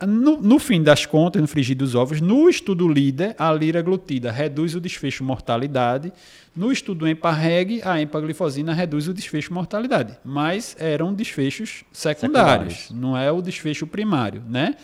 No, 0.00 0.40
no, 0.40 0.58
fim 0.58 0.82
das 0.82 1.04
contas, 1.04 1.42
no 1.42 1.46
frigir 1.46 1.76
dos 1.76 1.94
ovos, 1.94 2.22
no 2.22 2.48
estudo 2.48 2.88
líder, 2.88 3.36
a 3.38 3.52
liraglutida 3.52 4.32
reduz 4.32 4.74
o 4.74 4.80
desfecho 4.80 5.22
mortalidade. 5.22 6.10
No 6.56 6.72
estudo 6.72 7.06
EMPA-REG, 7.06 7.82
a 7.84 8.00
empaglifosina 8.00 8.72
reduz 8.72 9.08
o 9.08 9.12
desfecho 9.12 9.52
mortalidade. 9.52 10.16
Mas 10.24 10.74
eram 10.78 11.12
desfechos 11.12 11.84
secundários, 11.92 12.76
secundários. 12.76 12.90
não 12.92 13.14
é 13.14 13.30
o 13.30 13.42
desfecho 13.42 13.86
primário, 13.86 14.42
né? 14.48 14.74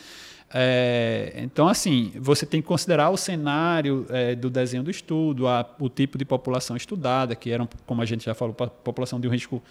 É, 0.54 1.32
então, 1.36 1.66
assim, 1.66 2.12
você 2.16 2.44
tem 2.44 2.60
que 2.60 2.68
considerar 2.68 3.08
o 3.10 3.16
cenário 3.16 4.06
é, 4.10 4.34
do 4.34 4.50
desenho 4.50 4.82
do 4.82 4.90
estudo, 4.90 5.48
a, 5.48 5.66
o 5.80 5.88
tipo 5.88 6.18
de 6.18 6.24
população 6.24 6.76
estudada, 6.76 7.34
que 7.34 7.50
era, 7.50 7.66
como 7.86 8.02
a 8.02 8.04
gente 8.04 8.24
já 8.24 8.34
falou, 8.34 8.54
população 8.54 9.18
de 9.18 9.26
um 9.26 9.30
risco 9.30 9.62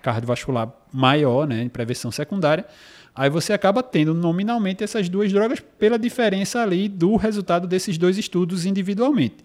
cardiovascular 0.00 0.72
maior, 0.92 1.46
né, 1.46 1.62
em 1.62 1.68
prevenção 1.68 2.12
secundária. 2.12 2.64
Aí 3.14 3.28
você 3.28 3.52
acaba 3.52 3.82
tendo 3.82 4.14
nominalmente 4.14 4.84
essas 4.84 5.08
duas 5.08 5.32
drogas 5.32 5.58
pela 5.58 5.98
diferença 5.98 6.62
ali 6.62 6.88
do 6.88 7.16
resultado 7.16 7.66
desses 7.66 7.98
dois 7.98 8.16
estudos 8.16 8.64
individualmente 8.64 9.42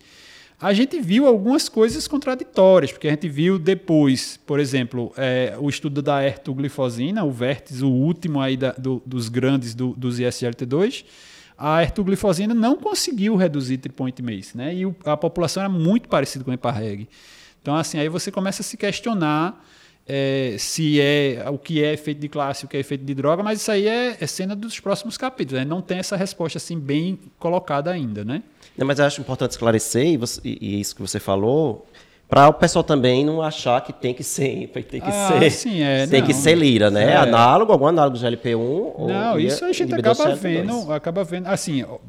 a 0.64 0.72
gente 0.72 0.98
viu 1.02 1.28
algumas 1.28 1.68
coisas 1.68 2.08
contraditórias, 2.08 2.90
porque 2.90 3.10
a 3.10 3.10
gente 3.12 3.28
viu 3.28 3.60
depois, 3.60 4.40
por 4.46 4.62
exemplo, 4.62 5.12
é, 5.18 5.58
o 5.60 5.68
estudo 5.68 6.02
da 6.02 6.24
ertuglifosina, 6.26 7.22
o 7.26 7.32
vértice, 7.32 7.84
o 7.84 7.90
último 7.90 8.40
aí 8.40 8.56
da, 8.56 8.72
do, 8.72 9.04
dos 9.06 9.28
grandes 9.28 9.76
do, 9.76 9.90
dos 9.90 10.22
ISLT2, 10.22 11.04
a 11.58 11.84
ertuglifosina 11.84 12.54
não 12.54 12.78
conseguiu 12.78 13.36
reduzir 13.36 13.78
tripoint 13.78 14.22
MACE, 14.22 14.56
né? 14.56 14.74
E 14.74 14.86
o, 14.86 14.96
a 15.04 15.18
população 15.18 15.64
era 15.64 15.70
muito 15.70 16.08
parecida 16.08 16.46
com 16.46 16.52
o 16.52 16.54
EPARREG. 16.54 17.10
Então, 17.62 17.76
assim, 17.76 18.00
aí 18.00 18.08
você 18.08 18.32
começa 18.32 18.62
a 18.62 18.64
se 18.64 18.78
questionar 18.78 19.62
é, 20.08 20.56
se 20.60 21.00
é 21.00 21.46
o 21.50 21.58
que 21.58 21.84
é 21.84 21.94
efeito 21.94 22.20
de 22.20 22.28
classe, 22.28 22.66
o 22.66 22.68
que 22.68 22.76
é 22.76 22.80
efeito 22.80 23.06
de 23.06 23.14
droga, 23.14 23.42
mas 23.42 23.62
isso 23.62 23.72
aí 23.72 23.88
é, 23.88 24.18
é 24.20 24.28
cena 24.28 24.56
dos 24.56 24.80
próximos 24.80 25.18
capítulos. 25.18 25.64
Né? 25.64 25.66
Não 25.66 25.82
tem 25.82 26.00
essa 26.00 26.16
resposta 26.16 26.58
assim 26.58 26.78
bem 26.78 27.20
colocada 27.40 27.92
ainda, 27.92 28.24
né? 28.26 28.44
Não, 28.78 28.88
mas 28.88 29.00
eu 29.00 29.06
acho 29.06 29.22
importante 29.22 29.52
esclarecer, 29.52 30.08
e, 30.08 30.18
você, 30.18 30.42
e, 30.44 30.80
isso 30.80 30.96
que 30.96 31.02
você 31.02 31.20
falou, 31.20 31.88
Para 32.30 32.48
o 32.48 32.54
pessoal 32.54 32.84
também 32.84 33.24
não 33.24 33.44
achar 33.44 33.80
que 33.82 33.94
tem 33.94 34.12
que 34.14 34.24
ser, 34.24 34.68
tem 34.90 35.00
que 35.00 35.08
Ah, 35.08 35.36
ser, 35.40 35.52
sim, 35.52 35.82
é, 35.84 36.08
tem 36.08 36.22
não. 36.22 36.28
que 36.28 36.34
ser 36.34 36.56
lira, 36.58 36.90
né? 36.90 37.12
É. 37.12 37.16
Análogo, 37.18 37.72
algum 37.72 37.86
análogo 37.86 38.18
do 38.18 38.20
GLP-1 38.26 38.58
ou 38.60 39.08
Não, 39.08 39.40
ia- 39.40 39.48
isso 39.48 39.64
a 39.64 39.72
gente 39.72 39.94
acaba 39.94 40.16
CLP2. 40.16 40.36
vendo, 40.38 40.92
acaba 40.92 41.24
vendo. 41.24 41.48
Assim, 41.48 41.84
ó, 41.84 42.00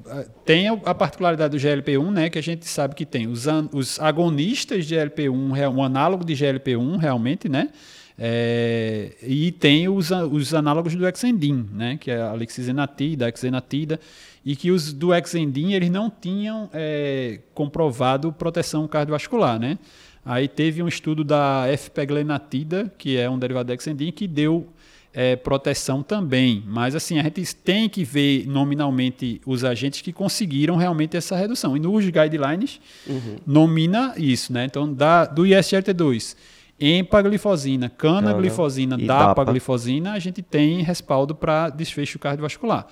tem 0.46 0.68
a 0.68 0.94
particularidade 0.94 1.50
do 1.56 1.58
GLP-1, 1.60 2.10
né, 2.10 2.30
que 2.30 2.38
a 2.38 2.42
gente 2.42 2.66
sabe 2.66 2.94
que 2.94 3.04
tem 3.04 3.26
os, 3.26 3.46
an- 3.46 3.68
os 3.72 4.00
agonistas 4.00 4.86
de 4.86 4.94
GLP-1, 4.94 5.52
real- 5.52 5.72
um 5.74 5.82
análogo 5.82 6.24
de 6.24 6.34
GLP-1 6.34 6.96
realmente, 6.98 7.48
né? 7.48 7.68
É, 8.16 9.10
e 9.22 9.50
tem 9.50 9.88
os, 9.88 10.10
os 10.10 10.54
análogos 10.54 10.94
do 10.94 11.06
Exendin, 11.06 11.68
né, 11.72 11.98
que 12.00 12.10
é 12.12 12.22
a 12.22 12.32
lixisenatida, 12.34 13.26
a 13.26 13.28
exenatida, 13.28 13.98
e 14.44 14.54
que 14.54 14.70
os 14.70 14.92
do 14.92 15.14
Exendin 15.14 15.72
eles 15.72 15.90
não 15.90 16.10
tinham 16.10 16.68
é, 16.72 17.40
comprovado 17.54 18.32
proteção 18.32 18.86
cardiovascular, 18.86 19.58
né? 19.58 19.78
Aí 20.24 20.48
teve 20.48 20.82
um 20.82 20.88
estudo 20.88 21.22
da 21.22 21.64
FPGlenatida, 21.76 22.92
que 22.96 23.16
é 23.16 23.28
um 23.28 23.38
derivado 23.38 23.66
do 23.66 23.72
Exendin, 23.72 24.10
que 24.10 24.26
deu 24.26 24.68
é, 25.12 25.36
proteção 25.36 26.02
também. 26.02 26.62
Mas 26.66 26.94
assim, 26.94 27.18
a 27.18 27.22
gente 27.22 27.54
tem 27.54 27.88
que 27.88 28.02
ver 28.04 28.46
nominalmente 28.46 29.40
os 29.46 29.64
agentes 29.64 30.00
que 30.00 30.12
conseguiram 30.12 30.76
realmente 30.76 31.16
essa 31.16 31.36
redução. 31.36 31.76
E 31.76 31.80
nos 31.80 32.04
guidelines 32.04 32.80
nomina 33.46 34.14
isso, 34.16 34.52
né? 34.52 34.64
Então, 34.64 34.92
da, 34.92 35.24
do 35.24 35.42
ISGLT2, 35.42 36.34
empaglifosina, 36.80 37.88
canaglifosina, 37.88 38.98
DAPA. 38.98 39.28
dapaglifosina, 39.28 40.12
a 40.12 40.18
gente 40.18 40.42
tem 40.42 40.82
respaldo 40.82 41.34
para 41.34 41.70
desfecho 41.70 42.18
cardiovascular. 42.18 42.86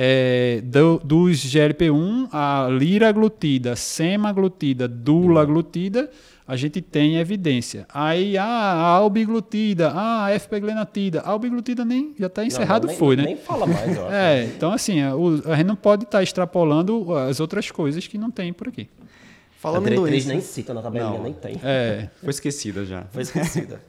É, 0.00 0.60
do- 0.64 1.00
dos 1.02 1.38
GLP-1, 1.44 2.28
a 2.32 2.68
liraglutida, 2.70 3.74
semaglutida, 3.74 4.86
dulaglutida, 4.86 6.08
a 6.46 6.54
gente 6.56 6.80
tem 6.80 7.16
evidência. 7.16 7.84
Aí 7.92 8.38
ah, 8.38 8.44
a 8.46 8.86
albiglutida, 8.86 9.90
ah, 9.90 10.26
a 10.26 10.30
FPGlenatida, 10.38 11.20
a 11.22 11.30
albiglutida 11.30 11.84
nem 11.84 12.14
já 12.16 12.26
está 12.28 12.44
encerrado, 12.44 12.82
Não, 12.86 12.88
nem- 12.90 12.96
foi, 12.98 13.16
né? 13.16 13.22
Nem 13.24 13.36
fala 13.36 13.66
mais, 13.66 13.98
ó. 13.98 14.08
É, 14.14 14.44
então 14.44 14.72
assim, 14.72 15.02
a, 15.02 15.16
o- 15.16 15.42
a 15.50 15.56
gente 15.56 15.66
não 15.66 15.76
pode 15.76 16.04
estar 16.04 16.22
extrapolando 16.22 17.12
as 17.16 17.40
outras 17.40 17.68
coisas 17.70 18.06
que 18.06 18.16
não 18.16 18.30
tem 18.30 18.52
por 18.52 18.68
aqui. 18.68 18.88
A 19.02 19.60
Falando 19.60 19.88
em 19.88 19.96
diretriz 19.96 20.24
nem 20.26 20.40
cita 20.40 20.72
na 20.72 20.80
tabelinha, 20.80 21.10
Não. 21.10 21.22
nem 21.24 21.32
tem. 21.32 21.56
É, 21.64 22.08
foi 22.20 22.30
esquecida 22.30 22.84
já. 22.86 23.02
Foi 23.10 23.22
esquecida. 23.22 23.80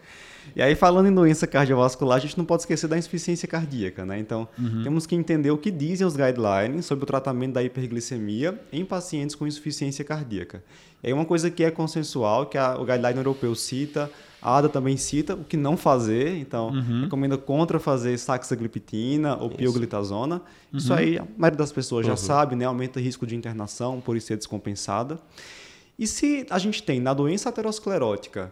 E 0.55 0.61
aí, 0.61 0.75
falando 0.75 1.07
em 1.07 1.13
doença 1.13 1.45
cardiovascular, 1.47 2.17
a 2.17 2.21
gente 2.21 2.37
não 2.37 2.45
pode 2.45 2.63
esquecer 2.63 2.87
da 2.87 2.97
insuficiência 2.97 3.47
cardíaca, 3.47 4.05
né? 4.05 4.17
Então, 4.19 4.47
temos 4.83 5.05
que 5.05 5.15
entender 5.15 5.51
o 5.51 5.57
que 5.57 5.71
dizem 5.71 6.05
os 6.05 6.15
guidelines 6.15 6.85
sobre 6.85 7.03
o 7.03 7.07
tratamento 7.07 7.53
da 7.53 7.63
hiperglicemia 7.63 8.59
em 8.71 8.83
pacientes 8.85 9.35
com 9.35 9.45
insuficiência 9.47 10.03
cardíaca. 10.03 10.63
E 11.03 11.07
aí, 11.07 11.13
uma 11.13 11.25
coisa 11.25 11.49
que 11.49 11.63
é 11.63 11.71
consensual, 11.71 12.45
que 12.47 12.57
a- 12.57 12.75
o 12.77 12.85
guideline 12.85 13.17
europeu 13.17 13.55
cita, 13.55 14.11
a 14.41 14.57
ADA 14.57 14.69
também 14.69 14.95
cita, 14.97 15.33
o 15.35 15.43
que 15.43 15.55
não 15.57 15.75
fazer. 15.77 16.35
Então, 16.37 16.71
recomenda 17.03 17.37
contra 17.37 17.79
fazer 17.79 18.17
saxagliptina 18.17 19.35
ou 19.37 19.49
pioglitazona. 19.49 20.41
Isso 20.73 20.93
aí, 20.93 21.17
a 21.17 21.25
maioria 21.37 21.57
das 21.57 21.71
pessoas 21.71 22.05
já 22.05 22.13
sabe, 22.17 22.55
né? 22.55 22.65
Aumenta 22.65 22.99
o 22.99 23.01
risco 23.03 23.25
de 23.27 23.35
internação 23.35 23.99
por 24.01 24.15
isso 24.17 24.27
ser 24.27 24.37
descompensada. 24.37 25.19
E 25.97 26.07
se 26.07 26.45
a 26.49 26.57
gente 26.57 26.81
tem 26.83 26.99
na 27.01 27.13
doença 27.13 27.49
aterosclerótica 27.49 28.51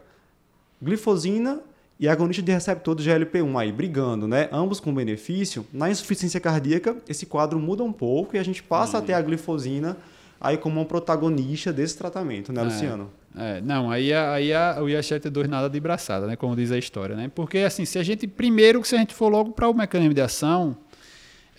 glifosina 0.81 1.59
e 1.99 2.07
agonista 2.07 2.43
de 2.43 2.51
receptor 2.51 2.93
do 2.95 3.01
GLP-1 3.01 3.59
aí 3.59 3.71
brigando, 3.71 4.27
né? 4.27 4.47
Ambos 4.51 4.79
com 4.79 4.93
benefício. 4.93 5.65
Na 5.73 5.89
insuficiência 5.89 6.39
cardíaca, 6.39 6.95
esse 7.09 7.25
quadro 7.25 7.59
muda 7.59 7.83
um 7.83 7.91
pouco 7.91 8.35
e 8.35 8.39
a 8.39 8.43
gente 8.43 8.61
passa 8.61 8.99
a 8.99 9.01
ter 9.01 9.13
a 9.13 9.21
glifosina 9.21 9.97
aí 10.39 10.57
como 10.57 10.79
um 10.79 10.85
protagonista 10.85 11.73
desse 11.73 11.97
tratamento, 11.97 12.53
né, 12.53 12.61
Luciano? 12.61 13.09
É, 13.35 13.61
não, 13.61 13.91
aí, 13.91 14.13
aí 14.13 14.53
a, 14.53 14.77
o 14.79 14.85
ISGLT2 14.85 15.47
nada 15.47 15.69
de 15.69 15.79
braçada, 15.79 16.27
né? 16.27 16.35
Como 16.35 16.55
diz 16.55 16.71
a 16.71 16.77
história, 16.77 17.15
né? 17.15 17.31
Porque 17.33 17.59
assim, 17.59 17.85
se 17.85 17.97
a 17.99 18.03
gente 18.03 18.27
primeiro, 18.27 18.83
se 18.83 18.95
a 18.95 18.99
gente 18.99 19.13
for 19.13 19.29
logo 19.29 19.51
para 19.51 19.67
o 19.67 19.73
mecanismo 19.73 20.13
de 20.13 20.21
ação, 20.21 20.77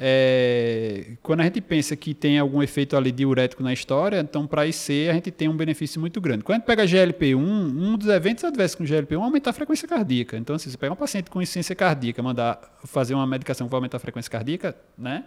é, 0.00 1.14
quando 1.22 1.40
a 1.40 1.44
gente 1.44 1.60
pensa 1.60 1.96
que 1.96 2.14
tem 2.14 2.38
algum 2.38 2.62
efeito 2.62 2.96
ali 2.96 3.10
diurético 3.10 3.62
na 3.64 3.72
história, 3.72 4.20
então 4.20 4.46
para 4.46 4.64
IC 4.64 5.08
a 5.10 5.12
gente 5.14 5.32
tem 5.32 5.48
um 5.48 5.56
benefício 5.56 6.00
muito 6.00 6.20
grande. 6.20 6.44
Quando 6.44 6.56
a 6.56 6.58
gente 6.58 6.66
pega 6.66 6.86
GLP-1, 6.86 7.36
um 7.36 7.96
dos 7.96 8.08
eventos 8.08 8.44
adversos 8.44 8.76
com 8.76 8.84
GLP-1 8.84 9.20
é 9.20 9.24
aumentar 9.24 9.50
a 9.50 9.52
frequência 9.52 9.88
cardíaca. 9.88 10.36
Então, 10.36 10.54
assim, 10.54 10.70
você 10.70 10.76
pega 10.76 10.92
um 10.92 10.96
paciente 10.96 11.28
com 11.28 11.42
insuficiência 11.42 11.74
cardíaca, 11.74 12.22
mandar 12.22 12.60
fazer 12.84 13.14
uma 13.14 13.26
medicação 13.26 13.66
que 13.66 13.70
vai 13.72 13.78
aumentar 13.78 13.96
a 13.96 14.00
frequência 14.00 14.30
cardíaca, 14.30 14.76
né? 14.96 15.24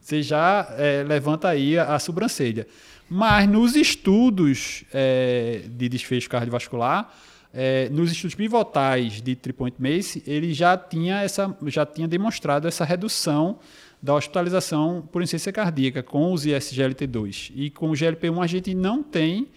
Você 0.00 0.22
já 0.22 0.66
é, 0.78 1.04
levanta 1.06 1.48
aí 1.48 1.78
a, 1.78 1.94
a 1.94 1.98
sobrancelha. 1.98 2.66
Mas 3.10 3.48
nos 3.48 3.76
estudos 3.76 4.84
é, 4.94 5.62
de 5.68 5.88
desfecho 5.88 6.28
cardiovascular, 6.30 7.12
é, 7.52 7.88
nos 7.90 8.12
estudos 8.12 8.34
pivotais 8.34 9.20
de 9.20 9.34
Tripoint 9.34 9.76
Mace, 9.78 10.22
ele 10.26 10.52
já 10.52 10.76
tinha, 10.76 11.22
essa, 11.22 11.56
já 11.66 11.84
tinha 11.84 12.06
demonstrado 12.06 12.68
essa 12.68 12.84
redução 12.84 13.58
da 14.06 14.14
hospitalização 14.14 15.06
por 15.10 15.20
insuficiência 15.20 15.52
cardíaca 15.52 16.00
com 16.00 16.32
os 16.32 16.46
ISGLT2. 16.46 17.50
E 17.56 17.70
com 17.70 17.90
o 17.90 17.92
GLP-1 17.92 18.40
a 18.40 18.46
gente 18.46 18.72
não 18.72 19.02
tem 19.02 19.48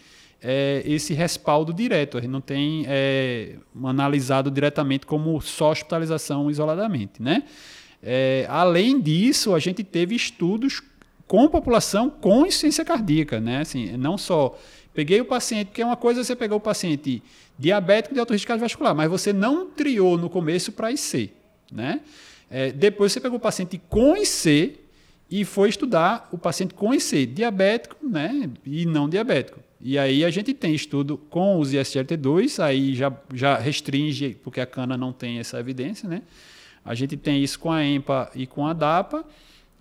é, 0.42 0.82
esse 0.86 1.14
respaldo 1.14 1.72
direto, 1.72 2.18
a 2.18 2.22
gente 2.22 2.32
não 2.32 2.42
tem 2.42 2.84
é, 2.88 3.58
analisado 3.84 4.50
diretamente 4.50 5.06
como 5.06 5.40
só 5.40 5.70
hospitalização 5.70 6.50
isoladamente. 6.50 7.22
Né? 7.22 7.44
É, 8.02 8.48
além 8.50 9.00
disso, 9.00 9.54
a 9.54 9.60
gente 9.60 9.84
teve 9.84 10.16
estudos 10.16 10.82
com 11.28 11.48
população 11.48 12.10
com 12.10 12.44
insuficiência 12.44 12.84
cardíaca, 12.84 13.40
né? 13.40 13.60
Assim, 13.60 13.96
não 13.98 14.18
só 14.18 14.58
peguei 14.96 15.22
o 15.22 15.26
paciente, 15.26 15.68
porque 15.68 15.84
é 15.84 15.86
uma 15.86 15.96
coisa 15.96 16.24
você 16.24 16.36
pegar 16.36 16.56
o 16.56 16.60
paciente 16.60 17.22
diabético 17.56 18.16
de 18.16 18.20
alto 18.20 18.34
risco 18.34 18.48
cardiovascular, 18.48 18.96
mas 18.96 19.12
você 19.12 19.32
não 19.32 19.68
triou 19.68 20.18
no 20.18 20.28
começo 20.28 20.72
para 20.72 20.92
IC, 20.92 21.30
né? 21.72 22.02
É, 22.50 22.72
depois 22.72 23.12
você 23.12 23.20
pegou 23.20 23.38
o 23.38 23.42
paciente 23.42 23.80
com 23.90 24.18
IC 24.18 24.80
e 25.30 25.46
foi 25.46 25.70
estudar 25.70 26.28
o 26.32 26.38
paciente 26.38 26.74
com 26.74 26.94
IC, 26.94 27.26
diabético, 27.28 27.96
né? 28.02 28.50
E 28.66 28.86
não 28.86 29.08
diabético. 29.08 29.60
E 29.82 29.98
aí 29.98 30.26
a 30.26 30.30
gente 30.30 30.54
tem 30.54 30.74
estudo 30.74 31.18
com 31.18 31.60
os 31.60 31.74
ISGLT2, 31.74 32.62
aí 32.62 32.96
já, 32.96 33.14
já 33.34 33.58
restringe, 33.58 34.36
porque 34.44 34.60
a 34.60 34.66
cana 34.66 34.98
não 34.98 35.14
tem 35.14 35.40
essa 35.40 35.60
evidência, 35.60 36.10
né? 36.10 36.22
A 36.84 36.96
gente 36.96 37.16
tem 37.16 37.44
isso 37.44 37.60
com 37.60 37.72
a 37.72 37.86
EMPA 37.86 38.32
e 38.36 38.48
com 38.48 38.66
a 38.66 38.74
DAPA, 38.74 39.24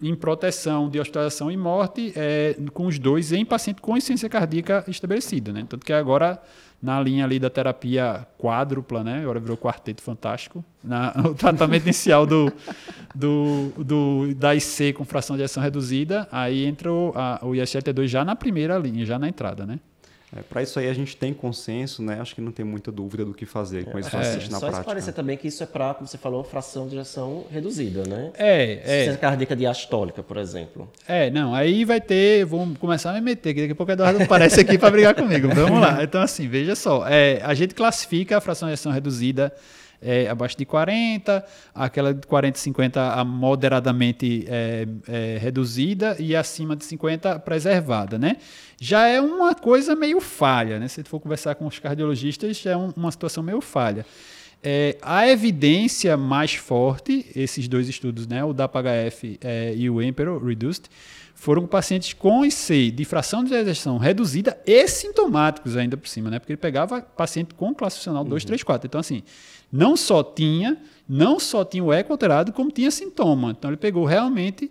em 0.01 0.15
proteção 0.15 0.89
de 0.89 1.01
hospitalização 1.01 1.51
e 1.51 1.57
morte, 1.57 2.13
é, 2.15 2.57
com 2.73 2.87
os 2.87 2.99
dois 2.99 3.33
em 3.33 3.45
paciente 3.45 3.81
com 3.81 3.97
insuficiência 3.97 4.29
cardíaca 4.29 4.85
estabelecida. 4.87 5.53
Né? 5.53 5.67
Tanto 5.69 5.85
que 5.85 5.93
agora, 5.93 6.41
na 6.81 7.01
linha 7.01 7.25
ali 7.25 7.39
da 7.39 7.51
terapia 7.51 8.27
quádrupla, 8.39 9.03
né? 9.03 9.23
agora 9.23 9.41
virou 9.41 9.57
quarteto 9.57 10.01
fantástico, 10.01 10.65
na, 10.83 11.13
o 11.29 11.35
tratamento 11.35 11.85
inicial 11.85 12.25
do, 12.25 12.53
do, 13.15 13.73
do, 13.77 14.35
da 14.35 14.55
IC 14.55 14.93
com 14.93 15.05
fração 15.05 15.37
de 15.37 15.43
ação 15.43 15.63
reduzida, 15.63 16.29
aí 16.31 16.65
entra 16.65 16.93
o, 16.93 17.09
o 17.43 17.51
ISGLT2 17.51 18.07
já 18.07 18.25
na 18.25 18.37
primeira 18.37 18.79
linha, 18.79 19.05
já 19.05 19.19
na 19.19 19.29
entrada. 19.29 19.67
Né? 19.67 19.81
É, 20.37 20.43
para 20.43 20.63
isso 20.63 20.79
aí 20.79 20.89
a 20.89 20.93
gente 20.93 21.17
tem 21.17 21.33
consenso, 21.33 22.03
né? 22.03 22.21
Acho 22.21 22.35
que 22.35 22.41
não 22.41 22.53
tem 22.53 22.65
muita 22.65 22.93
dúvida 22.93 23.25
do 23.25 23.33
que 23.33 23.47
fazer 23.47 23.87
com 23.87 23.99
esse 23.99 24.11
paciente 24.11 24.51
na 24.51 24.59
Só 24.59 24.67
prática. 24.67 24.81
esclarecer 24.81 25.15
também 25.15 25.37
que 25.39 25.49
isso 25.49 25.63
é 25.63 25.67
para, 25.67 25.95
como 25.95 26.07
você 26.07 26.19
falou, 26.19 26.45
fração 26.45 26.87
de 26.87 26.97
ejeção 26.97 27.47
reduzida, 27.51 28.05
né? 28.07 28.31
É, 28.37 28.63
é. 28.63 28.75
Insuficiência 28.75 29.17
cardíaca 29.17 29.57
diastólica, 29.57 30.23
por 30.23 30.37
exemplo. 30.37 30.91
É, 31.07 31.31
não, 31.31 31.55
aí 31.55 31.85
vai 31.85 32.01
ter, 32.01 32.45
vamos 32.45 32.77
começar 32.79 33.11
a 33.11 33.15
me 33.15 33.23
meter, 33.23 33.55
que 33.55 33.61
daqui 33.63 33.73
a 33.73 33.77
pouco 33.77 33.91
o 33.91 33.95
Eduardo 33.95 34.23
aparece 34.23 34.61
aqui 34.61 34.77
para 34.77 34.91
brigar 34.91 35.15
comigo. 35.15 35.49
Vamos 35.49 35.81
lá. 35.81 36.03
Então, 36.05 36.21
assim, 36.21 36.47
veja 36.47 36.77
só, 36.77 37.07
é, 37.09 37.41
a 37.43 37.55
gente 37.55 37.75
classifica 37.75 38.37
a 38.37 38.41
fração 38.41 38.69
de 38.69 38.75
ação 38.75 38.93
reduzida 38.93 39.53
é, 40.01 40.29
abaixo 40.29 40.57
de 40.57 40.65
40, 40.65 41.45
aquela 41.75 42.15
de 42.15 42.27
40 42.27 42.57
e 42.57 42.61
50 42.61 43.13
a 43.15 43.25
moderadamente 43.25 44.45
é, 44.49 44.87
é, 45.09 45.39
reduzida 45.39 46.17
e 46.19 46.35
acima 46.37 46.77
de 46.77 46.85
50 46.85 47.39
preservada, 47.41 48.19
né? 48.19 48.37
Já 48.81 49.07
é 49.09 49.21
uma 49.21 49.55
coisa 49.55 49.97
meio 49.97 50.21
falha, 50.21 50.79
né? 50.79 50.87
Se 50.89 51.03
for 51.05 51.19
conversar 51.21 51.55
com 51.57 51.67
os 51.67 51.79
cardiologistas, 51.79 52.65
é 52.67 52.77
um- 52.77 52.93
uma 52.97 53.11
situação 53.11 53.43
meio 53.43 53.61
falha. 53.61 54.07
É, 54.63 54.97
a 55.01 55.29
evidência 55.29 56.17
mais 56.17 56.55
forte, 56.55 57.27
esses 57.35 57.69
dois 57.69 57.89
estudos, 57.89 58.27
né, 58.27 58.45
o 58.45 58.53
DAPA-HF 58.53 59.39
é, 59.41 59.75
e 59.77 59.89
o 59.89 60.03
Emperor 60.03 60.45
Reduced, 60.45 60.89
foram 61.39 61.65
pacientes 61.69 62.13
com 62.13 62.45
IC 62.45 62.91
de 62.91 63.05
fração 63.05 63.45
de 63.45 63.55
ejeção 63.55 63.97
reduzida 63.97 64.61
e 64.67 64.89
sintomáticos 64.89 65.77
ainda 65.77 65.97
por 65.97 66.09
cima, 66.09 66.29
né? 66.29 66.41
Porque 66.41 66.53
ele 66.53 66.57
pegava 66.57 67.01
paciente 67.01 67.55
com 67.55 67.73
classe 67.73 67.99
funcional 67.99 68.25
2, 68.25 68.45
3, 68.45 68.65
4. 68.65 68.89
Então, 68.89 69.01
assim, 69.01 69.23
não 69.71 69.97
só 69.97 70.25
tinha, 70.25 70.77
não 71.09 71.39
só 71.39 71.65
tinha 71.65 71.85
o 71.85 71.93
eco 71.93 72.13
alterado, 72.13 72.53
como 72.53 72.73
tinha 72.73 72.91
sintoma. 72.91 73.53
Então, 73.57 73.71
ele 73.71 73.77
pegou 73.77 74.05
realmente 74.05 74.69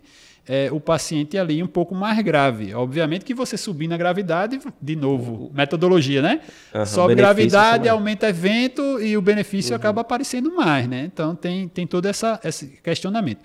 é, 0.48 0.70
o 0.72 0.80
paciente 0.80 1.36
ali 1.36 1.62
um 1.62 1.66
pouco 1.66 1.94
mais 1.94 2.18
grave. 2.22 2.74
Obviamente 2.74 3.24
que 3.24 3.34
você 3.34 3.56
subir 3.56 3.86
na 3.86 3.96
gravidade, 3.98 4.58
de 4.80 4.96
novo, 4.96 5.50
metodologia, 5.54 6.22
né? 6.22 6.40
Aham, 6.74 6.86
Sobe 6.86 7.14
gravidade, 7.14 7.78
também. 7.78 7.90
aumenta 7.90 8.28
evento 8.28 9.00
e 9.00 9.16
o 9.16 9.20
benefício 9.20 9.76
acaba 9.76 10.00
aparecendo 10.00 10.54
mais, 10.54 10.88
né? 10.88 11.04
Então 11.04 11.34
tem, 11.34 11.68
tem 11.68 11.86
todo 11.86 12.06
essa, 12.06 12.40
esse 12.42 12.66
questionamento. 12.82 13.40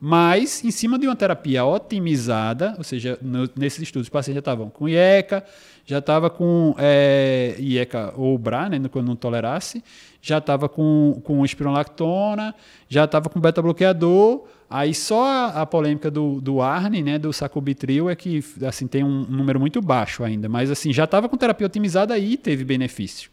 mas 0.00 0.64
em 0.64 0.70
cima 0.70 0.98
de 0.98 1.06
uma 1.06 1.16
terapia 1.16 1.64
otimizada, 1.64 2.74
ou 2.78 2.84
seja, 2.84 3.18
no, 3.20 3.48
nesses 3.56 3.82
estudos 3.82 4.06
os 4.06 4.10
pacientes 4.10 4.36
já 4.36 4.40
estavam 4.40 4.70
com 4.70 4.88
IECA, 4.88 5.44
já 5.84 5.98
estava 5.98 6.30
com 6.30 6.74
é, 6.78 7.54
IECA 7.58 8.12
ou 8.16 8.36
BRA, 8.38 8.68
né, 8.68 8.80
quando 8.90 9.06
não 9.06 9.16
tolerasse, 9.16 9.84
já 10.20 10.38
estava 10.38 10.68
com, 10.68 11.20
com 11.22 11.44
espironolactona, 11.44 12.54
já 12.88 13.04
estava 13.04 13.28
com 13.28 13.40
beta-bloqueador, 13.40 14.44
aí 14.68 14.94
só 14.94 15.50
a, 15.54 15.66
polêmica 15.66 16.10
do, 16.10 16.40
do 16.40 16.60
ARNI, 16.60 17.02
né, 17.02 17.18
do 17.18 17.32
sacubitril, 17.32 18.10
é 18.10 18.16
que 18.16 18.44
assim, 18.66 18.86
tem 18.86 19.04
um 19.04 19.24
número 19.24 19.60
muito 19.60 19.80
baixo 19.80 20.24
ainda, 20.24 20.48
mas 20.48 20.70
assim, 20.70 20.92
já 20.92 21.04
estava 21.04 21.28
com 21.28 21.36
terapia 21.36 21.66
otimizada 21.66 22.18
e 22.18 22.36
teve 22.36 22.64
benefício. 22.64 23.30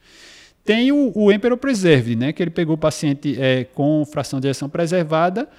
Tem 0.64 0.92
o, 0.92 1.12
o 1.14 1.32
Emperor 1.32 1.58
Preserved, 1.58 2.16
né, 2.16 2.32
que 2.32 2.42
ele 2.42 2.52
pegou 2.52 2.76
o 2.76 2.78
paciente 2.78 3.36
é, 3.40 3.66
com 3.66 4.06
fração 4.06 4.40
de 4.40 4.48
ejeção 4.48 4.70
preservada, 4.70 5.50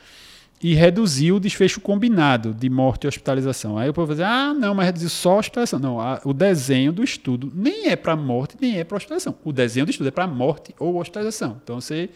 e 0.62 0.72
reduziu 0.72 1.36
o 1.36 1.40
desfecho 1.40 1.78
combinado 1.78 2.54
de 2.54 2.70
morte 2.70 3.04
e 3.04 3.08
hospitalização. 3.08 3.76
Aí 3.76 3.90
o 3.90 3.92
povo 3.92 4.12
dizer, 4.12 4.24
ah, 4.24 4.54
não, 4.54 4.74
mas 4.74 4.86
reduziu 4.86 5.10
só 5.10 5.32
a 5.32 5.38
hospitalização. 5.38 5.78
Não, 5.78 6.00
a, 6.00 6.22
o 6.24 6.32
desenho 6.32 6.90
do 6.90 7.04
estudo 7.04 7.52
nem 7.54 7.88
é 7.88 7.96
para 7.96 8.16
morte, 8.16 8.56
nem 8.58 8.78
é 8.78 8.82
para 8.84 8.96
hospitalização. 8.96 9.36
O 9.44 9.52
desenho 9.52 9.84
do 9.84 9.90
estudo 9.90 10.06
é 10.06 10.10
para 10.10 10.26
morte 10.26 10.74
ou 10.78 10.96
hospitalização. 10.96 11.60
Então 11.62 11.82
você 11.82 12.08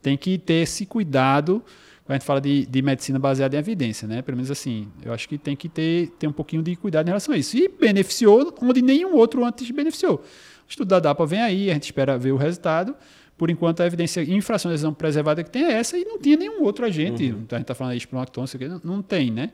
tem 0.00 0.16
que 0.16 0.38
ter 0.38 0.62
esse 0.62 0.86
cuidado 0.86 1.64
quando 2.06 2.14
a 2.14 2.18
gente 2.18 2.24
fala 2.24 2.40
de, 2.40 2.64
de, 2.66 2.82
medicina 2.82 3.18
baseada 3.18 3.56
em 3.56 3.58
evidência, 3.58 4.06
né? 4.06 4.22
Pelo 4.22 4.36
menos 4.36 4.48
assim, 4.48 4.86
eu 5.04 5.12
acho 5.12 5.28
que 5.28 5.36
tem 5.36 5.56
que 5.56 5.68
ter, 5.68 6.08
ter 6.18 6.28
um 6.28 6.32
pouquinho 6.32 6.62
de 6.62 6.76
cuidado 6.76 7.04
em 7.06 7.10
relação 7.10 7.34
a 7.34 7.36
isso. 7.36 7.56
E 7.56 7.68
beneficiou 7.68 8.54
onde 8.62 8.80
nenhum 8.80 9.16
outro 9.16 9.44
antes 9.44 9.68
beneficiou. 9.72 10.14
O 10.16 10.70
estudo 10.70 10.86
da 10.86 11.00
DAPA 11.00 11.26
vem 11.26 11.40
aí, 11.40 11.68
a 11.68 11.74
gente 11.74 11.86
espera 11.86 12.16
ver 12.16 12.30
o 12.30 12.36
resultado. 12.36 12.94
Por 13.36 13.50
enquanto, 13.50 13.82
a 13.82 13.86
evidência 13.86 14.22
em 14.22 14.40
fração 14.40 14.70
de 14.70 14.74
lesão 14.74 14.94
preservada 14.94 15.42
que 15.42 15.50
tem 15.50 15.64
é 15.64 15.72
essa 15.72 15.98
e 15.98 16.04
não 16.04 16.18
tinha 16.18 16.36
nenhum 16.36 16.62
outro 16.62 16.86
agente. 16.86 17.24
Uhum. 17.24 17.40
Então, 17.40 17.56
a 17.56 17.58
gente 17.58 17.64
está 17.64 17.74
falando 17.74 17.90
aí 17.90 17.98
de 17.98 18.04
espronactona, 18.04 18.46
não, 18.68 18.96
não 18.96 19.02
tem, 19.02 19.32
né? 19.32 19.50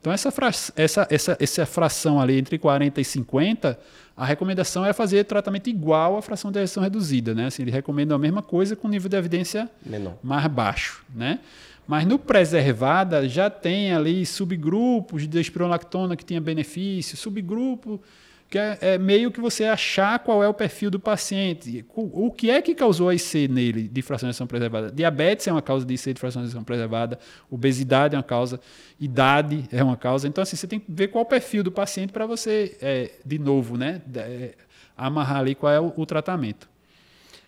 Então, 0.00 0.12
essa, 0.12 0.30
fra 0.30 0.48
essa, 0.76 1.06
essa, 1.10 1.36
essa 1.40 1.66
fração 1.66 2.20
ali 2.20 2.38
entre 2.38 2.56
40 2.56 3.00
e 3.00 3.04
50, 3.04 3.76
a 4.16 4.24
recomendação 4.24 4.86
é 4.86 4.92
fazer 4.92 5.24
tratamento 5.24 5.68
igual 5.68 6.16
à 6.16 6.22
fração 6.22 6.52
de 6.52 6.60
ejeção 6.60 6.82
reduzida, 6.82 7.34
né? 7.34 7.46
Assim, 7.46 7.62
ele 7.62 7.72
recomenda 7.72 8.14
a 8.14 8.18
mesma 8.18 8.40
coisa 8.40 8.76
com 8.76 8.88
nível 8.88 9.08
de 9.08 9.16
evidência 9.16 9.68
Menor. 9.84 10.14
mais 10.22 10.46
baixo, 10.46 11.04
né? 11.12 11.40
Mas 11.86 12.04
no 12.04 12.18
preservada 12.18 13.28
já 13.28 13.48
tem 13.48 13.92
ali 13.92 14.26
subgrupos 14.26 15.26
de 15.26 15.40
espironolactona 15.40 16.16
que 16.16 16.24
tinha 16.24 16.40
benefício, 16.40 17.16
subgrupo 17.16 18.00
que 18.48 18.58
é, 18.58 18.78
é, 18.80 18.98
meio 18.98 19.30
que 19.30 19.40
você 19.40 19.64
achar 19.64 20.18
qual 20.20 20.42
é 20.42 20.48
o 20.48 20.54
perfil 20.54 20.90
do 20.90 21.00
paciente. 21.00 21.84
O, 21.94 22.26
o 22.26 22.30
que 22.30 22.50
é 22.50 22.62
que 22.62 22.74
causou 22.74 23.08
a 23.08 23.14
IC 23.14 23.48
nele 23.48 23.88
de 23.88 24.02
fracionação 24.02 24.46
preservada? 24.46 24.90
Diabetes 24.90 25.48
é 25.48 25.52
uma 25.52 25.62
causa 25.62 25.84
de 25.84 25.94
IC 25.94 26.14
de 26.14 26.20
fracionação 26.20 26.62
preservada, 26.62 27.18
obesidade 27.50 28.14
é 28.14 28.18
uma 28.18 28.22
causa, 28.22 28.60
idade 29.00 29.64
é 29.72 29.82
uma 29.82 29.96
causa. 29.96 30.28
Então, 30.28 30.42
assim, 30.42 30.56
você 30.56 30.66
tem 30.66 30.78
que 30.78 30.86
ver 30.88 31.08
qual 31.08 31.22
é 31.22 31.26
o 31.26 31.28
perfil 31.28 31.64
do 31.64 31.72
paciente 31.72 32.12
para 32.12 32.24
você, 32.24 32.76
é, 32.80 33.10
de 33.24 33.38
novo, 33.38 33.76
né, 33.76 34.00
é, 34.14 34.54
amarrar 34.96 35.38
ali 35.38 35.54
qual 35.54 35.72
é 35.72 35.80
o, 35.80 35.92
o 35.96 36.06
tratamento. 36.06 36.68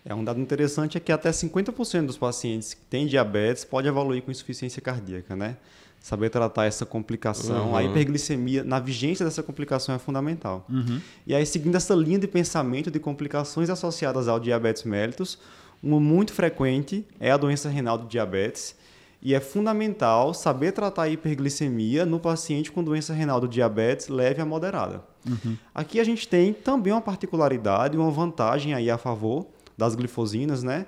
É 0.09 0.15
um 0.15 0.23
dado 0.23 0.41
interessante 0.41 0.97
é 0.97 0.99
que 0.99 1.11
até 1.11 1.29
50% 1.29 2.07
dos 2.07 2.17
pacientes 2.17 2.73
que 2.73 2.81
têm 2.81 3.05
diabetes 3.05 3.63
pode 3.63 3.87
evoluir 3.87 4.23
com 4.23 4.31
insuficiência 4.31 4.81
cardíaca, 4.81 5.35
né? 5.35 5.55
saber 6.01 6.29
tratar 6.29 6.65
essa 6.65 6.85
complicação. 6.85 7.69
Uhum. 7.69 7.75
A 7.75 7.83
hiperglicemia, 7.83 8.63
na 8.63 8.79
vigência 8.79 9.25
dessa 9.25 9.43
complicação, 9.43 9.93
é 9.93 9.99
fundamental. 9.99 10.65
Uhum. 10.69 10.99
E 11.27 11.35
aí, 11.35 11.45
seguindo 11.45 11.75
essa 11.75 11.93
linha 11.93 12.17
de 12.17 12.27
pensamento 12.27 12.89
de 12.89 12.99
complicações 12.99 13.69
associadas 13.69 14.27
ao 14.27 14.39
diabetes 14.39 14.83
mellitus, 14.83 15.37
uma 15.81 15.99
muito 15.99 16.33
frequente 16.33 17.05
é 17.19 17.31
a 17.31 17.37
doença 17.37 17.69
renal 17.69 17.97
do 17.97 18.07
diabetes. 18.07 18.75
E 19.21 19.35
é 19.35 19.39
fundamental 19.41 20.33
saber 20.33 20.71
tratar 20.71 21.03
a 21.03 21.09
hiperglicemia 21.09 22.05
no 22.05 22.19
paciente 22.19 22.71
com 22.71 22.81
doença 22.81 23.13
renal 23.13 23.41
do 23.41 23.49
diabetes 23.49 24.07
leve 24.07 24.41
a 24.41 24.45
moderada. 24.45 25.03
Uhum. 25.27 25.57
Aqui 25.75 25.99
a 25.99 26.03
gente 26.05 26.25
tem 26.25 26.53
também 26.53 26.93
uma 26.93 27.01
particularidade, 27.01 27.97
uma 27.97 28.09
vantagem 28.09 28.73
aí 28.73 28.89
a 28.89 28.97
favor 28.97 29.45
das 29.79 29.95
glifosinas, 29.95 30.61
né? 30.61 30.85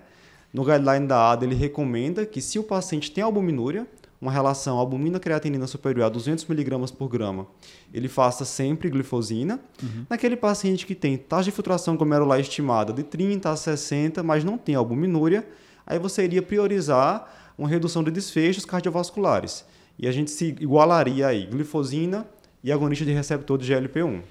No 0.53 0.63
guideline 0.65 1.07
da 1.07 1.31
ADA, 1.31 1.45
ele 1.45 1.55
recomenda 1.55 2.25
que 2.25 2.41
se 2.41 2.59
o 2.59 2.63
paciente 2.63 3.09
tem 3.09 3.23
albuminúria, 3.23 3.87
uma 4.19 4.31
relação 4.31 4.77
albumina-creatinina 4.77 5.65
superior 5.65 6.05
a 6.05 6.09
200 6.09 6.47
mg 6.47 6.93
por 6.93 7.07
grama, 7.07 7.47
ele 7.91 8.07
faça 8.07 8.45
sempre 8.45 8.89
glifosina. 8.89 9.59
Uhum. 9.81 10.05
Naquele 10.07 10.35
paciente 10.35 10.85
que 10.85 10.93
tem 10.93 11.17
taxa 11.17 11.45
de 11.45 11.51
filtração 11.51 11.95
glomerular 11.95 12.39
estimada 12.39 12.93
de 12.93 13.01
30 13.01 13.49
a 13.49 13.55
60, 13.55 14.21
mas 14.21 14.43
não 14.43 14.57
tem 14.57 14.75
albuminúria, 14.75 15.47
aí 15.87 15.97
você 15.97 16.23
iria 16.23 16.41
priorizar 16.41 17.53
uma 17.57 17.67
redução 17.67 18.03
de 18.03 18.11
desfechos 18.11 18.63
cardiovasculares. 18.63 19.65
E 19.97 20.07
a 20.07 20.11
gente 20.11 20.29
se 20.29 20.49
igualaria 20.59 21.27
aí 21.27 21.47
glifosina 21.47 22.27
e 22.63 22.71
agonista 22.71 23.05
de 23.05 23.11
receptor 23.11 23.57
de 23.57 23.73
GLP-1. 23.73 24.21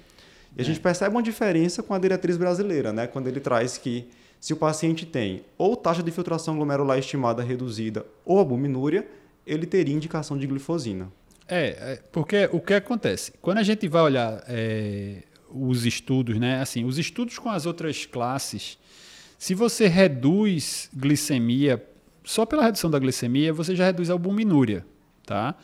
E 0.55 0.59
a 0.59 0.61
é. 0.61 0.63
gente 0.63 0.79
percebe 0.79 1.15
uma 1.15 1.23
diferença 1.23 1.83
com 1.83 1.93
a 1.93 1.99
diretriz 1.99 2.37
brasileira, 2.37 2.93
né? 2.93 3.07
quando 3.07 3.27
ele 3.27 3.39
traz 3.39 3.77
que 3.77 4.07
se 4.41 4.53
o 4.53 4.57
paciente 4.57 5.05
tem 5.05 5.45
ou 5.55 5.75
taxa 5.77 6.01
de 6.01 6.09
filtração 6.09 6.57
glomerular 6.57 6.97
estimada 6.97 7.43
reduzida 7.43 8.03
ou 8.25 8.39
albuminúria, 8.39 9.07
ele 9.45 9.67
teria 9.67 9.95
indicação 9.95 10.35
de 10.35 10.47
glifosina. 10.47 11.11
É, 11.47 11.67
é, 11.93 12.03
porque 12.11 12.49
o 12.51 12.59
que 12.59 12.73
acontece? 12.73 13.33
Quando 13.39 13.59
a 13.59 13.63
gente 13.63 13.87
vai 13.87 14.01
olhar 14.01 14.43
é, 14.47 15.23
os 15.47 15.85
estudos, 15.85 16.39
né? 16.39 16.59
Assim, 16.59 16.83
os 16.83 16.97
estudos 16.97 17.37
com 17.37 17.49
as 17.49 17.67
outras 17.67 18.05
classes, 18.05 18.79
se 19.37 19.53
você 19.53 19.87
reduz 19.87 20.89
glicemia, 20.95 21.85
só 22.23 22.43
pela 22.43 22.63
redução 22.63 22.89
da 22.89 22.97
glicemia, 22.97 23.53
você 23.53 23.75
já 23.75 23.85
reduz 23.85 24.09
a 24.09 24.13
albuminúria, 24.13 24.83
tá? 25.23 25.55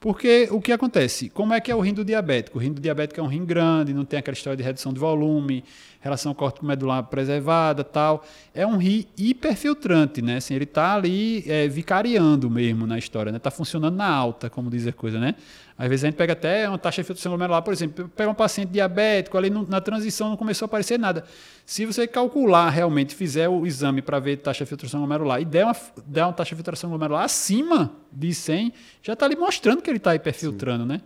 Porque 0.00 0.48
o 0.52 0.60
que 0.60 0.70
acontece? 0.70 1.28
Como 1.28 1.52
é 1.52 1.60
que 1.60 1.72
é 1.72 1.74
o 1.74 1.80
rim 1.80 1.92
do 1.92 2.04
diabético? 2.04 2.58
O 2.58 2.60
rim 2.60 2.72
do 2.72 2.80
diabético 2.80 3.20
é 3.20 3.22
um 3.22 3.26
rim 3.26 3.44
grande, 3.44 3.92
não 3.92 4.04
tem 4.04 4.20
aquela 4.20 4.34
história 4.34 4.56
de 4.56 4.62
redução 4.62 4.92
de 4.92 5.00
volume, 5.00 5.64
relação 6.00 6.32
córtico-medular 6.32 7.02
preservada 7.04 7.82
tal. 7.82 8.24
É 8.54 8.64
um 8.64 8.76
rim 8.76 9.06
hiperfiltrante, 9.16 10.22
né? 10.22 10.36
Assim, 10.36 10.54
ele 10.54 10.64
está 10.64 10.94
ali 10.94 11.42
é, 11.48 11.66
vicariando 11.66 12.48
mesmo 12.48 12.86
na 12.86 12.96
história, 12.96 13.32
né? 13.32 13.38
Está 13.38 13.50
funcionando 13.50 13.96
na 13.96 14.08
alta, 14.08 14.48
como 14.48 14.70
diz 14.70 14.86
a 14.86 14.92
coisa, 14.92 15.18
né? 15.18 15.34
Às 15.78 15.88
vezes 15.88 16.04
a 16.04 16.08
gente 16.08 16.16
pega 16.16 16.32
até 16.32 16.68
uma 16.68 16.76
taxa 16.76 17.02
de 17.02 17.06
filtração 17.06 17.30
glomerular, 17.30 17.62
por 17.62 17.72
exemplo, 17.72 18.08
pega 18.08 18.28
um 18.28 18.34
paciente 18.34 18.70
diabético, 18.70 19.38
ali 19.38 19.48
no, 19.48 19.64
na 19.68 19.80
transição 19.80 20.28
não 20.28 20.36
começou 20.36 20.64
a 20.64 20.66
aparecer 20.66 20.98
nada. 20.98 21.24
Se 21.64 21.86
você 21.86 22.04
calcular 22.04 22.68
realmente, 22.68 23.14
fizer 23.14 23.48
o 23.48 23.64
exame 23.64 24.02
para 24.02 24.18
ver 24.18 24.38
taxa 24.38 24.64
de 24.64 24.68
filtração 24.68 24.98
glomerular 24.98 25.40
e 25.40 25.44
der 25.44 25.64
uma, 25.64 25.76
der 26.04 26.24
uma 26.24 26.32
taxa 26.32 26.50
de 26.50 26.56
filtração 26.56 26.90
glomerular 26.90 27.22
acima 27.22 27.92
de 28.12 28.34
100, 28.34 28.72
já 29.00 29.12
está 29.12 29.24
ali 29.24 29.36
mostrando 29.36 29.80
que 29.80 29.88
ele 29.88 29.98
está 29.98 30.16
hiperfiltrando, 30.16 30.82
Sim. 30.82 30.88
né? 30.88 31.00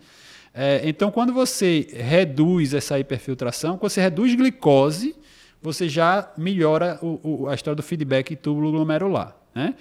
É, 0.54 0.82
então, 0.84 1.10
quando 1.10 1.34
você 1.34 1.88
reduz 1.92 2.72
essa 2.72 2.98
hiperfiltração, 2.98 3.76
quando 3.76 3.90
você 3.90 4.00
reduz 4.00 4.34
glicose, 4.34 5.14
você 5.60 5.88
já 5.88 6.30
melhora 6.36 6.98
o, 7.02 7.44
o, 7.44 7.48
a 7.48 7.54
história 7.54 7.76
do 7.76 7.82
feedback 7.82 8.34
túbulo 8.36 8.72
glomerular, 8.72 9.36
né? 9.54 9.74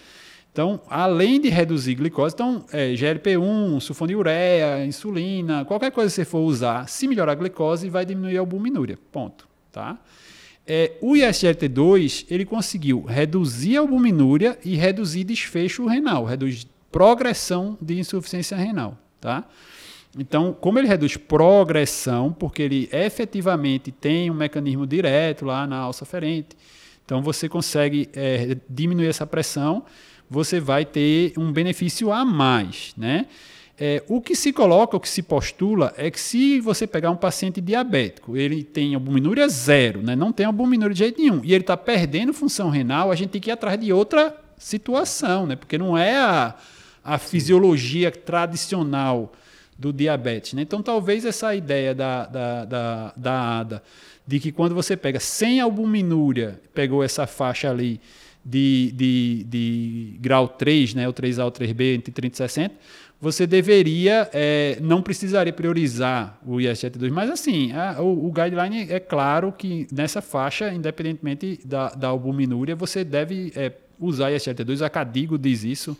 Então, 0.51 0.81
além 0.89 1.39
de 1.39 1.47
reduzir 1.47 1.95
glicose, 1.95 2.35
então, 2.35 2.65
é, 2.73 2.93
GLP-1, 2.93 3.79
sulfonilureia, 3.79 4.85
insulina, 4.85 5.63
qualquer 5.63 5.91
coisa 5.91 6.09
que 6.09 6.15
você 6.15 6.25
for 6.25 6.39
usar, 6.39 6.89
se 6.89 7.07
melhorar 7.07 7.31
a 7.31 7.35
glicose, 7.35 7.89
vai 7.89 8.05
diminuir 8.05 8.35
a 8.35 8.41
albuminúria. 8.41 8.99
Ponto. 9.11 9.47
Tá? 9.71 9.97
É, 10.67 10.97
o 11.01 11.13
ISGLT2, 11.13 12.25
ele 12.29 12.43
conseguiu 12.45 13.01
reduzir 13.03 13.77
a 13.77 13.79
albuminúria 13.79 14.59
e 14.63 14.75
reduzir 14.75 15.23
desfecho 15.23 15.85
renal, 15.85 16.25
reduz 16.25 16.67
progressão 16.91 17.77
de 17.81 17.97
insuficiência 17.97 18.57
renal. 18.57 18.97
Tá? 19.21 19.47
Então, 20.17 20.51
como 20.51 20.77
ele 20.77 20.87
reduz 20.89 21.15
progressão, 21.15 22.33
porque 22.33 22.61
ele 22.61 22.89
efetivamente 22.91 23.89
tem 23.89 24.29
um 24.29 24.33
mecanismo 24.33 24.85
direto 24.85 25.45
lá 25.45 25.65
na 25.65 25.77
alça 25.77 26.03
ferente, 26.03 26.57
então 27.05 27.21
você 27.21 27.47
consegue 27.47 28.09
é, 28.13 28.57
diminuir 28.69 29.07
essa 29.07 29.25
pressão 29.25 29.85
você 30.31 30.61
vai 30.61 30.85
ter 30.85 31.33
um 31.37 31.51
benefício 31.51 32.09
a 32.09 32.23
mais, 32.23 32.93
né? 32.95 33.27
É, 33.77 34.01
o 34.07 34.21
que 34.21 34.33
se 34.33 34.53
coloca, 34.53 34.95
o 34.95 34.99
que 34.99 35.09
se 35.09 35.21
postula 35.21 35.93
é 35.97 36.09
que 36.09 36.19
se 36.19 36.59
você 36.61 36.87
pegar 36.87 37.11
um 37.11 37.15
paciente 37.15 37.59
diabético, 37.59 38.37
ele 38.37 38.63
tem 38.63 38.93
albuminúria 38.93 39.49
zero, 39.49 40.03
né? 40.03 40.15
não 40.15 40.31
tem 40.31 40.45
albuminúria 40.45 40.93
de 40.93 40.99
jeito 40.99 41.19
nenhum, 41.19 41.41
e 41.43 41.51
ele 41.51 41.63
está 41.63 41.75
perdendo 41.75 42.31
função 42.31 42.69
renal, 42.69 43.11
a 43.11 43.15
gente 43.15 43.31
tem 43.31 43.41
que 43.41 43.49
ir 43.49 43.53
atrás 43.53 43.79
de 43.79 43.91
outra 43.91 44.37
situação, 44.55 45.47
né? 45.47 45.55
porque 45.55 45.79
não 45.79 45.97
é 45.97 46.15
a, 46.15 46.55
a 47.03 47.17
fisiologia 47.17 48.11
tradicional 48.11 49.33
do 49.79 49.91
diabetes. 49.91 50.53
Né? 50.53 50.61
Então, 50.61 50.83
talvez 50.83 51.25
essa 51.25 51.55
ideia 51.55 51.95
da, 51.95 52.27
da, 52.27 52.65
da, 52.65 53.13
da 53.17 53.59
ADA, 53.59 53.83
de 54.27 54.39
que 54.39 54.51
quando 54.51 54.75
você 54.75 54.95
pega 54.95 55.19
sem 55.19 55.59
albuminúria, 55.59 56.61
pegou 56.71 57.03
essa 57.03 57.25
faixa 57.25 57.71
ali, 57.71 57.99
de, 58.43 58.91
de, 58.95 59.43
de 59.47 60.17
grau 60.19 60.47
3, 60.47 60.95
né, 60.95 61.07
o 61.07 61.13
3A 61.13 61.45
ou 61.45 61.51
3B, 61.51 61.95
entre 61.95 62.11
30 62.11 62.33
e 62.33 62.37
60, 62.37 62.75
você 63.19 63.45
deveria, 63.45 64.27
é, 64.33 64.77
não 64.81 65.01
precisaria 65.01 65.53
priorizar 65.53 66.39
o 66.45 66.59
IS-72, 66.59 67.11
mas 67.11 67.29
assim, 67.29 67.71
a, 67.71 68.01
o, 68.01 68.27
o, 68.27 68.31
guideline 68.31 68.91
é 68.91 68.99
claro 68.99 69.51
que 69.51 69.87
nessa 69.91 70.21
faixa, 70.21 70.73
independentemente 70.73 71.59
da, 71.63 71.89
da 71.89 72.07
albuminúria, 72.07 72.75
você 72.75 73.03
deve 73.03 73.53
é, 73.55 73.73
usar 73.99 74.31
IS-72, 74.31 74.81
a 74.81 74.89
Cadigo 74.89 75.37
diz 75.37 75.63
isso, 75.63 75.95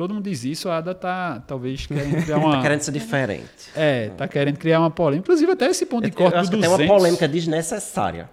Todo 0.00 0.14
mundo 0.14 0.24
diz 0.30 0.44
isso, 0.44 0.70
a 0.70 0.78
ADA 0.78 0.94
tá 0.94 1.42
talvez 1.46 1.86
querendo 1.86 2.24
criar 2.24 2.38
uma. 2.40 2.52
tá 2.56 2.62
querendo 2.62 2.80
ser 2.80 2.92
diferente. 2.92 3.50
É, 3.76 4.08
tá 4.08 4.26
querendo 4.26 4.56
criar 4.56 4.80
uma 4.80 4.90
polêmica. 4.90 5.26
Inclusive, 5.26 5.52
até 5.52 5.66
esse 5.66 5.84
ponto 5.84 6.04
de 6.04 6.10
Eu, 6.10 6.16
corte 6.16 6.36
eu 6.36 6.38
do 6.38 6.40
acho 6.40 6.50
que 6.50 6.56
200. 6.56 6.78
tem 6.78 6.86
uma 6.86 6.96
polêmica 6.96 7.28
desnecessária. 7.28 8.30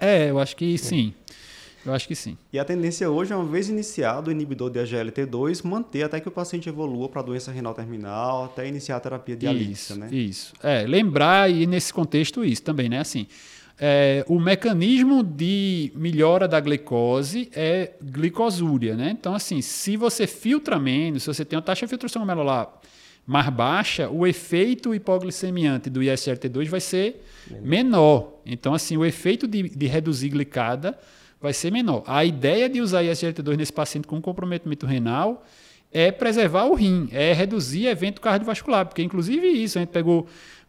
É, 0.00 0.30
eu 0.30 0.38
acho 0.38 0.56
que 0.56 0.78
sim. 0.78 1.12
Eu 1.84 1.92
acho 1.92 2.06
que 2.06 2.14
sim. 2.14 2.36
E 2.52 2.58
a 2.58 2.64
tendência 2.64 3.10
hoje 3.10 3.32
é, 3.32 3.36
uma 3.36 3.44
vez 3.44 3.68
iniciado 3.68 4.28
o 4.28 4.32
inibidor 4.32 4.70
de 4.70 4.78
AGLT2, 4.78 5.64
manter 5.64 6.04
até 6.04 6.20
que 6.20 6.28
o 6.28 6.30
paciente 6.30 6.68
evolua 6.68 7.08
para 7.08 7.20
a 7.20 7.24
doença 7.24 7.50
renal 7.50 7.74
terminal, 7.74 8.44
até 8.44 8.66
iniciar 8.68 8.96
a 8.96 9.00
terapia 9.00 9.36
dialítica, 9.36 9.94
né? 9.96 10.08
Isso. 10.12 10.52
É, 10.62 10.86
lembrar 10.86 11.50
e 11.50 11.66
nesse 11.66 11.92
contexto 11.92 12.44
isso 12.44 12.62
também, 12.62 12.88
né? 12.88 13.00
Assim, 13.00 13.26
é, 13.78 14.24
o 14.28 14.38
mecanismo 14.38 15.24
de 15.24 15.92
melhora 15.96 16.46
da 16.46 16.60
glicose 16.60 17.50
é 17.52 17.94
glicosúria, 18.00 18.94
né? 18.94 19.10
Então, 19.10 19.34
assim, 19.34 19.60
se 19.60 19.96
você 19.96 20.26
filtra 20.26 20.78
menos, 20.78 21.24
se 21.24 21.26
você 21.26 21.44
tem 21.44 21.56
uma 21.56 21.62
taxa 21.62 21.84
de 21.84 21.90
filtração 21.90 22.24
glomerular 22.24 22.72
mais 23.26 23.48
baixa, 23.50 24.08
o 24.08 24.26
efeito 24.26 24.94
hipoglicemiante 24.94 25.88
do 25.88 26.00
ISRT2 26.00 26.68
vai 26.68 26.80
ser 26.80 27.24
menor. 27.62 28.40
Então, 28.44 28.74
assim, 28.74 28.96
o 28.96 29.04
efeito 29.04 29.46
de, 29.46 29.68
de 29.68 29.86
reduzir 29.86 30.28
glicada 30.28 30.98
vai 31.42 31.52
ser 31.52 31.72
menor. 31.72 32.04
A 32.06 32.24
ideia 32.24 32.68
de 32.68 32.80
usar 32.80 33.02
ISGLT2 33.02 33.56
nesse 33.56 33.72
paciente 33.72 34.06
com 34.06 34.20
comprometimento 34.22 34.86
renal 34.86 35.44
é 35.92 36.10
preservar 36.10 36.64
o 36.64 36.74
rim, 36.74 37.08
é 37.12 37.32
reduzir 37.32 37.86
evento 37.86 38.20
cardiovascular, 38.20 38.86
porque 38.86 39.02
inclusive 39.02 39.46
isso, 39.46 39.76
a 39.76 39.80
gente 39.80 39.90
pegou, 39.90 40.26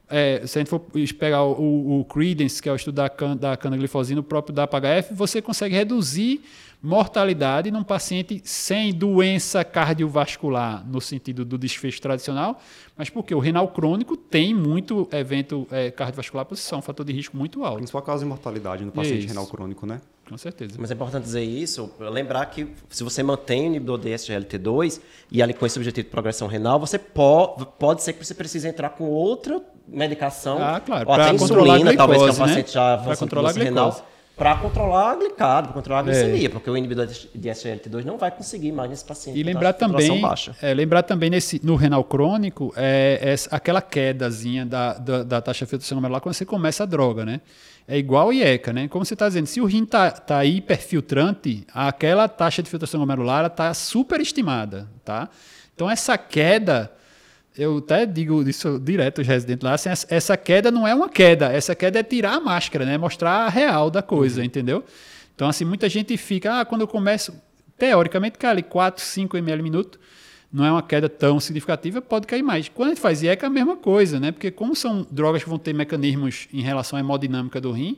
é, 0.09 0.45
se 0.45 0.57
a 0.57 0.61
gente 0.61 0.69
for 0.69 0.81
pegar 1.17 1.43
o, 1.43 2.01
o 2.01 2.05
Credence, 2.05 2.61
que 2.61 2.67
é 2.67 2.71
o 2.71 2.75
estudo 2.75 2.95
da, 2.95 3.07
can, 3.07 3.37
da 3.37 3.55
canaglifosina, 3.55 4.19
o 4.19 4.23
próprio 4.23 4.53
da 4.53 4.67
HF, 4.67 5.13
você 5.13 5.41
consegue 5.41 5.75
reduzir 5.75 6.41
mortalidade 6.81 7.71
num 7.71 7.83
paciente 7.83 8.41
sem 8.43 8.93
doença 8.93 9.63
cardiovascular, 9.63 10.85
no 10.85 10.99
sentido 10.99 11.45
do 11.45 11.57
desfecho 11.57 12.01
tradicional, 12.01 12.59
mas 12.97 13.09
porque 13.09 13.33
o 13.33 13.39
renal 13.39 13.69
crônico 13.69 14.17
tem 14.17 14.53
muito 14.53 15.07
evento 15.13 15.65
é, 15.71 15.89
cardiovascular 15.89 16.45
por 16.45 16.57
si, 16.57 16.73
é 16.73 16.75
um 16.75 16.81
fator 16.81 17.05
de 17.05 17.13
risco 17.13 17.37
muito 17.37 17.63
alto. 17.63 17.77
Principal 17.77 18.01
causa 18.01 18.25
de 18.25 18.29
mortalidade 18.29 18.83
no 18.83 18.91
paciente 18.91 19.19
Isso. 19.19 19.29
renal 19.29 19.47
crônico, 19.47 19.85
né? 19.85 20.01
Com 20.27 20.37
certeza. 20.37 20.75
Mas 20.79 20.89
é 20.89 20.93
importante 20.93 21.23
dizer 21.23 21.43
isso, 21.43 21.91
lembrar 21.99 22.45
que 22.47 22.67
se 22.89 23.03
você 23.03 23.21
mantém 23.21 23.63
o 23.63 23.65
inibidor 23.65 23.97
de 23.99 24.09
SGLT2 24.09 25.01
e 25.31 25.43
ali 25.43 25.53
com 25.53 25.65
esse 25.65 25.77
objetivo 25.77 26.05
de 26.05 26.11
progressão 26.11 26.47
renal, 26.47 26.79
você 26.79 26.97
pode, 26.97 27.65
pode 27.77 28.01
ser 28.03 28.13
que 28.13 28.25
você 28.25 28.33
precise 28.33 28.67
entrar 28.67 28.89
com 28.91 29.03
outra 29.05 29.61
medicação, 29.87 30.57
Ah, 30.61 30.79
claro, 30.79 31.07
ou 31.09 31.13
até 31.13 31.33
insulina, 31.33 31.93
talvez 31.95 32.21
que 32.21 32.29
é 32.29 32.31
glicose, 32.31 32.39
né? 32.39 32.47
paciente 32.47 32.71
já 32.73 32.81
Pra 32.81 32.93
avançando 32.93 33.19
controlar 33.19 33.49
a 33.49 33.53
renal, 33.53 33.85
glicose. 33.91 34.03
para 34.37 34.55
controlar 34.55 35.11
a 35.11 35.15
glicada, 35.15 35.67
para 35.67 35.73
controlar 35.73 35.99
a 35.99 36.03
É. 36.03 36.05
glicemia, 36.05 36.49
porque 36.49 36.69
o 36.69 36.77
inibidor 36.77 37.05
de 37.05 37.49
SGLT2 37.49 38.05
não 38.05 38.17
vai 38.17 38.31
conseguir 38.31 38.71
mais 38.71 38.89
nesse 38.89 39.03
paciente. 39.03 39.37
E 39.37 39.43
lembrar 39.43 39.73
também, 39.73 40.21
baixa. 40.21 40.55
é, 40.61 40.73
lembrar 40.73 41.03
também 41.03 41.29
nesse, 41.29 41.59
no 41.63 41.75
renal 41.75 42.03
crônico, 42.03 42.73
é, 42.77 43.19
é 43.21 43.35
aquela 43.55 43.81
quedazinha 43.81 44.65
da, 44.65 44.93
da, 44.93 45.23
da 45.23 45.41
taxa 45.41 45.65
de 45.65 45.69
filtração 45.69 45.97
glomerular 45.97 46.21
quando 46.21 46.33
você 46.33 46.45
começa 46.45 46.83
a 46.83 46.85
droga, 46.85 47.25
né? 47.25 47.41
É 47.87 47.97
igual 47.97 48.27
o 48.29 48.33
IECA, 48.33 48.71
né? 48.71 48.87
Como 48.87 49.03
você 49.03 49.13
está 49.13 49.27
dizendo, 49.27 49.45
se 49.45 49.59
o 49.59 49.65
rim 49.65 49.83
está 49.83 50.09
tá 50.09 50.45
hiperfiltrante, 50.45 51.65
aquela 51.73 52.27
taxa 52.27 52.63
de 52.63 52.69
filtração 52.69 52.99
glomerular 52.99 53.45
está 53.45 53.73
superestimada, 53.73 54.87
tá? 55.03 55.29
Então 55.75 55.89
essa 55.89 56.17
queda, 56.17 56.91
eu 57.57 57.79
até 57.79 58.05
digo 58.05 58.41
isso 58.47 58.79
direto 58.79 59.19
aos 59.19 59.27
residentes 59.27 59.63
lá, 59.63 59.73
assim, 59.73 59.89
essa- 60.09 60.37
queda 60.37 60.71
não 60.71 60.87
é 60.87 60.95
uma 60.95 61.09
queda, 61.09 61.51
essa 61.51 61.75
queda 61.75 61.99
é 61.99 62.03
tirar 62.03 62.35
a 62.35 62.39
máscara, 62.39 62.85
né? 62.85 62.97
Mostrar 62.97 63.31
a 63.45 63.49
real 63.49 63.89
da 63.89 64.01
coisa, 64.01 64.43
entendeu? 64.45 64.83
Então, 65.35 65.49
assim, 65.49 65.65
muita 65.65 65.89
gente 65.89 66.15
fica, 66.15 66.61
ah, 66.61 66.65
quando 66.65 66.81
eu 66.81 66.87
começo, 66.87 67.33
teoricamente, 67.77 68.37
cai 68.37 68.51
ali 68.51 68.63
4, 68.63 69.03
5 69.03 69.35
ml 69.35 69.61
minuto, 69.61 69.99
não 70.53 70.63
é 70.63 70.71
uma 70.71 70.83
queda 70.83 71.09
tão 71.09 71.39
significativa, 71.39 71.99
pode 71.99 72.27
cair 72.27 72.43
mais. 72.43 72.69
Quando 72.69 72.89
a 72.89 72.91
gente 72.91 73.01
faz 73.01 73.23
IECA, 73.23 73.47
é 73.47 73.47
a 73.47 73.49
mesma 73.49 73.75
coisa, 73.75 74.19
né? 74.19 74.31
Porque 74.31 74.51
como 74.51 74.75
são 74.75 75.05
drogas 75.09 75.43
que 75.43 75.49
vão 75.49 75.57
ter 75.57 75.73
mecanismos 75.73 76.47
em 76.53 76.61
relação 76.61 76.95
à 76.95 76.99
hemodinâmica 76.99 77.59
do 77.59 77.71
rim, 77.71 77.97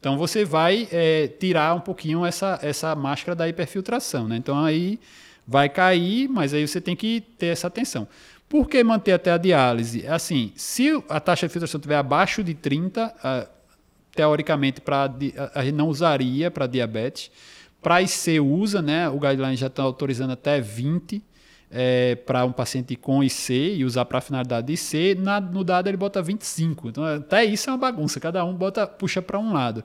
então 0.00 0.16
você 0.16 0.42
vai 0.42 0.88
eh, 0.90 1.28
tirar 1.38 1.74
um 1.74 1.80
pouquinho 1.80 2.24
essa, 2.24 2.58
essa 2.62 2.94
máscara 2.94 3.36
da 3.36 3.46
hiperfiltração, 3.46 4.26
né? 4.26 4.38
Então 4.38 4.64
aí 4.64 4.98
vai 5.46 5.68
cair, 5.68 6.26
mas 6.26 6.54
aí 6.54 6.66
você 6.66 6.80
tem 6.80 6.96
que 6.96 7.20
ter 7.36 7.48
essa 7.48 7.66
atenção. 7.66 8.08
Por 8.48 8.66
que 8.66 8.82
manter 8.82 9.12
até 9.12 9.30
a 9.30 9.36
diálise? 9.36 10.06
Assim, 10.06 10.52
se 10.56 10.90
a 11.06 11.20
taxa 11.20 11.46
de 11.46 11.52
filtração 11.52 11.78
estiver 11.78 11.96
abaixo 11.96 12.42
de 12.42 12.54
30, 12.54 13.14
ah, 13.22 13.46
teoricamente 14.14 14.80
pra, 14.80 15.12
a 15.54 15.62
gente 15.62 15.74
não 15.74 15.88
usaria 15.88 16.50
para 16.50 16.66
diabetes. 16.66 17.30
Para 17.82 18.00
IC 18.00 18.40
usa, 18.40 18.80
né? 18.80 19.08
O 19.10 19.20
guideline 19.20 19.56
já 19.56 19.66
está 19.66 19.82
autorizando 19.82 20.30
até 20.30 20.60
20 20.60 21.22
para 22.26 22.44
um 22.44 22.52
paciente 22.52 22.96
com 22.96 23.22
IC 23.22 23.76
e 23.76 23.84
usar 23.84 24.04
para 24.04 24.20
finalidade 24.20 24.66
de 24.66 24.72
IC. 24.74 25.14
Na, 25.20 25.40
no 25.40 25.62
dado 25.62 25.88
ele 25.88 25.96
bota 25.96 26.20
25. 26.20 26.88
Então 26.88 27.04
até 27.04 27.44
isso 27.44 27.70
é 27.70 27.72
uma 27.72 27.78
bagunça. 27.78 28.18
Cada 28.18 28.44
um 28.44 28.54
bota 28.54 28.86
puxa 28.86 29.22
para 29.22 29.38
um 29.38 29.52
lado. 29.52 29.84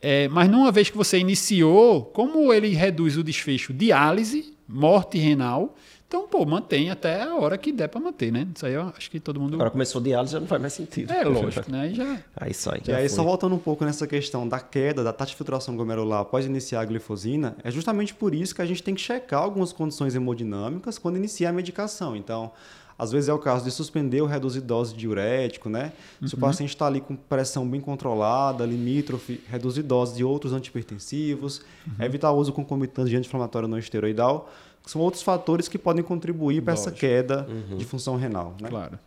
É, 0.00 0.28
mas 0.28 0.48
numa 0.48 0.70
vez 0.70 0.90
que 0.90 0.96
você 0.96 1.18
iniciou, 1.18 2.04
como 2.04 2.52
ele 2.52 2.68
reduz 2.68 3.16
o 3.16 3.24
desfecho 3.24 3.72
diálise, 3.72 4.54
morte 4.68 5.18
renal, 5.18 5.74
então, 6.08 6.28
pô, 6.28 6.46
mantém 6.46 6.88
até 6.88 7.22
a 7.22 7.34
hora 7.34 7.58
que 7.58 7.72
der 7.72 7.88
para 7.88 8.00
manter, 8.00 8.30
né? 8.30 8.46
Isso 8.54 8.64
aí 8.64 8.74
eu 8.74 8.92
acho 8.96 9.10
que 9.10 9.18
todo 9.18 9.40
mundo. 9.40 9.54
Agora 9.54 9.70
começou 9.70 10.00
diálise, 10.00 10.34
já 10.34 10.40
não 10.40 10.46
faz 10.46 10.60
mais 10.60 10.72
sentido. 10.72 11.12
É 11.12 11.24
lógico, 11.24 11.70
né? 11.70 11.80
Aí 11.80 11.94
já. 11.94 12.18
Aí 12.36 12.54
sai. 12.54 12.80
E 12.86 12.92
aí, 12.92 13.08
só 13.08 13.24
voltando 13.24 13.56
um 13.56 13.58
pouco 13.58 13.84
nessa 13.84 14.06
questão 14.06 14.46
da 14.46 14.60
queda 14.60 15.02
da 15.02 15.12
taxa 15.12 15.30
de 15.30 15.36
filtração 15.36 15.74
glomerular 15.74 16.20
após 16.20 16.46
iniciar 16.46 16.82
a 16.82 16.84
glifosina, 16.84 17.56
é 17.64 17.72
justamente 17.72 18.14
por 18.14 18.32
isso 18.34 18.54
que 18.54 18.62
a 18.62 18.66
gente 18.66 18.84
tem 18.84 18.94
que 18.94 19.00
checar 19.00 19.42
algumas 19.42 19.72
condições 19.72 20.14
hemodinâmicas 20.14 20.96
quando 20.96 21.16
inicia 21.16 21.48
a 21.48 21.52
medicação. 21.52 22.14
Então, 22.14 22.52
às 22.96 23.10
vezes 23.10 23.28
é 23.28 23.32
o 23.32 23.38
caso 23.38 23.64
de 23.64 23.72
suspender 23.72 24.20
ou 24.20 24.28
reduzir 24.28 24.60
dose 24.60 24.92
de 24.92 25.00
diurético, 25.00 25.68
né? 25.68 25.92
Se 26.24 26.34
o 26.34 26.38
paciente 26.38 26.70
está 26.70 26.86
ali 26.86 27.00
com 27.00 27.16
pressão 27.16 27.68
bem 27.68 27.80
controlada, 27.80 28.64
limítrofe, 28.64 29.40
reduzir 29.50 29.82
dose 29.82 30.14
de 30.14 30.22
outros 30.22 30.52
antipertensivos, 30.52 31.62
evitar 31.98 32.30
o 32.30 32.36
uso 32.38 32.52
concomitante 32.52 33.10
de 33.10 33.16
anti-inflamatório 33.16 33.68
não 33.68 33.76
esteroidal, 33.76 34.48
são 34.86 35.00
outros 35.00 35.22
fatores 35.22 35.68
que 35.68 35.78
podem 35.78 36.02
contribuir 36.02 36.62
para 36.62 36.72
essa 36.72 36.90
queda 36.90 37.46
de 37.76 37.84
função 37.84 38.16
renal, 38.16 38.54
né? 38.60 38.68
Claro. 38.68 38.98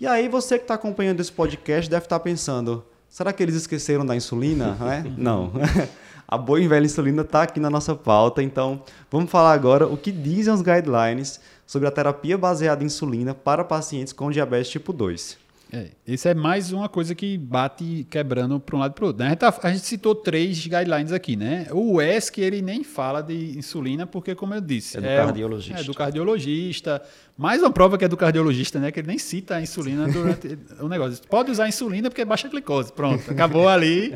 E 0.00 0.06
aí, 0.06 0.28
você 0.28 0.56
que 0.56 0.64
está 0.64 0.74
acompanhando 0.74 1.20
esse 1.20 1.30
podcast 1.30 1.90
deve 1.90 2.06
estar 2.06 2.18
pensando: 2.20 2.82
será 3.08 3.32
que 3.32 3.42
eles 3.42 3.54
esqueceram 3.54 4.04
da 4.04 4.16
insulina? 4.16 4.74
né? 4.80 5.04
Não. 5.16 5.52
A 6.26 6.38
boa 6.38 6.60
e 6.60 6.68
velha 6.68 6.86
insulina 6.86 7.22
está 7.22 7.42
aqui 7.42 7.58
na 7.58 7.68
nossa 7.68 7.92
pauta, 7.92 8.40
então 8.40 8.84
vamos 9.10 9.28
falar 9.28 9.52
agora 9.52 9.88
o 9.88 9.96
que 9.96 10.12
dizem 10.12 10.54
os 10.54 10.62
guidelines 10.62 11.40
sobre 11.66 11.88
a 11.88 11.90
terapia 11.90 12.38
baseada 12.38 12.84
em 12.84 12.86
insulina 12.86 13.34
para 13.34 13.64
pacientes 13.64 14.12
com 14.12 14.30
diabetes 14.30 14.70
tipo 14.70 14.92
2. 14.92 15.36
É, 15.72 15.90
isso 16.06 16.26
é 16.26 16.34
mais 16.34 16.72
uma 16.72 16.88
coisa 16.88 17.14
que 17.14 17.38
bate 17.38 18.06
quebrando 18.10 18.58
para 18.58 18.76
um 18.76 18.78
lado 18.80 18.90
e 18.92 18.94
para 18.94 19.04
o 19.04 19.06
outro. 19.08 19.22
né? 19.22 19.26
A, 19.26 19.30
gente 19.30 19.38
tá- 19.38 19.54
a 19.62 19.70
gente 19.72 19.86
citou 19.86 20.14
três 20.14 20.58
guidelines 20.66 21.12
aqui, 21.12 21.36
né? 21.36 21.66
O 21.70 22.00
ESC, 22.00 22.40
ele 22.40 22.60
nem 22.60 22.82
fala 22.82 23.20
de 23.22 23.56
insulina, 23.56 24.06
porque, 24.06 24.34
como 24.34 24.52
eu 24.54 24.60
disse... 24.60 24.98
É 24.98 25.00
do 25.00 25.06
um- 25.06 25.16
cardiologista. 25.16 25.80
É 25.80 25.84
do 25.84 25.94
cardiologista. 25.94 27.02
Mais 27.38 27.62
uma 27.62 27.70
prova 27.70 27.96
que 27.96 28.04
é 28.04 28.08
do 28.08 28.16
cardiologista, 28.16 28.78
né? 28.80 28.90
Que 28.90 29.00
ele 29.00 29.08
nem 29.08 29.18
cita 29.18 29.56
a 29.56 29.62
insulina 29.62 30.08
durante 30.08 30.58
o 30.80 30.88
negócio. 30.88 31.22
Pode 31.28 31.50
usar 31.50 31.68
insulina 31.68 32.10
porque 32.10 32.24
baixa 32.24 32.48
a 32.48 32.50
glicose. 32.50 32.92
Pronto, 32.92 33.30
acabou 33.30 33.68
ali. 33.68 34.12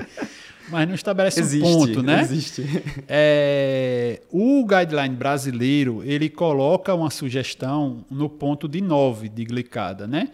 Mas 0.70 0.88
não 0.88 0.94
estabelece 0.94 1.40
um 1.58 1.60
ponto, 1.60 2.02
né? 2.02 2.22
existe. 2.22 2.62
É, 3.06 4.22
o 4.30 4.64
guideline 4.66 5.14
brasileiro 5.14 6.02
ele 6.04 6.28
coloca 6.28 6.94
uma 6.94 7.10
sugestão 7.10 8.04
no 8.10 8.28
ponto 8.28 8.66
de 8.66 8.80
9 8.80 9.28
de 9.28 9.44
glicada, 9.44 10.06
né? 10.06 10.30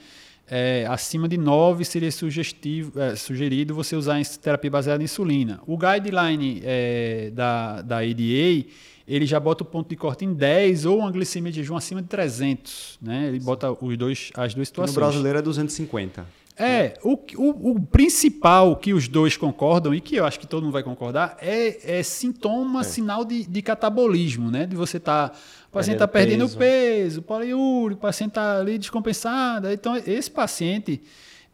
É, 0.51 0.85
acima 0.89 1.29
de 1.29 1.39
9 1.39 1.85
seria 1.85 2.11
sugestivo, 2.11 2.99
é, 2.99 3.15
sugerido 3.15 3.73
você 3.73 3.95
usar 3.95 4.21
terapia 4.43 4.71
baseada 4.71 5.01
em 5.01 5.05
insulina. 5.05 5.61
O 5.67 5.79
guideline 5.79 6.61
é, 6.65 7.31
da, 7.33 7.81
da 7.83 7.99
ADA 7.99 8.67
ele 9.07 9.27
já 9.27 9.41
bota 9.41 9.63
o 9.65 9.67
ponto 9.67 9.89
de 9.89 9.97
corte 9.97 10.25
em 10.25 10.33
10 10.33 10.87
ou 10.87 10.99
uma 10.99 11.11
glicemia 11.11 11.51
de 11.51 11.57
jejum 11.61 11.77
acima 11.77 12.01
de 12.01 12.09
300, 12.09 12.99
né? 13.03 13.27
Ele 13.29 13.41
bota 13.41 13.73
os 13.73 13.97
dois, 13.97 14.31
as 14.35 14.55
duas 14.55 14.71
Que 14.71 14.81
no 14.81 14.87
situações. 14.87 14.95
brasileiro 14.95 15.39
é 15.39 15.43
250. 15.43 16.25
É, 16.63 16.95
o, 17.03 17.19
o, 17.37 17.71
o 17.73 17.81
principal 17.81 18.77
que 18.77 18.93
os 18.93 19.09
dois 19.09 19.37
concordam, 19.37 19.95
e 19.95 20.01
que 20.01 20.17
eu 20.17 20.27
acho 20.27 20.39
que 20.39 20.47
todo 20.47 20.63
mundo 20.63 20.73
vai 20.73 20.83
concordar, 20.83 21.39
é, 21.41 21.99
é 21.99 22.03
sintoma, 22.03 22.85
sinal 22.85 23.25
de, 23.25 23.47
de 23.47 23.63
catabolismo, 23.63 24.51
né? 24.51 24.67
De 24.67 24.77
você 24.77 24.99
estar. 24.99 25.35
o 25.69 25.73
paciente 25.73 25.97
está 25.97 26.07
Perdendo 26.07 26.49
perdendo 26.49 26.59
peso, 26.59 27.23
poliúrico, 27.23 27.99
o 27.99 28.03
paciente 28.03 28.33
está 28.33 28.59
ali 28.59 28.77
descompensado. 28.77 29.71
Então, 29.71 29.97
esse 29.97 30.31
paciente. 30.31 31.03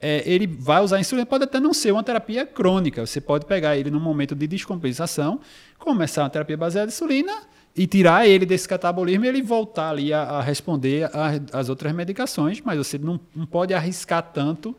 é, 0.01 0.23
ele 0.27 0.47
vai 0.47 0.83
usar 0.83 0.99
insulina, 0.99 1.25
pode 1.25 1.45
até 1.45 1.61
não 1.61 1.73
ser 1.73 1.93
uma 1.93 2.03
terapia 2.03 2.45
crônica. 2.45 3.07
Você 3.07 3.21
pode 3.21 3.47
pegar 3.47 3.77
ele 3.77 3.91
num 3.91 4.01
momento 4.01 4.35
de 4.35 4.47
descompensação, 4.47 5.41
começar 5.79 6.25
uma 6.25 6.31
terapia 6.31 6.57
baseada 6.57 6.91
em 6.91 6.93
insulina 6.93 7.33
e 7.77 7.87
tirar 7.87 8.27
ele 8.27 8.45
desse 8.45 8.67
catabolismo 8.67 9.25
e 9.25 9.29
ele 9.29 9.43
voltar 9.43 9.91
ali 9.91 10.13
a, 10.13 10.23
a 10.23 10.41
responder 10.41 11.09
às 11.53 11.69
outras 11.69 11.93
medicações, 11.95 12.61
mas 12.61 12.79
você 12.79 12.99
não, 12.99 13.21
não 13.35 13.47
pode 13.47 13.73
arriscar 13.73 14.23
tanto 14.33 14.75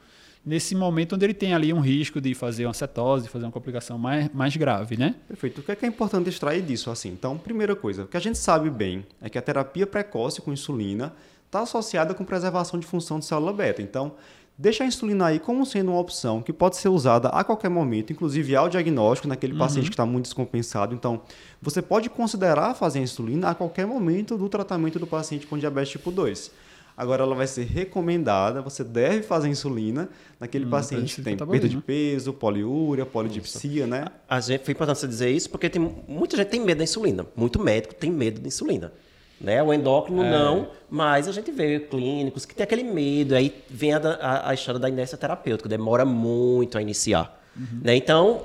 nesse 0.48 0.74
momento 0.74 1.16
onde 1.16 1.26
ele 1.26 1.34
tem 1.34 1.54
ali 1.54 1.74
um 1.74 1.82
risco 1.82 2.22
de 2.22 2.34
fazer 2.34 2.66
uma 2.66 2.74
cetose, 2.74 3.28
fazer 3.28 3.44
uma 3.44 3.52
complicação 3.52 3.98
mais, 3.98 4.30
mais 4.34 4.56
grave, 4.56 4.96
né? 4.96 5.14
Perfeito. 5.28 5.60
O 5.60 5.64
que 5.64 5.74
é, 5.74 5.76
que 5.76 5.86
é 5.86 5.90
importante 5.90 6.30
extrair 6.30 6.62
disso? 6.62 6.90
Assim, 6.90 7.10
então, 7.10 7.38
primeira 7.38 7.76
coisa, 7.76 8.04
o 8.04 8.08
que 8.08 8.16
a 8.16 8.20
gente 8.20 8.38
sabe 8.38 8.70
bem 8.70 9.06
é 9.22 9.30
que 9.30 9.38
a 9.38 9.42
terapia 9.42 9.86
precoce 9.86 10.42
com 10.42 10.54
insulina 10.54 11.14
está 11.46 11.64
associada 11.64 12.14
com 12.14 12.24
preservação 12.24 12.80
de 12.80 12.88
função 12.88 13.20
de 13.20 13.26
célula 13.26 13.52
beta. 13.52 13.82
Então, 13.82 14.14
deixa 14.58 14.86
a 14.86 14.88
insulina 14.88 15.26
aí 15.26 15.38
como 15.38 15.66
sendo 15.66 15.92
uma 15.92 16.00
opção 16.00 16.42
que 16.42 16.54
pode 16.54 16.78
ser 16.78 16.88
usada 16.88 17.28
a 17.28 17.44
qualquer 17.44 17.70
momento, 17.70 18.14
inclusive 18.14 18.56
ao 18.56 18.70
diagnóstico 18.70 19.28
naquele 19.28 19.52
uhum. 19.52 19.60
paciente 19.60 19.90
que 19.90 19.96
está 19.96 20.06
muito 20.06 20.28
descompensado. 20.28 20.96
Então, 20.96 21.24
você 21.62 21.82
pode 21.82 22.10
considerar 22.10 22.74
fazer 22.74 23.00
a 23.00 23.02
insulina 23.02 23.50
a 23.50 23.54
qualquer 23.54 23.86
momento 23.86 24.38
do 24.38 24.48
tratamento 24.48 24.98
do 24.98 25.08
paciente 25.08 25.46
com 25.46 25.58
diabetes 25.58 25.92
tipo 25.92 26.10
2. 26.10 26.52
Agora 26.98 27.22
ela 27.22 27.36
vai 27.36 27.46
ser 27.46 27.64
recomendada, 27.66 28.60
você 28.60 28.84
deve 28.84 29.22
fazer 29.22 29.48
insulina 29.48 30.10
naquele 30.40 30.66
hum, 30.66 30.70
paciente 30.72 31.18
que 31.18 31.22
tem 31.22 31.38
perda 31.38 31.70
de 31.70 31.78
peso, 31.78 32.34
poliúria, 32.34 33.06
polidipsia, 33.06 33.86
né? 33.86 34.06
A 34.28 34.40
gente, 34.40 34.66
foi 34.66 34.72
importante 34.72 34.98
você 34.98 35.08
dizer 35.08 35.30
isso 35.30 35.48
porque 35.48 35.70
tem, 35.70 35.96
muita 36.08 36.36
gente 36.36 36.48
tem 36.48 36.60
medo 36.60 36.80
da 36.80 36.84
insulina. 36.84 37.24
Muito 37.36 37.60
médico 37.60 37.94
tem 37.94 38.12
medo 38.12 38.42
da 38.42 38.48
insulina. 38.48 38.92
Né? 39.40 39.62
O 39.62 39.72
endócrino 39.72 40.24
é. 40.24 40.32
não, 40.32 40.72
mas 40.90 41.28
a 41.28 41.32
gente 41.32 41.52
vê 41.52 41.80
clínicos 41.82 42.48
que 42.48 42.56
tem 42.56 42.64
aquele 42.64 42.82
medo. 42.82 43.36
Aí 43.36 43.54
vem 43.70 43.94
a, 43.94 44.00
a, 44.00 44.50
a 44.50 44.54
história 44.56 44.80
da 44.80 44.90
inércia 44.90 45.20
terapêutica, 45.20 45.70
demora 45.70 46.04
muito 46.04 46.80
a 46.80 46.82
iniciar. 46.82 47.40
Uhum. 47.56 47.82
Né? 47.84 47.96
Então, 47.96 48.42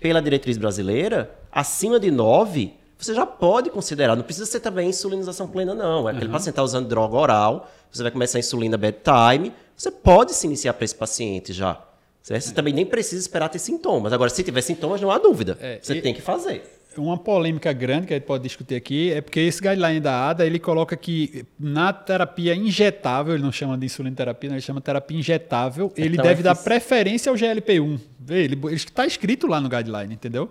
pela 0.00 0.22
diretriz 0.22 0.56
brasileira, 0.56 1.30
acima 1.52 2.00
de 2.00 2.10
9, 2.10 2.72
você 3.04 3.14
já 3.14 3.24
pode 3.24 3.70
considerar. 3.70 4.16
Não 4.16 4.22
precisa 4.22 4.46
ser 4.46 4.60
também 4.60 4.88
insulinização 4.88 5.48
plena, 5.48 5.74
não. 5.74 6.08
É 6.08 6.12
aquele 6.12 6.26
uhum. 6.26 6.32
paciente 6.32 6.50
está 6.50 6.62
usando 6.62 6.88
droga 6.88 7.16
oral, 7.16 7.70
você 7.90 8.02
vai 8.02 8.12
começar 8.12 8.38
a 8.38 8.40
insulina 8.40 8.76
bedtime, 8.76 9.52
você 9.76 9.90
pode 9.90 10.34
se 10.34 10.46
iniciar 10.46 10.74
para 10.74 10.84
esse 10.84 10.94
paciente 10.94 11.52
já. 11.52 11.80
Você 12.22 12.52
também 12.52 12.72
nem 12.72 12.86
precisa 12.86 13.20
esperar 13.20 13.48
ter 13.48 13.58
sintomas. 13.58 14.12
Agora, 14.12 14.30
se 14.30 14.42
tiver 14.44 14.60
sintomas, 14.60 15.00
não 15.00 15.10
há 15.10 15.18
dúvida. 15.18 15.56
É, 15.60 15.80
você 15.82 15.94
e... 15.94 16.02
tem 16.02 16.14
que 16.14 16.20
fazer 16.20 16.62
uma 16.96 17.16
polêmica 17.16 17.72
grande 17.72 18.06
que 18.06 18.14
a 18.14 18.16
gente 18.16 18.26
pode 18.26 18.42
discutir 18.42 18.74
aqui 18.74 19.12
é 19.12 19.20
porque 19.20 19.40
esse 19.40 19.60
guideline 19.60 20.00
da 20.00 20.28
ADA 20.28 20.46
ele 20.46 20.58
coloca 20.58 20.96
que 20.96 21.44
na 21.58 21.92
terapia 21.92 22.54
injetável, 22.54 23.34
ele 23.34 23.42
não 23.42 23.52
chama 23.52 23.78
de 23.78 23.86
insulina 23.86 24.14
terapia, 24.16 24.50
ele 24.50 24.60
chama 24.60 24.80
terapia 24.80 25.18
injetável, 25.18 25.92
ele 25.96 26.14
então, 26.14 26.24
deve 26.24 26.40
é 26.40 26.42
dar 26.44 26.56
preferência 26.56 27.30
ao 27.30 27.36
GLP-1. 27.36 28.00
Ele 28.28 28.58
está 28.74 29.06
escrito 29.06 29.46
lá 29.46 29.60
no 29.60 29.68
guideline, 29.68 30.14
entendeu? 30.14 30.50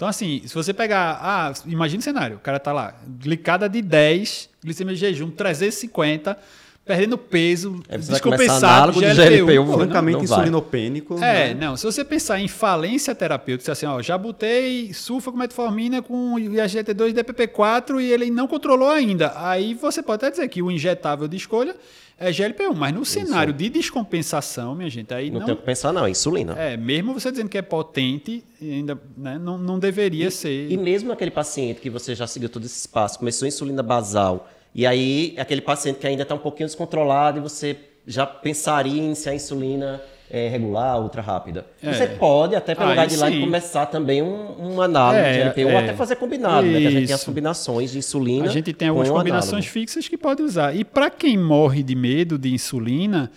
Então, 0.00 0.08
assim, 0.08 0.40
se 0.46 0.54
você 0.54 0.72
pegar. 0.72 1.18
Ah, 1.20 1.52
imagina 1.66 2.00
o 2.00 2.02
cenário: 2.02 2.36
o 2.38 2.40
cara 2.40 2.58
tá 2.58 2.72
lá, 2.72 2.94
glicada 3.18 3.68
de 3.68 3.82
10, 3.82 4.48
glicemia 4.64 4.94
de 4.94 5.00
jejum 5.00 5.30
350 5.30 6.38
perdendo 6.84 7.16
peso, 7.16 7.80
é, 7.88 7.96
descompensado, 7.96 8.92
GLP-1. 8.92 9.44
GLP-1 9.44 9.74
francamente 9.74 10.24
insulinopênico. 10.24 11.14
É, 11.22 11.54
né? 11.54 11.54
não. 11.54 11.76
Se 11.76 11.84
você 11.84 12.04
pensar 12.04 12.40
em 12.40 12.48
falência 12.48 13.14
terapêutica, 13.14 13.64
se 13.64 13.70
assim, 13.70 13.86
ó, 13.86 14.02
já 14.02 14.18
botei 14.18 14.92
sulfa 14.92 15.30
com 15.30 15.38
metformina 15.38 16.02
com 16.02 16.34
IGT2 16.34 17.10
e 17.10 17.12
DPP-4 17.12 18.00
e 18.00 18.12
ele 18.12 18.30
não 18.30 18.48
controlou 18.48 18.90
ainda. 18.90 19.32
Aí 19.36 19.74
você 19.74 20.02
pode 20.02 20.24
até 20.24 20.30
dizer 20.30 20.48
que 20.48 20.62
o 20.62 20.70
injetável 20.70 21.28
de 21.28 21.36
escolha 21.36 21.76
é 22.18 22.30
GLP-1, 22.30 22.74
mas 22.74 22.92
no 22.92 23.02
Isso. 23.02 23.12
cenário 23.12 23.52
de 23.52 23.68
descompensação, 23.70 24.74
minha 24.74 24.90
gente, 24.90 25.14
aí 25.14 25.30
não... 25.30 25.40
Não 25.40 25.46
tem 25.46 25.54
o 25.54 25.58
que 25.58 25.64
pensar 25.64 25.90
não, 25.90 26.04
é 26.04 26.10
insulina. 26.10 26.54
É, 26.58 26.76
mesmo 26.76 27.14
você 27.14 27.30
dizendo 27.30 27.48
que 27.48 27.56
é 27.56 27.62
potente, 27.62 28.44
ainda 28.60 29.00
né, 29.16 29.38
não, 29.38 29.56
não 29.56 29.78
deveria 29.78 30.28
e, 30.28 30.30
ser... 30.30 30.70
E 30.70 30.76
mesmo 30.76 31.12
aquele 31.12 31.30
paciente 31.30 31.80
que 31.80 31.88
você 31.88 32.14
já 32.14 32.26
seguiu 32.26 32.50
todo 32.50 32.66
esse 32.66 32.80
espaço, 32.80 33.18
começou 33.18 33.46
a 33.46 33.48
insulina 33.48 33.82
basal 33.82 34.50
e 34.74 34.86
aí, 34.86 35.34
aquele 35.38 35.60
paciente 35.60 35.98
que 35.98 36.06
ainda 36.06 36.22
está 36.22 36.34
um 36.34 36.38
pouquinho 36.38 36.66
descontrolado 36.68 37.38
e 37.38 37.42
você 37.42 37.76
já 38.06 38.26
pensaria 38.26 39.00
em 39.00 39.06
iniciar 39.06 39.32
a 39.32 39.34
insulina 39.34 40.00
é, 40.30 40.48
regular, 40.48 41.00
ultra 41.00 41.20
rápida. 41.20 41.66
É. 41.82 41.92
Você 41.92 42.06
pode, 42.06 42.54
até 42.54 42.74
pelo 42.74 42.90
ah, 42.90 43.04
guideline, 43.04 43.40
começar 43.40 43.86
também 43.86 44.22
um, 44.22 44.74
um 44.74 44.80
análise 44.80 45.24
é, 45.24 45.32
de 45.32 45.40
LP, 45.40 45.64
ou 45.64 45.70
é. 45.72 45.78
até 45.78 45.94
fazer 45.94 46.16
combinado, 46.16 46.66
né? 46.68 46.80
Que 46.80 46.86
a 46.86 46.90
gente 46.90 47.06
tem 47.06 47.14
as 47.14 47.24
combinações 47.24 47.90
de 47.90 47.98
insulina. 47.98 48.44
A 48.44 48.52
gente 48.52 48.72
tem 48.72 48.88
algumas 48.88 49.10
combinações 49.10 49.52
análogo. 49.52 49.72
fixas 49.72 50.06
que 50.06 50.16
pode 50.16 50.42
usar. 50.42 50.74
E 50.74 50.84
para 50.84 51.10
quem 51.10 51.36
morre 51.36 51.82
de 51.82 51.96
medo 51.96 52.38
de 52.38 52.54
insulina, 52.54 53.30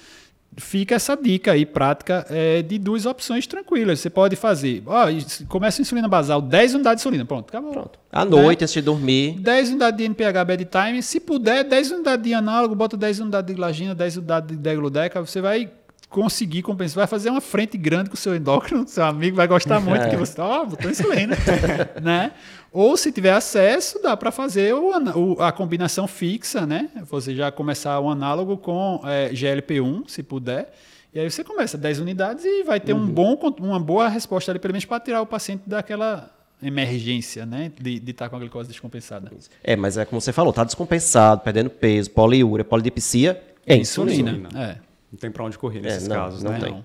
fica 0.58 0.96
essa 0.96 1.16
dica 1.16 1.52
aí 1.52 1.66
prática 1.66 2.26
é, 2.30 2.62
de 2.62 2.78
duas 2.78 3.06
opções 3.06 3.48
tranquilas. 3.48 4.00
Você 4.00 4.10
pode 4.10 4.36
fazer, 4.36 4.84
ó, 4.86 5.06
começa 5.48 5.82
a 5.82 5.84
insulina 5.84 6.08
basal, 6.08 6.42
10 6.42 6.76
unidades 6.76 7.02
de 7.02 7.08
insulina, 7.08 7.26
pronto, 7.26 7.50
acabou. 7.50 7.72
Pronto. 7.72 8.00
À 8.12 8.24
noite, 8.24 8.62
né? 8.62 8.64
antes 8.66 8.74
de 8.74 8.82
dormir. 8.82 9.40
10 9.40 9.70
unidades 9.70 9.98
de 9.98 10.04
NPH 10.06 10.46
bedtime, 10.46 11.02
se 11.02 11.20
puder, 11.20 11.64
10 11.64 11.92
unidades 11.92 12.24
de 12.24 12.34
análogo, 12.34 12.76
bota 12.76 12.96
10 12.96 13.20
unidades 13.22 13.48
de 13.48 13.54
glagina, 13.54 13.96
10 13.96 14.18
unidades 14.18 14.50
de 14.50 14.62
degludeca, 14.62 15.20
você 15.22 15.42
vai 15.42 15.72
conseguir 16.14 16.62
compensar, 16.62 16.98
vai 16.98 17.08
fazer 17.08 17.32
uma 17.32 17.42
frente 17.42 17.76
grande 17.76 18.10
com 18.10 18.16
o 18.16 18.18
seu 18.18 18.36
endócrino, 18.36 18.86
seu 18.88 19.04
amigo 19.04 19.36
vai 19.36 19.48
gostar 19.48 19.80
muito 19.80 20.04
é. 20.04 20.10
que 20.10 20.16
você, 20.16 20.40
ó, 20.40 20.62
oh, 20.62 20.66
botou 20.68 20.92
insulina, 20.92 21.36
né? 22.02 22.32
Ou 22.74 22.98
se 22.98 23.12
tiver 23.12 23.32
acesso, 23.32 24.02
dá 24.02 24.18
para 24.18 24.32
fazer 24.32 24.74
o, 24.74 24.90
o, 25.16 25.42
a 25.42 25.52
combinação 25.52 26.08
fixa, 26.08 26.66
né? 26.66 26.90
Você 27.04 27.36
já 27.36 27.52
começar 27.52 28.00
o 28.00 28.10
análogo 28.10 28.58
com 28.58 29.00
é, 29.06 29.30
GLP-1, 29.30 30.10
se 30.10 30.24
puder. 30.24 30.74
E 31.14 31.20
aí 31.20 31.30
você 31.30 31.44
começa 31.44 31.78
10 31.78 32.00
unidades 32.00 32.44
e 32.44 32.64
vai 32.64 32.80
ter 32.80 32.94
uhum. 32.94 33.04
um 33.04 33.08
bom, 33.08 33.38
uma 33.60 33.80
boa 33.80 34.08
resposta 34.08 34.52
ali, 34.52 34.58
pelo 34.58 34.72
menos 34.72 34.86
para 34.86 35.00
tirar 35.00 35.22
o 35.22 35.26
paciente 35.28 35.62
daquela 35.68 36.32
emergência, 36.64 37.46
né? 37.46 37.72
De 37.80 37.98
estar 37.98 38.26
tá 38.26 38.30
com 38.30 38.38
a 38.38 38.40
glicose 38.40 38.70
descompensada. 38.70 39.32
É, 39.64 39.76
mas 39.76 39.96
é 39.96 40.04
como 40.04 40.20
você 40.20 40.34
falou, 40.34 40.52
tá 40.52 40.64
descompensado, 40.64 41.42
perdendo 41.42 41.70
peso, 41.70 42.10
poliúria, 42.10 42.66
polidipsia, 42.66 43.40
é 43.68 43.76
insulina. 43.76 44.32
insulina. 44.32 44.50
É. 44.60 44.78
Não 45.12 45.20
tem 45.20 45.30
para 45.30 45.44
onde 45.44 45.60
correr 45.60 45.80
nesses 45.80 46.06
é, 46.06 46.10
não, 46.10 46.16
casos, 46.16 46.42
não 46.42 46.52
né? 46.52 46.60
Tem. 46.60 46.84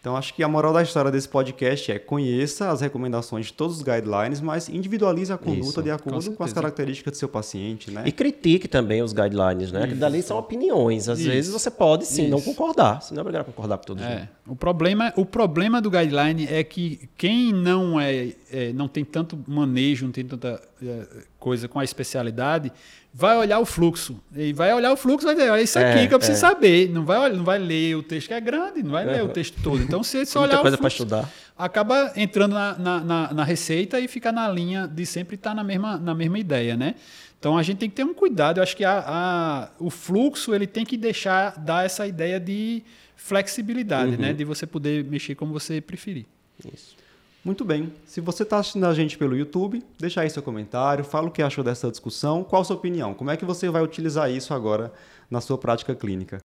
Então, 0.00 0.16
acho 0.16 0.32
que 0.32 0.42
a 0.42 0.48
moral 0.48 0.72
da 0.72 0.82
história 0.82 1.10
desse 1.10 1.28
podcast 1.28 1.92
é 1.92 1.98
conheça 1.98 2.70
as 2.70 2.80
recomendações 2.80 3.46
de 3.46 3.52
todos 3.52 3.76
os 3.76 3.82
guidelines, 3.82 4.40
mas 4.40 4.66
individualize 4.66 5.30
a 5.30 5.36
conduta 5.36 5.68
Isso, 5.68 5.82
de 5.82 5.90
acordo 5.90 6.30
com, 6.30 6.36
com, 6.36 6.42
as 6.42 6.54
características 6.54 7.12
do 7.12 7.16
seu 7.18 7.28
paciente, 7.28 7.90
né? 7.90 8.04
E 8.06 8.12
critique 8.12 8.66
também 8.66 9.02
os 9.02 9.12
guidelines, 9.12 9.70
né? 9.70 9.80
Isso. 9.80 9.88
Que 9.88 9.94
dali 9.94 10.22
são 10.22 10.38
opiniões. 10.38 11.06
Às 11.06 11.18
Isso. 11.18 11.28
vezes 11.28 11.52
você 11.52 11.70
pode, 11.70 12.06
sim, 12.06 12.22
Isso. 12.22 12.30
não 12.30 12.40
concordar. 12.40 13.02
Você 13.02 13.12
não 13.12 13.20
é 13.20 13.22
obrigado 13.22 13.42
a 13.42 13.44
concordar 13.44 13.76
com 13.76 13.84
todos. 13.84 14.02
É. 14.02 14.26
O, 14.46 14.56
problema, 14.56 15.12
o 15.16 15.26
problema 15.26 15.82
do 15.82 15.90
guideline 15.90 16.46
é 16.50 16.64
que 16.64 17.10
quem 17.18 17.52
não, 17.52 18.00
é, 18.00 18.32
é 18.50 18.72
não 18.72 18.88
tem 18.88 19.04
tanto 19.04 19.38
manejo, 19.46 20.06
não 20.06 20.12
tem 20.12 20.24
tanta 20.24 20.62
é, 20.82 21.06
coisa 21.38 21.68
com 21.68 21.78
a 21.78 21.84
especialidade 21.84 22.72
vai 23.12 23.36
olhar 23.36 23.58
o 23.58 23.64
fluxo. 23.64 24.20
E 24.34 24.52
vai 24.52 24.72
olhar 24.72 24.92
o 24.92 24.96
fluxo 24.96 25.26
vai 25.26 25.34
dizer, 25.34 25.50
olha 25.50 25.62
isso 25.62 25.78
aqui 25.78 26.00
é, 26.00 26.06
que 26.06 26.14
eu 26.14 26.18
preciso 26.18 26.44
é. 26.44 26.48
saber. 26.48 26.88
Não 26.90 27.04
vai, 27.04 27.32
não 27.32 27.44
vai 27.44 27.58
ler 27.58 27.96
o 27.96 28.02
texto 28.02 28.28
que 28.28 28.34
é 28.34 28.40
grande, 28.40 28.82
não 28.82 28.92
vai 28.92 29.04
ler 29.04 29.22
o 29.22 29.28
texto 29.28 29.60
todo. 29.62 29.82
Então, 29.82 30.02
se 30.02 30.24
você 30.24 30.38
olhar 30.38 30.60
coisa 30.60 30.76
o 30.76 30.78
fluxo, 30.78 31.02
estudar. 31.02 31.28
acaba 31.58 32.12
entrando 32.16 32.52
na, 32.54 32.78
na, 32.78 33.00
na, 33.00 33.34
na, 33.34 33.44
receita 33.44 33.98
e 33.98 34.06
fica 34.06 34.30
na 34.30 34.48
linha 34.48 34.86
de 34.86 35.04
sempre 35.04 35.34
estar 35.34 35.54
na 35.54 35.64
mesma, 35.64 35.98
na 35.98 36.14
mesma 36.14 36.38
ideia, 36.38 36.76
né? 36.76 36.94
Então 37.38 37.56
a 37.56 37.62
gente 37.62 37.78
tem 37.78 37.88
que 37.88 37.96
ter 37.96 38.04
um 38.04 38.12
cuidado. 38.12 38.58
Eu 38.58 38.62
acho 38.62 38.76
que 38.76 38.84
a, 38.84 39.02
a, 39.06 39.68
o 39.78 39.88
fluxo 39.88 40.54
ele 40.54 40.66
tem 40.66 40.84
que 40.84 40.96
deixar 40.96 41.58
dar 41.58 41.86
essa 41.86 42.06
ideia 42.06 42.38
de 42.38 42.82
flexibilidade, 43.16 44.12
né? 44.12 44.16
uhum. 44.16 44.22
né? 44.22 44.32
De 44.34 44.44
você 44.44 44.66
poder 44.66 45.04
mexer 45.04 45.34
como 45.34 45.52
você 45.52 45.80
preferir. 45.80 46.26
Isso. 46.72 46.99
Muito 47.42 47.64
bem. 47.64 47.90
Se 48.04 48.20
você 48.20 48.42
está 48.42 48.58
assistindo 48.58 48.84
a 48.84 48.92
gente 48.92 49.16
pelo 49.16 49.34
YouTube, 49.34 49.82
deixa 49.98 50.20
aí 50.20 50.28
seu 50.28 50.42
comentário, 50.42 51.02
fala 51.02 51.28
o 51.28 51.30
que 51.30 51.40
achou 51.40 51.64
dessa 51.64 51.90
discussão, 51.90 52.44
qual 52.44 52.60
a 52.60 52.64
sua 52.66 52.76
opinião, 52.76 53.14
como 53.14 53.30
é 53.30 53.36
que 53.36 53.46
você 53.46 53.70
vai 53.70 53.82
utilizar 53.82 54.30
isso 54.30 54.52
agora 54.52 54.92
na 55.30 55.40
sua 55.40 55.56
prática 55.56 55.94
clínica. 55.94 56.38